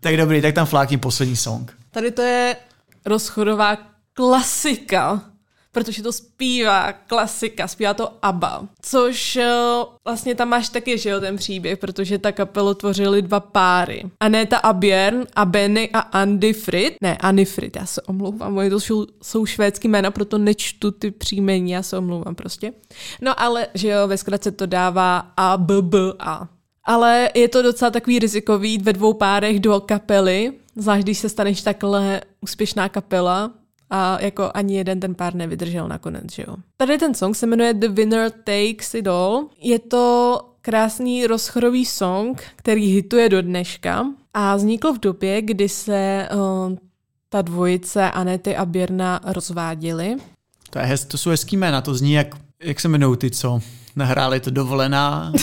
Tak 0.00 0.16
dobrý, 0.16 0.42
tak 0.42 0.54
tam 0.54 0.66
flákni 0.66 0.98
poslední 0.98 1.36
song. 1.36 1.76
Tady 1.90 2.10
to 2.10 2.22
je 2.22 2.56
rozchodová 3.06 3.76
klasika, 4.12 5.22
protože 5.74 6.02
to 6.02 6.12
zpívá 6.12 6.92
klasika, 6.92 7.68
zpívá 7.68 7.94
to 7.94 8.12
ABBA, 8.22 8.68
což 8.82 9.36
eh, 9.36 9.52
vlastně 10.04 10.34
tam 10.34 10.48
máš 10.48 10.68
taky, 10.68 10.98
že 10.98 11.10
jo, 11.10 11.20
ten 11.20 11.36
příběh, 11.36 11.78
protože 11.78 12.18
ta 12.18 12.32
kapelu 12.32 12.74
tvořili 12.74 13.22
dva 13.22 13.40
páry. 13.40 14.02
Aneta 14.20 14.58
a 14.58 14.72
Björn 14.72 15.24
a 15.36 15.44
Benny 15.44 15.90
a 15.92 15.98
Andy 15.98 16.52
Frid, 16.52 16.94
ne, 17.02 17.16
Andy 17.16 17.44
Frid, 17.44 17.76
já 17.76 17.86
se 17.86 18.02
omlouvám, 18.02 18.56
oni 18.56 18.70
to 18.70 18.80
jsou, 18.80 19.06
jsou 19.22 19.46
švédský 19.46 19.88
jména, 19.88 20.10
proto 20.10 20.38
nečtu 20.38 20.90
ty 20.90 21.10
příjmení, 21.10 21.70
já 21.70 21.82
se 21.82 21.98
omlouvám 21.98 22.34
prostě. 22.34 22.72
No 23.20 23.40
ale, 23.40 23.66
že 23.74 23.88
jo, 23.88 24.08
ve 24.08 24.16
zkratce 24.16 24.50
to 24.50 24.66
dává 24.66 25.18
ABBA. 25.36 26.48
Ale 26.84 27.30
je 27.34 27.48
to 27.48 27.62
docela 27.62 27.90
takový 27.90 28.18
rizikový 28.18 28.78
ve 28.78 28.92
dvou 28.92 29.12
párech 29.12 29.60
do 29.60 29.80
kapely, 29.80 30.52
zvlášť 30.76 31.02
když 31.02 31.18
se 31.18 31.28
staneš 31.28 31.62
takhle 31.62 32.20
úspěšná 32.40 32.88
kapela, 32.88 33.50
a 33.90 34.20
jako 34.20 34.50
ani 34.54 34.76
jeden 34.76 35.00
ten 35.00 35.14
pár 35.14 35.34
nevydržel 35.34 35.88
nakonec, 35.88 36.32
že 36.32 36.44
jo. 36.48 36.56
Tady 36.76 36.98
ten 36.98 37.14
song 37.14 37.36
se 37.36 37.46
jmenuje 37.46 37.74
The 37.74 37.88
Winner 37.88 38.30
Takes 38.30 38.94
It 38.94 39.06
All. 39.06 39.46
Je 39.60 39.78
to 39.78 40.40
krásný 40.62 41.26
rozchorový 41.26 41.84
song, 41.84 42.42
který 42.56 42.86
hituje 42.86 43.28
do 43.28 43.42
dneška 43.42 44.06
a 44.34 44.56
vznikl 44.56 44.92
v 44.92 44.98
době, 44.98 45.42
kdy 45.42 45.68
se 45.68 46.28
uh, 46.32 46.76
ta 47.28 47.42
dvojice 47.42 48.10
Anety 48.10 48.56
a 48.56 48.64
Běrna 48.64 49.20
rozváděli. 49.24 50.16
To, 50.70 50.78
je 50.78 50.84
hez, 50.84 51.04
to 51.04 51.18
jsou 51.18 51.30
hezký 51.30 51.56
jména, 51.56 51.80
to 51.80 51.94
zní 51.94 52.12
jak, 52.12 52.36
jak 52.62 52.80
se 52.80 52.88
jmenují 52.88 53.16
ty, 53.16 53.30
co 53.30 53.60
nahráli 53.96 54.40
to 54.40 54.50
dovolená. 54.50 55.32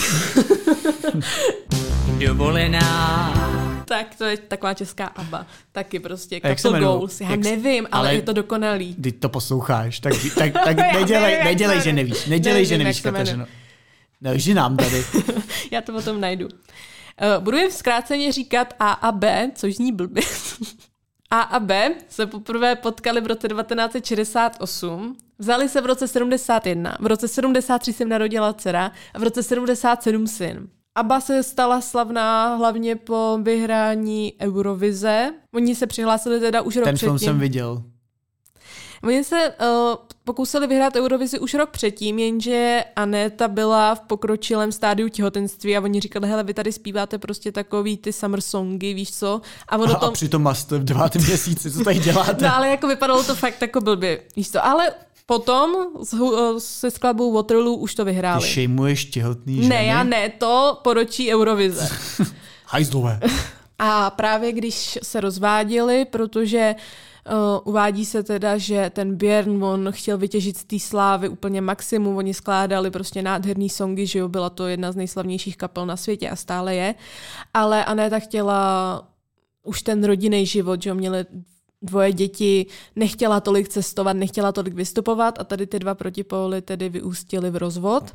dovolená. 2.26 3.51
Tak 3.84 4.14
to 4.14 4.24
je 4.24 4.36
taková 4.36 4.74
česká 4.74 5.06
ABBA. 5.06 5.46
Taky 5.72 6.00
prostě 6.00 6.40
jak 6.44 6.64
jmenujou? 6.64 6.98
Goals. 6.98 7.20
Já 7.20 7.30
Jak 7.30 7.40
nevím, 7.40 7.88
ale, 7.92 8.08
ale- 8.08 8.14
je 8.14 8.22
to 8.22 8.32
dokonalý. 8.32 8.94
Ty 8.94 9.12
to 9.12 9.28
posloucháš, 9.28 10.00
tak, 10.00 10.14
tak, 10.38 10.52
tak 10.64 10.76
nedělej, 10.76 11.30
nevím, 11.32 11.44
nedělej, 11.44 11.80
že 11.80 11.92
nevíš. 11.92 12.26
Nedělej, 12.26 12.66
že 12.66 12.74
Nevím, 12.74 12.84
nevíš, 12.84 13.02
se 13.02 13.10
jmenuje. 13.10 13.24
Kateřino. 13.24 13.46
Nelži 14.20 14.54
nám 14.54 14.76
tady. 14.76 15.04
Já 15.70 15.80
to 15.80 15.92
potom 15.92 16.20
najdu. 16.20 16.46
Uh, 16.46 17.44
budu 17.44 17.56
jen 17.56 17.70
zkráceně 17.70 18.32
říkat 18.32 18.74
A 18.78 18.92
a 18.92 19.12
B, 19.12 19.50
což 19.54 19.76
zní 19.76 19.92
blbě. 19.92 20.22
A 21.30 21.40
a 21.40 21.60
B 21.60 21.94
se 22.08 22.26
poprvé 22.26 22.76
potkali 22.76 23.20
v 23.20 23.26
roce 23.26 23.48
1968, 23.48 25.16
vzali 25.38 25.68
se 25.68 25.80
v 25.80 25.86
roce 25.86 26.08
71, 26.08 26.96
v 27.00 27.06
roce 27.06 27.28
73 27.28 27.92
se 27.92 28.02
jim 28.02 28.08
narodila 28.08 28.52
dcera 28.52 28.92
a 29.14 29.18
v 29.18 29.22
roce 29.22 29.42
77 29.42 30.26
syn. 30.26 30.68
ABBA 30.94 31.20
se 31.20 31.42
stala 31.42 31.80
slavná 31.80 32.56
hlavně 32.56 32.96
po 32.96 33.38
vyhrání 33.42 34.32
Eurovize. 34.40 35.34
Oni 35.54 35.74
se 35.74 35.86
přihlásili 35.86 36.40
teda 36.40 36.60
už 36.62 36.76
rok 36.76 36.84
Ten 36.84 36.94
předtím. 36.94 37.08
film 37.08 37.18
jsem 37.18 37.38
viděl. 37.38 37.82
Oni 39.04 39.24
se 39.24 39.54
uh, 39.60 39.66
pokusili 40.24 40.66
vyhrát 40.66 40.96
Eurovizi 40.96 41.38
už 41.38 41.54
rok 41.54 41.70
předtím, 41.70 42.18
jenže 42.18 42.84
Aneta 42.96 43.48
byla 43.48 43.94
v 43.94 44.00
pokročilém 44.00 44.72
stádiu 44.72 45.08
těhotenství 45.08 45.76
a 45.76 45.80
oni 45.80 46.00
říkali, 46.00 46.28
hele, 46.28 46.44
vy 46.44 46.54
tady 46.54 46.72
zpíváte 46.72 47.18
prostě 47.18 47.52
takový 47.52 47.96
ty 47.96 48.12
summer 48.12 48.40
songy, 48.40 48.94
víš 48.94 49.16
co? 49.16 49.40
A 49.68 49.76
ono 49.76 49.96
A, 49.96 49.98
to... 49.98 50.06
a 50.06 50.10
přitom 50.10 50.48
jste 50.52 50.78
v 50.78 50.84
devátém 50.84 51.22
měsíci, 51.22 51.70
co 51.70 51.84
tady 51.84 51.98
děláte? 51.98 52.44
No 52.44 52.54
ale 52.54 52.68
jako 52.68 52.88
vypadalo 52.88 53.24
to 53.24 53.34
fakt 53.34 53.62
jako 53.62 53.80
blbě, 53.80 54.22
víš 54.36 54.50
co? 54.50 54.64
Ale 54.64 54.90
potom 55.26 55.70
se 56.58 56.90
skladbou 56.90 57.32
Waterloo 57.32 57.74
už 57.74 57.94
to 57.94 58.04
Ty 58.04 58.10
vyhráli. 58.10 58.48
šejmuješ 58.48 59.04
těhotný 59.04 59.54
ženy? 59.56 59.68
Ne, 59.68 59.84
já 59.84 60.04
ne, 60.04 60.28
to 60.28 60.80
poročí 60.82 61.34
Eurovize. 61.34 61.88
Hajzlové. 62.66 63.20
A 63.78 64.10
právě 64.10 64.52
když 64.52 64.98
se 65.02 65.20
rozváděli, 65.20 66.04
protože 66.04 66.74
uh, 66.74 67.34
uvádí 67.64 68.04
se 68.04 68.22
teda, 68.22 68.58
že 68.58 68.90
ten 68.94 69.16
Björn, 69.16 69.64
on 69.64 69.88
chtěl 69.92 70.18
vytěžit 70.18 70.56
z 70.56 70.64
té 70.64 70.78
slávy 70.78 71.28
úplně 71.28 71.60
maximum, 71.60 72.16
oni 72.16 72.34
skládali 72.34 72.90
prostě 72.90 73.22
nádherný 73.22 73.68
songy, 73.68 74.06
že 74.06 74.18
jo, 74.18 74.28
byla 74.28 74.50
to 74.50 74.66
jedna 74.66 74.92
z 74.92 74.96
nejslavnějších 74.96 75.56
kapel 75.56 75.86
na 75.86 75.96
světě 75.96 76.30
a 76.30 76.36
stále 76.36 76.74
je, 76.74 76.94
ale 77.54 77.84
Aneta 77.84 78.18
chtěla 78.18 79.08
už 79.62 79.82
ten 79.82 80.04
rodinný 80.04 80.46
život, 80.46 80.82
že 80.82 80.90
jo, 80.90 80.94
měli 80.94 81.24
dvoje 81.82 82.12
děti, 82.12 82.66
nechtěla 82.96 83.40
tolik 83.40 83.68
cestovat, 83.68 84.16
nechtěla 84.16 84.52
tolik 84.52 84.74
vystupovat 84.74 85.40
a 85.40 85.44
tady 85.44 85.66
ty 85.66 85.78
dva 85.78 85.94
protipóly 85.94 86.62
tedy 86.62 86.88
vyústily 86.88 87.50
v 87.50 87.56
rozvod. 87.56 88.14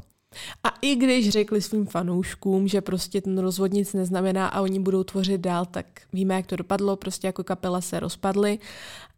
A 0.64 0.70
i 0.82 0.96
když 0.96 1.30
řekli 1.30 1.62
svým 1.62 1.86
fanouškům, 1.86 2.68
že 2.68 2.82
prostě 2.82 3.22
ten 3.22 3.38
rozvod 3.38 3.74
nic 3.74 3.94
neznamená 3.94 4.48
a 4.48 4.62
oni 4.62 4.80
budou 4.80 5.04
tvořit 5.04 5.42
dál, 5.42 5.66
tak 5.66 5.86
víme, 6.14 6.36
jak 6.36 6.46
to 6.48 6.56
dopadlo, 6.56 6.96
prostě 6.96 7.28
jako 7.28 7.44
kapela 7.44 7.82
se 7.82 8.00
rozpadly. 8.00 8.60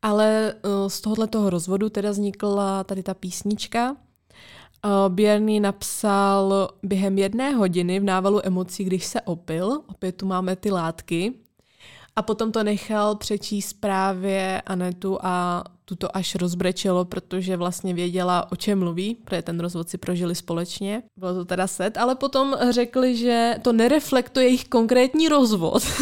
Ale 0.01 0.53
eh, 0.53 0.89
z 0.89 1.01
tohohle 1.01 1.27
toho 1.27 1.49
rozvodu 1.49 1.89
teda 1.89 2.11
vznikla 2.11 2.83
tady 2.83 3.03
ta 3.03 3.13
písnička. 3.13 3.95
Eh, 4.85 5.09
Björny 5.09 5.59
napsal 5.59 6.69
během 6.83 7.17
jedné 7.17 7.51
hodiny 7.51 7.99
v 7.99 8.03
návalu 8.03 8.45
emocí, 8.45 8.83
když 8.83 9.05
se 9.05 9.21
opil. 9.21 9.81
Opět 9.87 10.15
tu 10.15 10.25
máme 10.25 10.55
ty 10.55 10.71
látky. 10.71 11.33
A 12.15 12.21
potom 12.21 12.51
to 12.51 12.63
nechal 12.63 13.15
přečíst 13.15 13.73
právě 13.73 14.61
Anetu 14.65 15.17
a 15.21 15.63
tu 15.85 15.95
to 15.95 16.17
až 16.17 16.35
rozbrečelo, 16.35 17.05
protože 17.05 17.57
vlastně 17.57 17.93
věděla, 17.93 18.51
o 18.51 18.55
čem 18.55 18.79
mluví, 18.79 19.15
protože 19.15 19.41
ten 19.41 19.59
rozvod 19.59 19.89
si 19.89 19.97
prožili 19.97 20.35
společně. 20.35 21.03
Bylo 21.17 21.33
to 21.33 21.45
teda 21.45 21.67
set, 21.67 21.97
ale 21.97 22.15
potom 22.15 22.55
řekli, 22.69 23.17
že 23.17 23.55
to 23.61 23.73
nereflektuje 23.73 24.45
jejich 24.45 24.65
konkrétní 24.65 25.29
rozvod, 25.29 25.83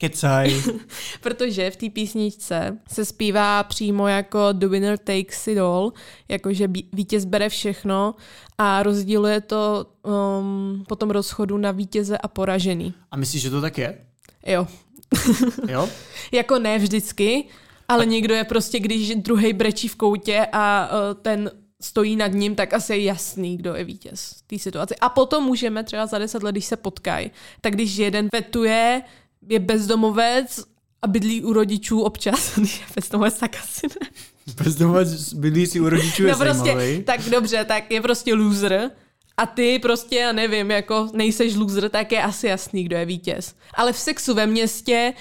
Kecaj. 0.00 0.62
protože 1.20 1.70
v 1.70 1.76
té 1.76 1.90
písničce 1.90 2.78
se 2.88 3.04
zpívá 3.04 3.62
přímo 3.62 4.08
jako 4.08 4.52
The 4.52 4.66
winner 4.66 4.98
takes 4.98 5.46
it 5.46 5.58
all, 5.58 5.92
jakože 6.28 6.68
vítěz 6.92 7.24
bere 7.24 7.48
všechno 7.48 8.14
a 8.58 8.82
rozdíluje 8.82 9.40
to 9.40 9.86
um, 10.02 10.84
po 10.88 10.96
tom 10.96 11.10
rozchodu 11.10 11.58
na 11.58 11.70
vítěze 11.70 12.18
a 12.18 12.28
poražený. 12.28 12.94
A 13.10 13.16
myslíš, 13.16 13.42
že 13.42 13.50
to 13.50 13.60
tak 13.60 13.78
je? 13.78 13.98
Jo, 14.46 14.66
Jo? 15.68 15.88
Jako 16.32 16.58
ne 16.58 16.78
vždycky, 16.78 17.44
ale 17.88 18.06
někdo 18.06 18.34
je 18.34 18.44
prostě, 18.44 18.80
když 18.80 19.14
druhý 19.14 19.52
brečí 19.52 19.88
v 19.88 19.96
koutě 19.96 20.46
a 20.52 20.90
uh, 20.92 21.20
ten 21.22 21.50
stojí 21.80 22.16
nad 22.16 22.26
ním, 22.26 22.54
tak 22.54 22.74
asi 22.74 22.92
je 22.92 23.02
jasný, 23.04 23.56
kdo 23.56 23.74
je 23.74 23.84
vítěz 23.84 24.34
v 24.38 24.42
té 24.42 24.58
situaci. 24.58 24.94
A 25.00 25.08
potom 25.08 25.44
můžeme 25.44 25.84
třeba 25.84 26.06
za 26.06 26.18
deset 26.18 26.42
let, 26.42 26.52
když 26.52 26.64
se 26.64 26.76
potkají, 26.76 27.30
tak 27.60 27.72
když 27.74 27.96
jeden 27.96 28.28
vetuje, 28.32 29.02
je 29.48 29.58
bezdomovec 29.58 30.60
a 31.02 31.06
bydlí 31.06 31.44
u 31.44 31.52
rodičů 31.52 32.00
občas, 32.00 32.52
když 32.58 32.80
je 32.80 32.86
bezdomovec, 32.96 33.38
tak 33.38 33.56
asi 33.62 33.86
ne. 34.00 34.08
Bezdomovec 34.64 35.32
bydlí 35.32 35.66
si 35.66 35.80
u 35.80 35.88
rodičů 35.88 36.24
je 36.24 36.32
No 36.32 36.38
prostě, 36.38 36.64
zajímavý. 36.74 37.02
tak 37.02 37.20
dobře, 37.20 37.64
tak 37.64 37.90
je 37.90 38.00
prostě 38.02 38.34
loser. 38.34 38.90
A 39.38 39.46
ty 39.46 39.78
prostě, 39.78 40.16
já 40.16 40.32
nevím, 40.32 40.70
jako 40.70 41.08
nejseš 41.12 41.54
loser, 41.54 41.88
tak 41.88 42.12
je 42.12 42.22
asi 42.22 42.46
jasný, 42.46 42.84
kdo 42.84 42.96
je 42.96 43.04
vítěz. 43.04 43.54
Ale 43.74 43.92
v 43.92 43.98
sexu 43.98 44.34
ve 44.34 44.46
městě 44.46 45.14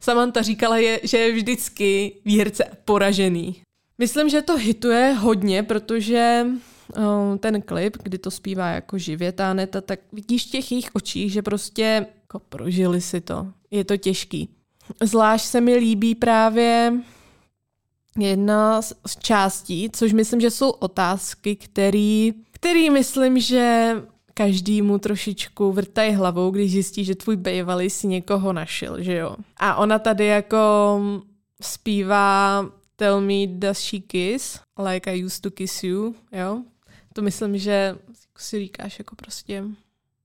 Samantha 0.00 0.42
říkala, 0.42 0.76
je, 0.76 1.00
že 1.02 1.18
je 1.18 1.32
vždycky 1.32 2.12
výherce 2.24 2.64
poražený. 2.84 3.62
Myslím, 3.98 4.28
že 4.28 4.42
to 4.42 4.56
hituje 4.56 5.12
hodně, 5.12 5.62
protože 5.62 6.46
um, 6.46 7.38
ten 7.38 7.62
klip, 7.62 7.96
kdy 8.02 8.18
to 8.18 8.30
zpívá 8.30 8.68
jako 8.68 8.98
živě 8.98 9.32
ta 9.32 9.50
Aneta, 9.50 9.80
tak 9.80 10.00
vidíš 10.12 10.46
v 10.46 10.50
těch 10.50 10.72
jejich 10.72 10.90
očích, 10.92 11.32
že 11.32 11.42
prostě 11.42 12.06
jako 12.20 12.38
prožili 12.38 13.00
si 13.00 13.20
to. 13.20 13.46
Je 13.70 13.84
to 13.84 13.96
těžký. 13.96 14.48
Zvlášť 15.00 15.44
se 15.46 15.60
mi 15.60 15.76
líbí 15.76 16.14
právě 16.14 16.92
jedna 18.18 18.82
z 18.82 18.94
částí, 19.18 19.90
což 19.92 20.12
myslím, 20.12 20.40
že 20.40 20.50
jsou 20.50 20.70
otázky, 20.70 21.56
který, 21.56 22.34
který 22.62 22.90
myslím, 22.90 23.40
že 23.40 23.94
každému 24.34 24.98
trošičku 24.98 25.72
vrtají 25.72 26.14
hlavou, 26.14 26.50
když 26.50 26.72
zjistí, 26.72 27.04
že 27.04 27.14
tvůj 27.14 27.36
bývalý 27.36 27.90
si 27.90 28.06
někoho 28.06 28.52
našel, 28.52 29.02
že 29.02 29.16
jo. 29.16 29.36
A 29.56 29.76
ona 29.76 29.98
tady 29.98 30.26
jako 30.26 30.58
zpívá 31.62 32.66
Tell 32.96 33.20
me 33.20 33.46
does 33.46 33.78
she 33.78 34.00
kiss 34.00 34.60
like 34.90 35.10
I 35.10 35.24
used 35.24 35.42
to 35.42 35.50
kiss 35.50 35.84
you, 35.84 36.14
jo. 36.32 36.62
To 37.12 37.22
myslím, 37.22 37.58
že 37.58 37.98
si 38.38 38.58
říkáš 38.58 38.98
jako 38.98 39.16
prostě, 39.16 39.64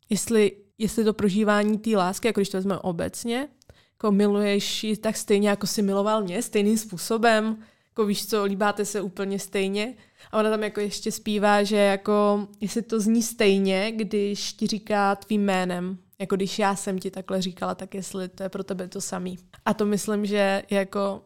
jestli, 0.09 0.51
jestli 0.77 1.03
to 1.03 1.13
prožívání 1.13 1.77
té 1.77 1.97
lásky, 1.97 2.27
jako 2.27 2.39
když 2.39 2.49
to 2.49 2.57
vezmeme 2.57 2.79
obecně, 2.79 3.47
jako 3.93 4.11
miluješ 4.11 4.83
ji 4.83 4.97
tak 4.97 5.17
stejně, 5.17 5.49
jako 5.49 5.67
si 5.67 5.81
miloval 5.81 6.21
mě, 6.21 6.41
stejným 6.41 6.77
způsobem, 6.77 7.57
jako 7.97 8.05
víš 8.07 8.27
co, 8.27 8.43
líbáte 8.43 8.85
se 8.85 9.01
úplně 9.01 9.39
stejně. 9.39 9.93
A 10.31 10.39
ona 10.39 10.49
tam 10.49 10.63
jako 10.63 10.79
ještě 10.79 11.11
zpívá, 11.11 11.63
že 11.63 11.75
jako, 11.75 12.47
jestli 12.61 12.81
to 12.81 12.99
zní 12.99 13.23
stejně, 13.23 13.91
když 13.91 14.53
ti 14.53 14.67
říká 14.67 15.15
tvým 15.15 15.45
jménem, 15.45 15.97
jako 16.19 16.35
když 16.35 16.59
já 16.59 16.75
jsem 16.75 16.99
ti 16.99 17.11
takhle 17.11 17.41
říkala, 17.41 17.75
tak 17.75 17.95
jestli 17.95 18.27
to 18.27 18.43
je 18.43 18.49
pro 18.49 18.63
tebe 18.63 18.87
to 18.87 19.01
samý. 19.01 19.37
A 19.65 19.73
to 19.73 19.85
myslím, 19.85 20.25
že 20.25 20.63
je 20.69 20.77
jako 20.77 21.21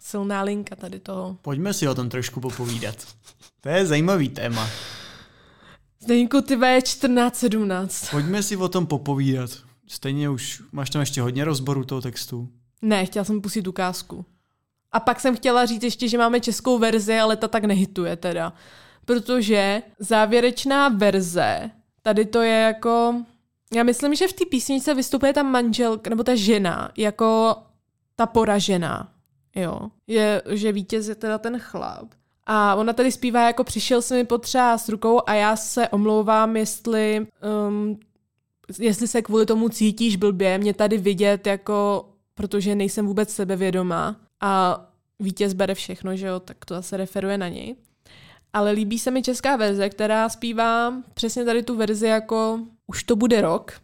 silná 0.00 0.42
linka 0.42 0.76
tady 0.76 1.00
toho. 1.00 1.36
Pojďme 1.42 1.74
si 1.74 1.88
o 1.88 1.94
tom 1.94 2.08
trošku 2.08 2.40
popovídat. 2.40 2.96
To 3.60 3.68
je 3.68 3.86
zajímavý 3.86 4.28
téma. 4.28 4.68
Zdeňku, 6.00 6.40
ty 6.40 6.52
je 6.52 6.78
14-17. 6.78 8.10
Pojďme 8.10 8.42
si 8.42 8.56
o 8.56 8.68
tom 8.68 8.86
popovídat. 8.86 9.50
Stejně 9.86 10.30
už 10.30 10.62
máš 10.72 10.90
tam 10.90 11.00
ještě 11.00 11.22
hodně 11.22 11.44
rozboru 11.44 11.84
toho 11.84 12.00
textu. 12.00 12.48
Ne, 12.82 13.06
chtěla 13.06 13.24
jsem 13.24 13.40
pustit 13.40 13.66
ukázku. 13.66 14.24
A 14.92 15.00
pak 15.00 15.20
jsem 15.20 15.36
chtěla 15.36 15.66
říct 15.66 15.82
ještě, 15.82 16.08
že 16.08 16.18
máme 16.18 16.40
českou 16.40 16.78
verzi, 16.78 17.18
ale 17.18 17.36
ta 17.36 17.48
tak 17.48 17.64
nehituje 17.64 18.16
teda. 18.16 18.52
Protože 19.04 19.82
závěrečná 19.98 20.88
verze, 20.88 21.70
tady 22.02 22.24
to 22.24 22.42
je 22.42 22.60
jako... 22.60 23.14
Já 23.74 23.82
myslím, 23.82 24.14
že 24.14 24.28
v 24.28 24.32
té 24.32 24.44
písničce 24.44 24.94
vystupuje 24.94 25.32
ta 25.32 25.42
manželka, 25.42 26.10
nebo 26.10 26.22
ta 26.22 26.34
žena, 26.34 26.90
jako 26.96 27.56
ta 28.16 28.26
poražená. 28.26 29.12
Jo. 29.54 29.80
Je, 30.06 30.42
že 30.50 30.72
vítěz 30.72 31.08
je 31.08 31.14
teda 31.14 31.38
ten 31.38 31.58
chlap. 31.58 32.08
A 32.46 32.74
ona 32.74 32.92
tady 32.92 33.12
zpívá 33.12 33.46
jako 33.46 33.64
přišel 33.64 34.02
se 34.02 34.14
mi 34.14 34.24
potřás 34.24 34.88
rukou 34.88 35.20
a 35.26 35.34
já 35.34 35.56
se 35.56 35.88
omlouvám, 35.88 36.56
jestli, 36.56 37.26
um, 37.68 38.00
jestli 38.78 39.08
se 39.08 39.22
kvůli 39.22 39.46
tomu 39.46 39.68
cítíš 39.68 40.16
blbě, 40.16 40.58
mě 40.58 40.74
tady 40.74 40.98
vidět 40.98 41.46
jako, 41.46 42.08
protože 42.34 42.74
nejsem 42.74 43.06
vůbec 43.06 43.30
sebevědomá 43.30 44.16
a 44.40 44.84
vítěz 45.18 45.52
bere 45.52 45.74
všechno, 45.74 46.16
že 46.16 46.26
jo, 46.26 46.40
tak 46.40 46.64
to 46.64 46.74
zase 46.74 46.96
referuje 46.96 47.38
na 47.38 47.48
něj. 47.48 47.76
Ale 48.52 48.70
líbí 48.70 48.98
se 48.98 49.10
mi 49.10 49.22
česká 49.22 49.56
verze, 49.56 49.88
která 49.88 50.28
zpívá 50.28 50.94
přesně 51.14 51.44
tady 51.44 51.62
tu 51.62 51.76
verzi 51.76 52.06
jako 52.06 52.60
už 52.86 53.04
to 53.04 53.16
bude 53.16 53.40
rok, 53.40 53.80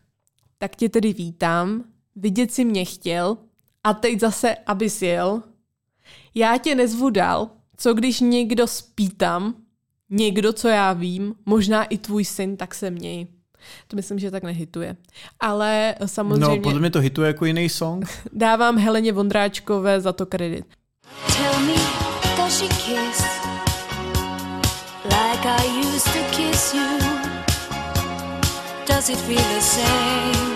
tak 0.58 0.76
tě 0.76 0.88
tedy 0.88 1.12
vítám, 1.12 1.84
vidět 2.16 2.52
si 2.52 2.64
mě 2.64 2.84
chtěl 2.84 3.36
a 3.84 3.94
teď 3.94 4.20
zase, 4.20 4.56
abys 4.66 5.02
jel. 5.02 5.42
Já 6.34 6.58
tě 6.58 6.74
nezvu 6.74 7.10
dál, 7.10 7.50
co 7.76 7.94
když 7.94 8.20
někdo 8.20 8.66
spítám, 8.66 9.54
někdo, 10.10 10.52
co 10.52 10.68
já 10.68 10.92
vím, 10.92 11.34
možná 11.46 11.84
i 11.84 11.98
tvůj 11.98 12.24
syn, 12.24 12.56
tak 12.56 12.74
se 12.74 12.90
měj. 12.90 13.26
To 13.88 13.96
myslím, 13.96 14.18
že 14.18 14.30
tak 14.30 14.42
nehituje. 14.42 14.96
Ale 15.40 15.94
samozřejmě 16.06 16.38
No, 16.38 16.56
podle 16.62 16.80
mě 16.80 16.90
to 16.90 17.00
hituje 17.00 17.26
jako 17.26 17.44
jiný 17.44 17.68
song. 17.68 18.06
dávám 18.32 18.78
Heleně 18.78 19.12
Vondráčkové 19.12 20.00
za 20.00 20.12
to 20.12 20.26
kredit. 20.26 20.64
Tell 21.36 21.60
me, 21.60 21.74
does 22.36 22.58
she 22.58 22.68
kiss 22.68 23.24
like 25.04 25.48
I 25.48 25.80
used 25.80 26.12
to 26.12 26.36
kiss 26.36 26.74
you? 26.74 26.98
Does 28.86 29.08
it 29.08 29.18
feel 29.18 29.42
the 29.54 29.60
same 29.60 30.52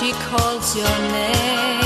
she 0.00 0.12
calls 0.12 0.74
your 0.76 0.88
name. 1.12 1.79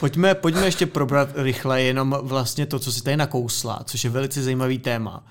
Pojďme, 0.00 0.34
pojďme 0.34 0.64
ještě 0.64 0.86
probrat 0.86 1.28
rychle 1.34 1.82
jenom 1.82 2.16
vlastně 2.22 2.66
to, 2.66 2.78
co 2.78 2.92
si 2.92 3.02
tady 3.02 3.16
nakousla, 3.16 3.80
což 3.84 4.04
je 4.04 4.10
velice 4.10 4.42
zajímavý 4.42 4.78
téma. 4.78 5.26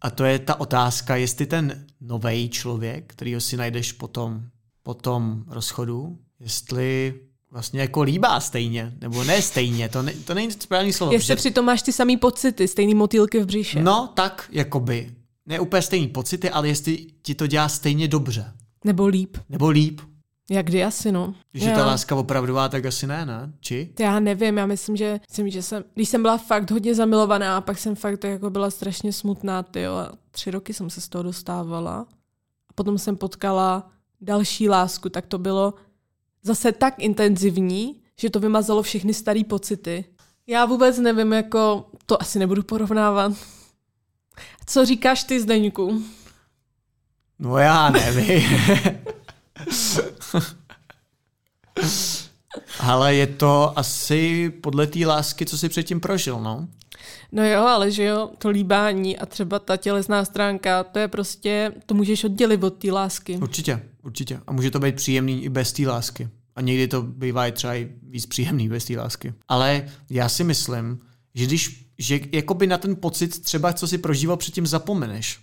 A 0.00 0.10
to 0.10 0.24
je 0.24 0.38
ta 0.38 0.60
otázka, 0.60 1.16
jestli 1.16 1.46
ten 1.46 1.86
nový 2.00 2.48
člověk, 2.48 3.04
kterýho 3.06 3.40
si 3.40 3.56
najdeš 3.56 3.92
potom, 3.92 4.42
po 4.82 4.94
tom 4.94 5.44
rozchodu, 5.48 6.18
jestli 6.40 7.14
vlastně 7.50 7.80
jako 7.80 8.02
líbá 8.02 8.40
stejně, 8.40 8.92
nebo 9.00 9.24
ne 9.24 9.42
stejně, 9.42 9.88
to, 9.88 10.02
ne, 10.02 10.12
to 10.12 10.34
není 10.34 10.50
správný 10.52 10.92
slovo. 10.92 11.12
Jestli 11.12 11.26
protože- 11.26 11.36
přitom 11.36 11.64
máš 11.64 11.82
ty 11.82 11.92
samý 11.92 12.16
pocity, 12.16 12.68
stejný 12.68 12.94
motýlky 12.94 13.40
v 13.40 13.46
břiše. 13.46 13.82
No, 13.82 14.12
tak, 14.14 14.48
jakoby. 14.52 15.14
Ne 15.46 15.60
úplně 15.60 15.82
stejný 15.82 16.08
pocity, 16.08 16.50
ale 16.50 16.68
jestli 16.68 17.06
ti 17.22 17.34
to 17.34 17.46
dělá 17.46 17.68
stejně 17.68 18.08
dobře. 18.08 18.52
Nebo 18.84 19.06
líp. 19.06 19.36
Nebo 19.48 19.68
líp. 19.68 20.00
Jak 20.50 20.66
kdy 20.66 20.84
asi, 20.84 21.12
no. 21.12 21.34
Když 21.52 21.64
je 21.64 21.74
ta 21.74 21.86
láska 21.86 22.16
opravdová, 22.16 22.68
tak 22.68 22.86
asi 22.86 23.06
ne, 23.06 23.26
ne? 23.26 23.52
Či? 23.60 23.92
Já 23.98 24.20
nevím, 24.20 24.58
já 24.58 24.66
myslím, 24.66 24.96
že, 24.96 25.20
myslím, 25.28 25.50
že 25.50 25.62
jsem, 25.62 25.84
když 25.94 26.08
jsem 26.08 26.22
byla 26.22 26.38
fakt 26.38 26.70
hodně 26.70 26.94
zamilovaná 26.94 27.56
a 27.56 27.60
pak 27.60 27.78
jsem 27.78 27.96
fakt 27.96 28.24
jako 28.24 28.50
byla 28.50 28.70
strašně 28.70 29.12
smutná, 29.12 29.62
tyjo, 29.62 29.94
a 29.94 30.12
tři 30.30 30.50
roky 30.50 30.74
jsem 30.74 30.90
se 30.90 31.00
z 31.00 31.08
toho 31.08 31.22
dostávala. 31.22 32.06
A 32.70 32.72
potom 32.74 32.98
jsem 32.98 33.16
potkala 33.16 33.90
další 34.20 34.68
lásku, 34.68 35.08
tak 35.08 35.26
to 35.26 35.38
bylo 35.38 35.74
zase 36.42 36.72
tak 36.72 36.94
intenzivní, 36.98 38.00
že 38.20 38.30
to 38.30 38.40
vymazalo 38.40 38.82
všechny 38.82 39.14
staré 39.14 39.40
pocity. 39.48 40.04
Já 40.46 40.64
vůbec 40.64 40.98
nevím, 40.98 41.32
jako, 41.32 41.86
to 42.06 42.22
asi 42.22 42.38
nebudu 42.38 42.62
porovnávat. 42.62 43.32
Co 44.66 44.84
říkáš 44.84 45.24
ty, 45.24 45.40
Zdeňku? 45.40 46.02
No 47.38 47.58
já 47.58 47.90
nevím. 47.90 48.42
Ale 52.80 53.14
je 53.14 53.26
to 53.26 53.78
asi 53.78 54.50
podle 54.50 54.86
té 54.86 55.06
lásky, 55.06 55.46
co 55.46 55.58
jsi 55.58 55.68
předtím 55.68 56.00
prožil, 56.00 56.40
no. 56.40 56.68
No 57.32 57.44
jo, 57.44 57.60
ale 57.60 57.90
že 57.90 58.04
jo, 58.04 58.30
to 58.38 58.48
líbání 58.48 59.18
a 59.18 59.26
třeba 59.26 59.58
ta 59.58 59.76
tělesná 59.76 60.24
stránka, 60.24 60.84
to 60.84 60.98
je 60.98 61.08
prostě, 61.08 61.72
to 61.86 61.94
můžeš 61.94 62.24
oddělit 62.24 62.64
od 62.64 62.70
té 62.70 62.92
lásky. 62.92 63.36
Určitě, 63.36 63.82
určitě. 64.02 64.40
A 64.46 64.52
může 64.52 64.70
to 64.70 64.78
být 64.80 64.94
příjemný 64.94 65.44
i 65.44 65.48
bez 65.48 65.72
té 65.72 65.86
lásky. 65.86 66.28
A 66.56 66.60
někdy 66.60 66.88
to 66.88 67.02
bývá 67.02 67.46
i 67.46 67.52
třeba 67.52 67.74
i 67.74 67.88
víc 68.02 68.26
příjemný 68.26 68.68
bez 68.68 68.84
té 68.84 68.98
lásky. 68.98 69.34
Ale 69.48 69.88
já 70.10 70.28
si 70.28 70.44
myslím, 70.44 70.98
že 71.34 71.46
když, 71.46 71.86
že 71.98 72.20
jakoby 72.32 72.66
na 72.66 72.78
ten 72.78 72.96
pocit 72.96 73.42
třeba, 73.42 73.72
co 73.72 73.88
si 73.88 73.98
prožíval 73.98 74.36
předtím, 74.36 74.66
zapomeneš. 74.66 75.40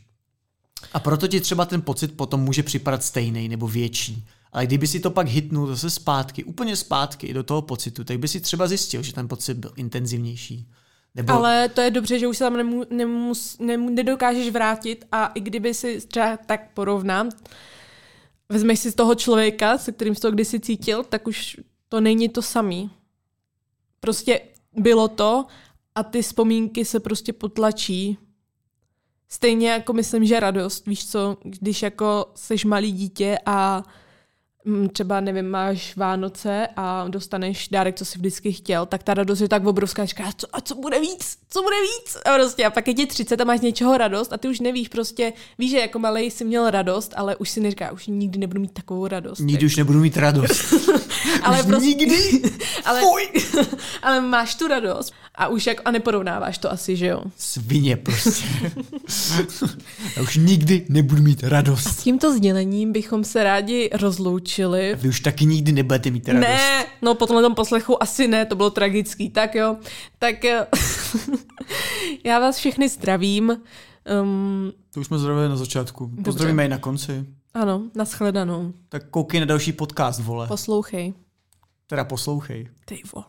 A 0.93 0.99
proto 0.99 1.27
ti 1.27 1.41
třeba 1.41 1.65
ten 1.65 1.81
pocit 1.81 2.17
potom 2.17 2.41
může 2.41 2.63
připadat 2.63 3.03
stejný 3.03 3.49
nebo 3.49 3.67
větší. 3.67 4.25
Ale 4.53 4.65
kdyby 4.65 4.87
si 4.87 4.99
to 4.99 5.11
pak 5.11 5.27
hitnul 5.27 5.67
zase 5.67 5.89
zpátky, 5.89 6.43
úplně 6.43 6.75
zpátky 6.75 7.33
do 7.33 7.43
toho 7.43 7.61
pocitu, 7.61 8.03
tak 8.03 8.19
by 8.19 8.27
si 8.27 8.39
třeba 8.39 8.67
zjistil, 8.67 9.03
že 9.03 9.13
ten 9.13 9.27
pocit 9.27 9.57
byl 9.57 9.71
intenzivnější. 9.75 10.69
Nebo 11.15 11.33
Ale 11.33 11.69
to 11.69 11.81
je 11.81 11.91
dobře, 11.91 12.19
že 12.19 12.27
už 12.27 12.37
se 12.37 12.43
tam 12.43 12.57
nemu, 12.57 12.83
nemus, 12.89 13.57
nemu, 13.59 13.89
nedokážeš 13.89 14.49
vrátit 14.49 15.05
a 15.11 15.25
i 15.25 15.41
kdyby 15.41 15.73
si 15.73 16.01
třeba 16.07 16.37
tak 16.37 16.73
porovnám, 16.73 17.29
vezmeš 18.49 18.79
si 18.79 18.91
z 18.91 18.95
toho 18.95 19.15
člověka, 19.15 19.77
se 19.77 19.91
kterým 19.91 20.15
jsi 20.15 20.21
to 20.21 20.31
kdysi 20.31 20.59
cítil, 20.59 21.03
tak 21.03 21.27
už 21.27 21.59
to 21.89 22.01
není 22.01 22.29
to 22.29 22.41
samý. 22.41 22.89
Prostě 23.99 24.41
bylo 24.73 25.07
to 25.07 25.45
a 25.95 26.03
ty 26.03 26.21
vzpomínky 26.21 26.85
se 26.85 26.99
prostě 26.99 27.33
potlačí. 27.33 28.17
Stejně 29.29 29.69
jako 29.69 29.93
myslím, 29.93 30.25
že 30.25 30.39
radost, 30.39 30.87
víš 30.87 31.07
co, 31.07 31.37
když 31.43 31.81
jako 31.81 32.31
seš 32.35 32.65
malý 32.65 32.91
dítě 32.91 33.37
a 33.45 33.83
třeba, 34.91 35.19
nevím, 35.19 35.49
máš 35.49 35.95
Vánoce 35.95 36.67
a 36.75 37.07
dostaneš 37.07 37.67
dárek, 37.71 37.95
co 37.95 38.05
jsi 38.05 38.17
vždycky 38.17 38.53
chtěl, 38.53 38.85
tak 38.85 39.03
ta 39.03 39.13
radost 39.13 39.41
je 39.41 39.49
tak 39.49 39.65
obrovská, 39.65 40.05
říkáš, 40.05 40.33
co, 40.37 40.47
a 40.53 40.61
co 40.61 40.75
bude 40.75 40.99
víc, 40.99 41.37
co 41.49 41.61
bude 41.61 41.75
víc? 41.81 42.17
A 42.25 42.33
prostě 42.33 42.65
a 42.65 42.69
pak 42.69 42.87
je 42.87 42.93
ti 42.93 43.05
30 43.05 43.41
a 43.41 43.43
máš 43.43 43.59
z 43.59 43.63
něčeho 43.63 43.97
radost 43.97 44.33
a 44.33 44.37
ty 44.37 44.47
už 44.47 44.59
nevíš, 44.59 44.87
prostě 44.87 45.33
víš, 45.59 45.71
že 45.71 45.79
jako 45.79 45.99
malej 45.99 46.31
jsi 46.31 46.45
měl 46.45 46.69
radost, 46.69 47.13
ale 47.15 47.35
už 47.35 47.49
si 47.49 47.59
neříká, 47.59 47.91
už 47.91 48.07
nikdy 48.07 48.39
nebudu 48.39 48.61
mít 48.61 48.73
takovou 48.73 49.07
radost. 49.07 49.39
nikdy 49.39 49.65
už 49.65 49.75
nebudu 49.75 49.99
mít 49.99 50.17
radost. 50.17 50.73
ale 51.43 51.59
už 51.59 51.65
prostě, 51.65 51.87
nikdy? 51.87 52.41
ale, 52.85 53.01
ale 54.01 54.21
máš 54.21 54.55
tu 54.55 54.67
radost 54.67 55.13
a 55.35 55.47
už 55.47 55.67
jako, 55.67 55.81
a 55.85 55.91
neporovnáváš 55.91 56.57
to 56.57 56.71
asi, 56.71 56.95
že 56.95 57.07
jo? 57.07 57.23
Svině 57.37 57.97
prostě. 57.97 58.45
Já 60.15 60.21
už 60.21 60.35
nikdy 60.35 60.85
nebudu 60.89 61.23
mít 61.23 61.43
radost. 61.43 61.83
S 61.83 62.03
tímto 62.03 62.33
sdělením 62.33 62.91
bychom 62.91 63.23
se 63.23 63.43
rádi 63.43 63.89
rozloučili. 63.93 64.52
Vy 64.95 65.09
už 65.09 65.19
taky 65.19 65.45
nikdy 65.45 65.71
nebudete 65.71 66.09
mít 66.11 66.27
radost. 66.27 66.41
Ne, 66.41 66.85
no 67.01 67.15
po 67.15 67.27
tomhle 67.27 67.43
tom 67.43 67.55
poslechu 67.55 68.03
asi 68.03 68.27
ne, 68.27 68.45
to 68.45 68.55
bylo 68.55 68.69
tragický. 68.69 69.29
Tak 69.29 69.55
jo, 69.55 69.77
tak 70.19 70.45
eh, 70.45 70.67
já 72.23 72.39
vás 72.39 72.57
všechny 72.57 72.89
zdravím. 72.89 73.57
Um, 74.21 74.71
To 74.93 74.99
už 74.99 75.07
jsme 75.07 75.17
zdravili 75.17 75.49
na 75.49 75.55
začátku. 75.55 76.11
Pozdravíme 76.23 76.65
i 76.65 76.69
na 76.69 76.77
konci. 76.77 77.25
ano, 77.53 77.81
nashledanou. 77.95 78.73
Tak 78.89 79.09
koukej 79.09 79.39
na 79.39 79.45
další 79.45 79.71
podcast, 79.71 80.19
vole. 80.19 80.47
Poslouchej. 80.47 81.13
Teda 81.87 82.03
poslouchej. 82.03 82.69
Ty 82.85 83.01
vole. 83.15 83.25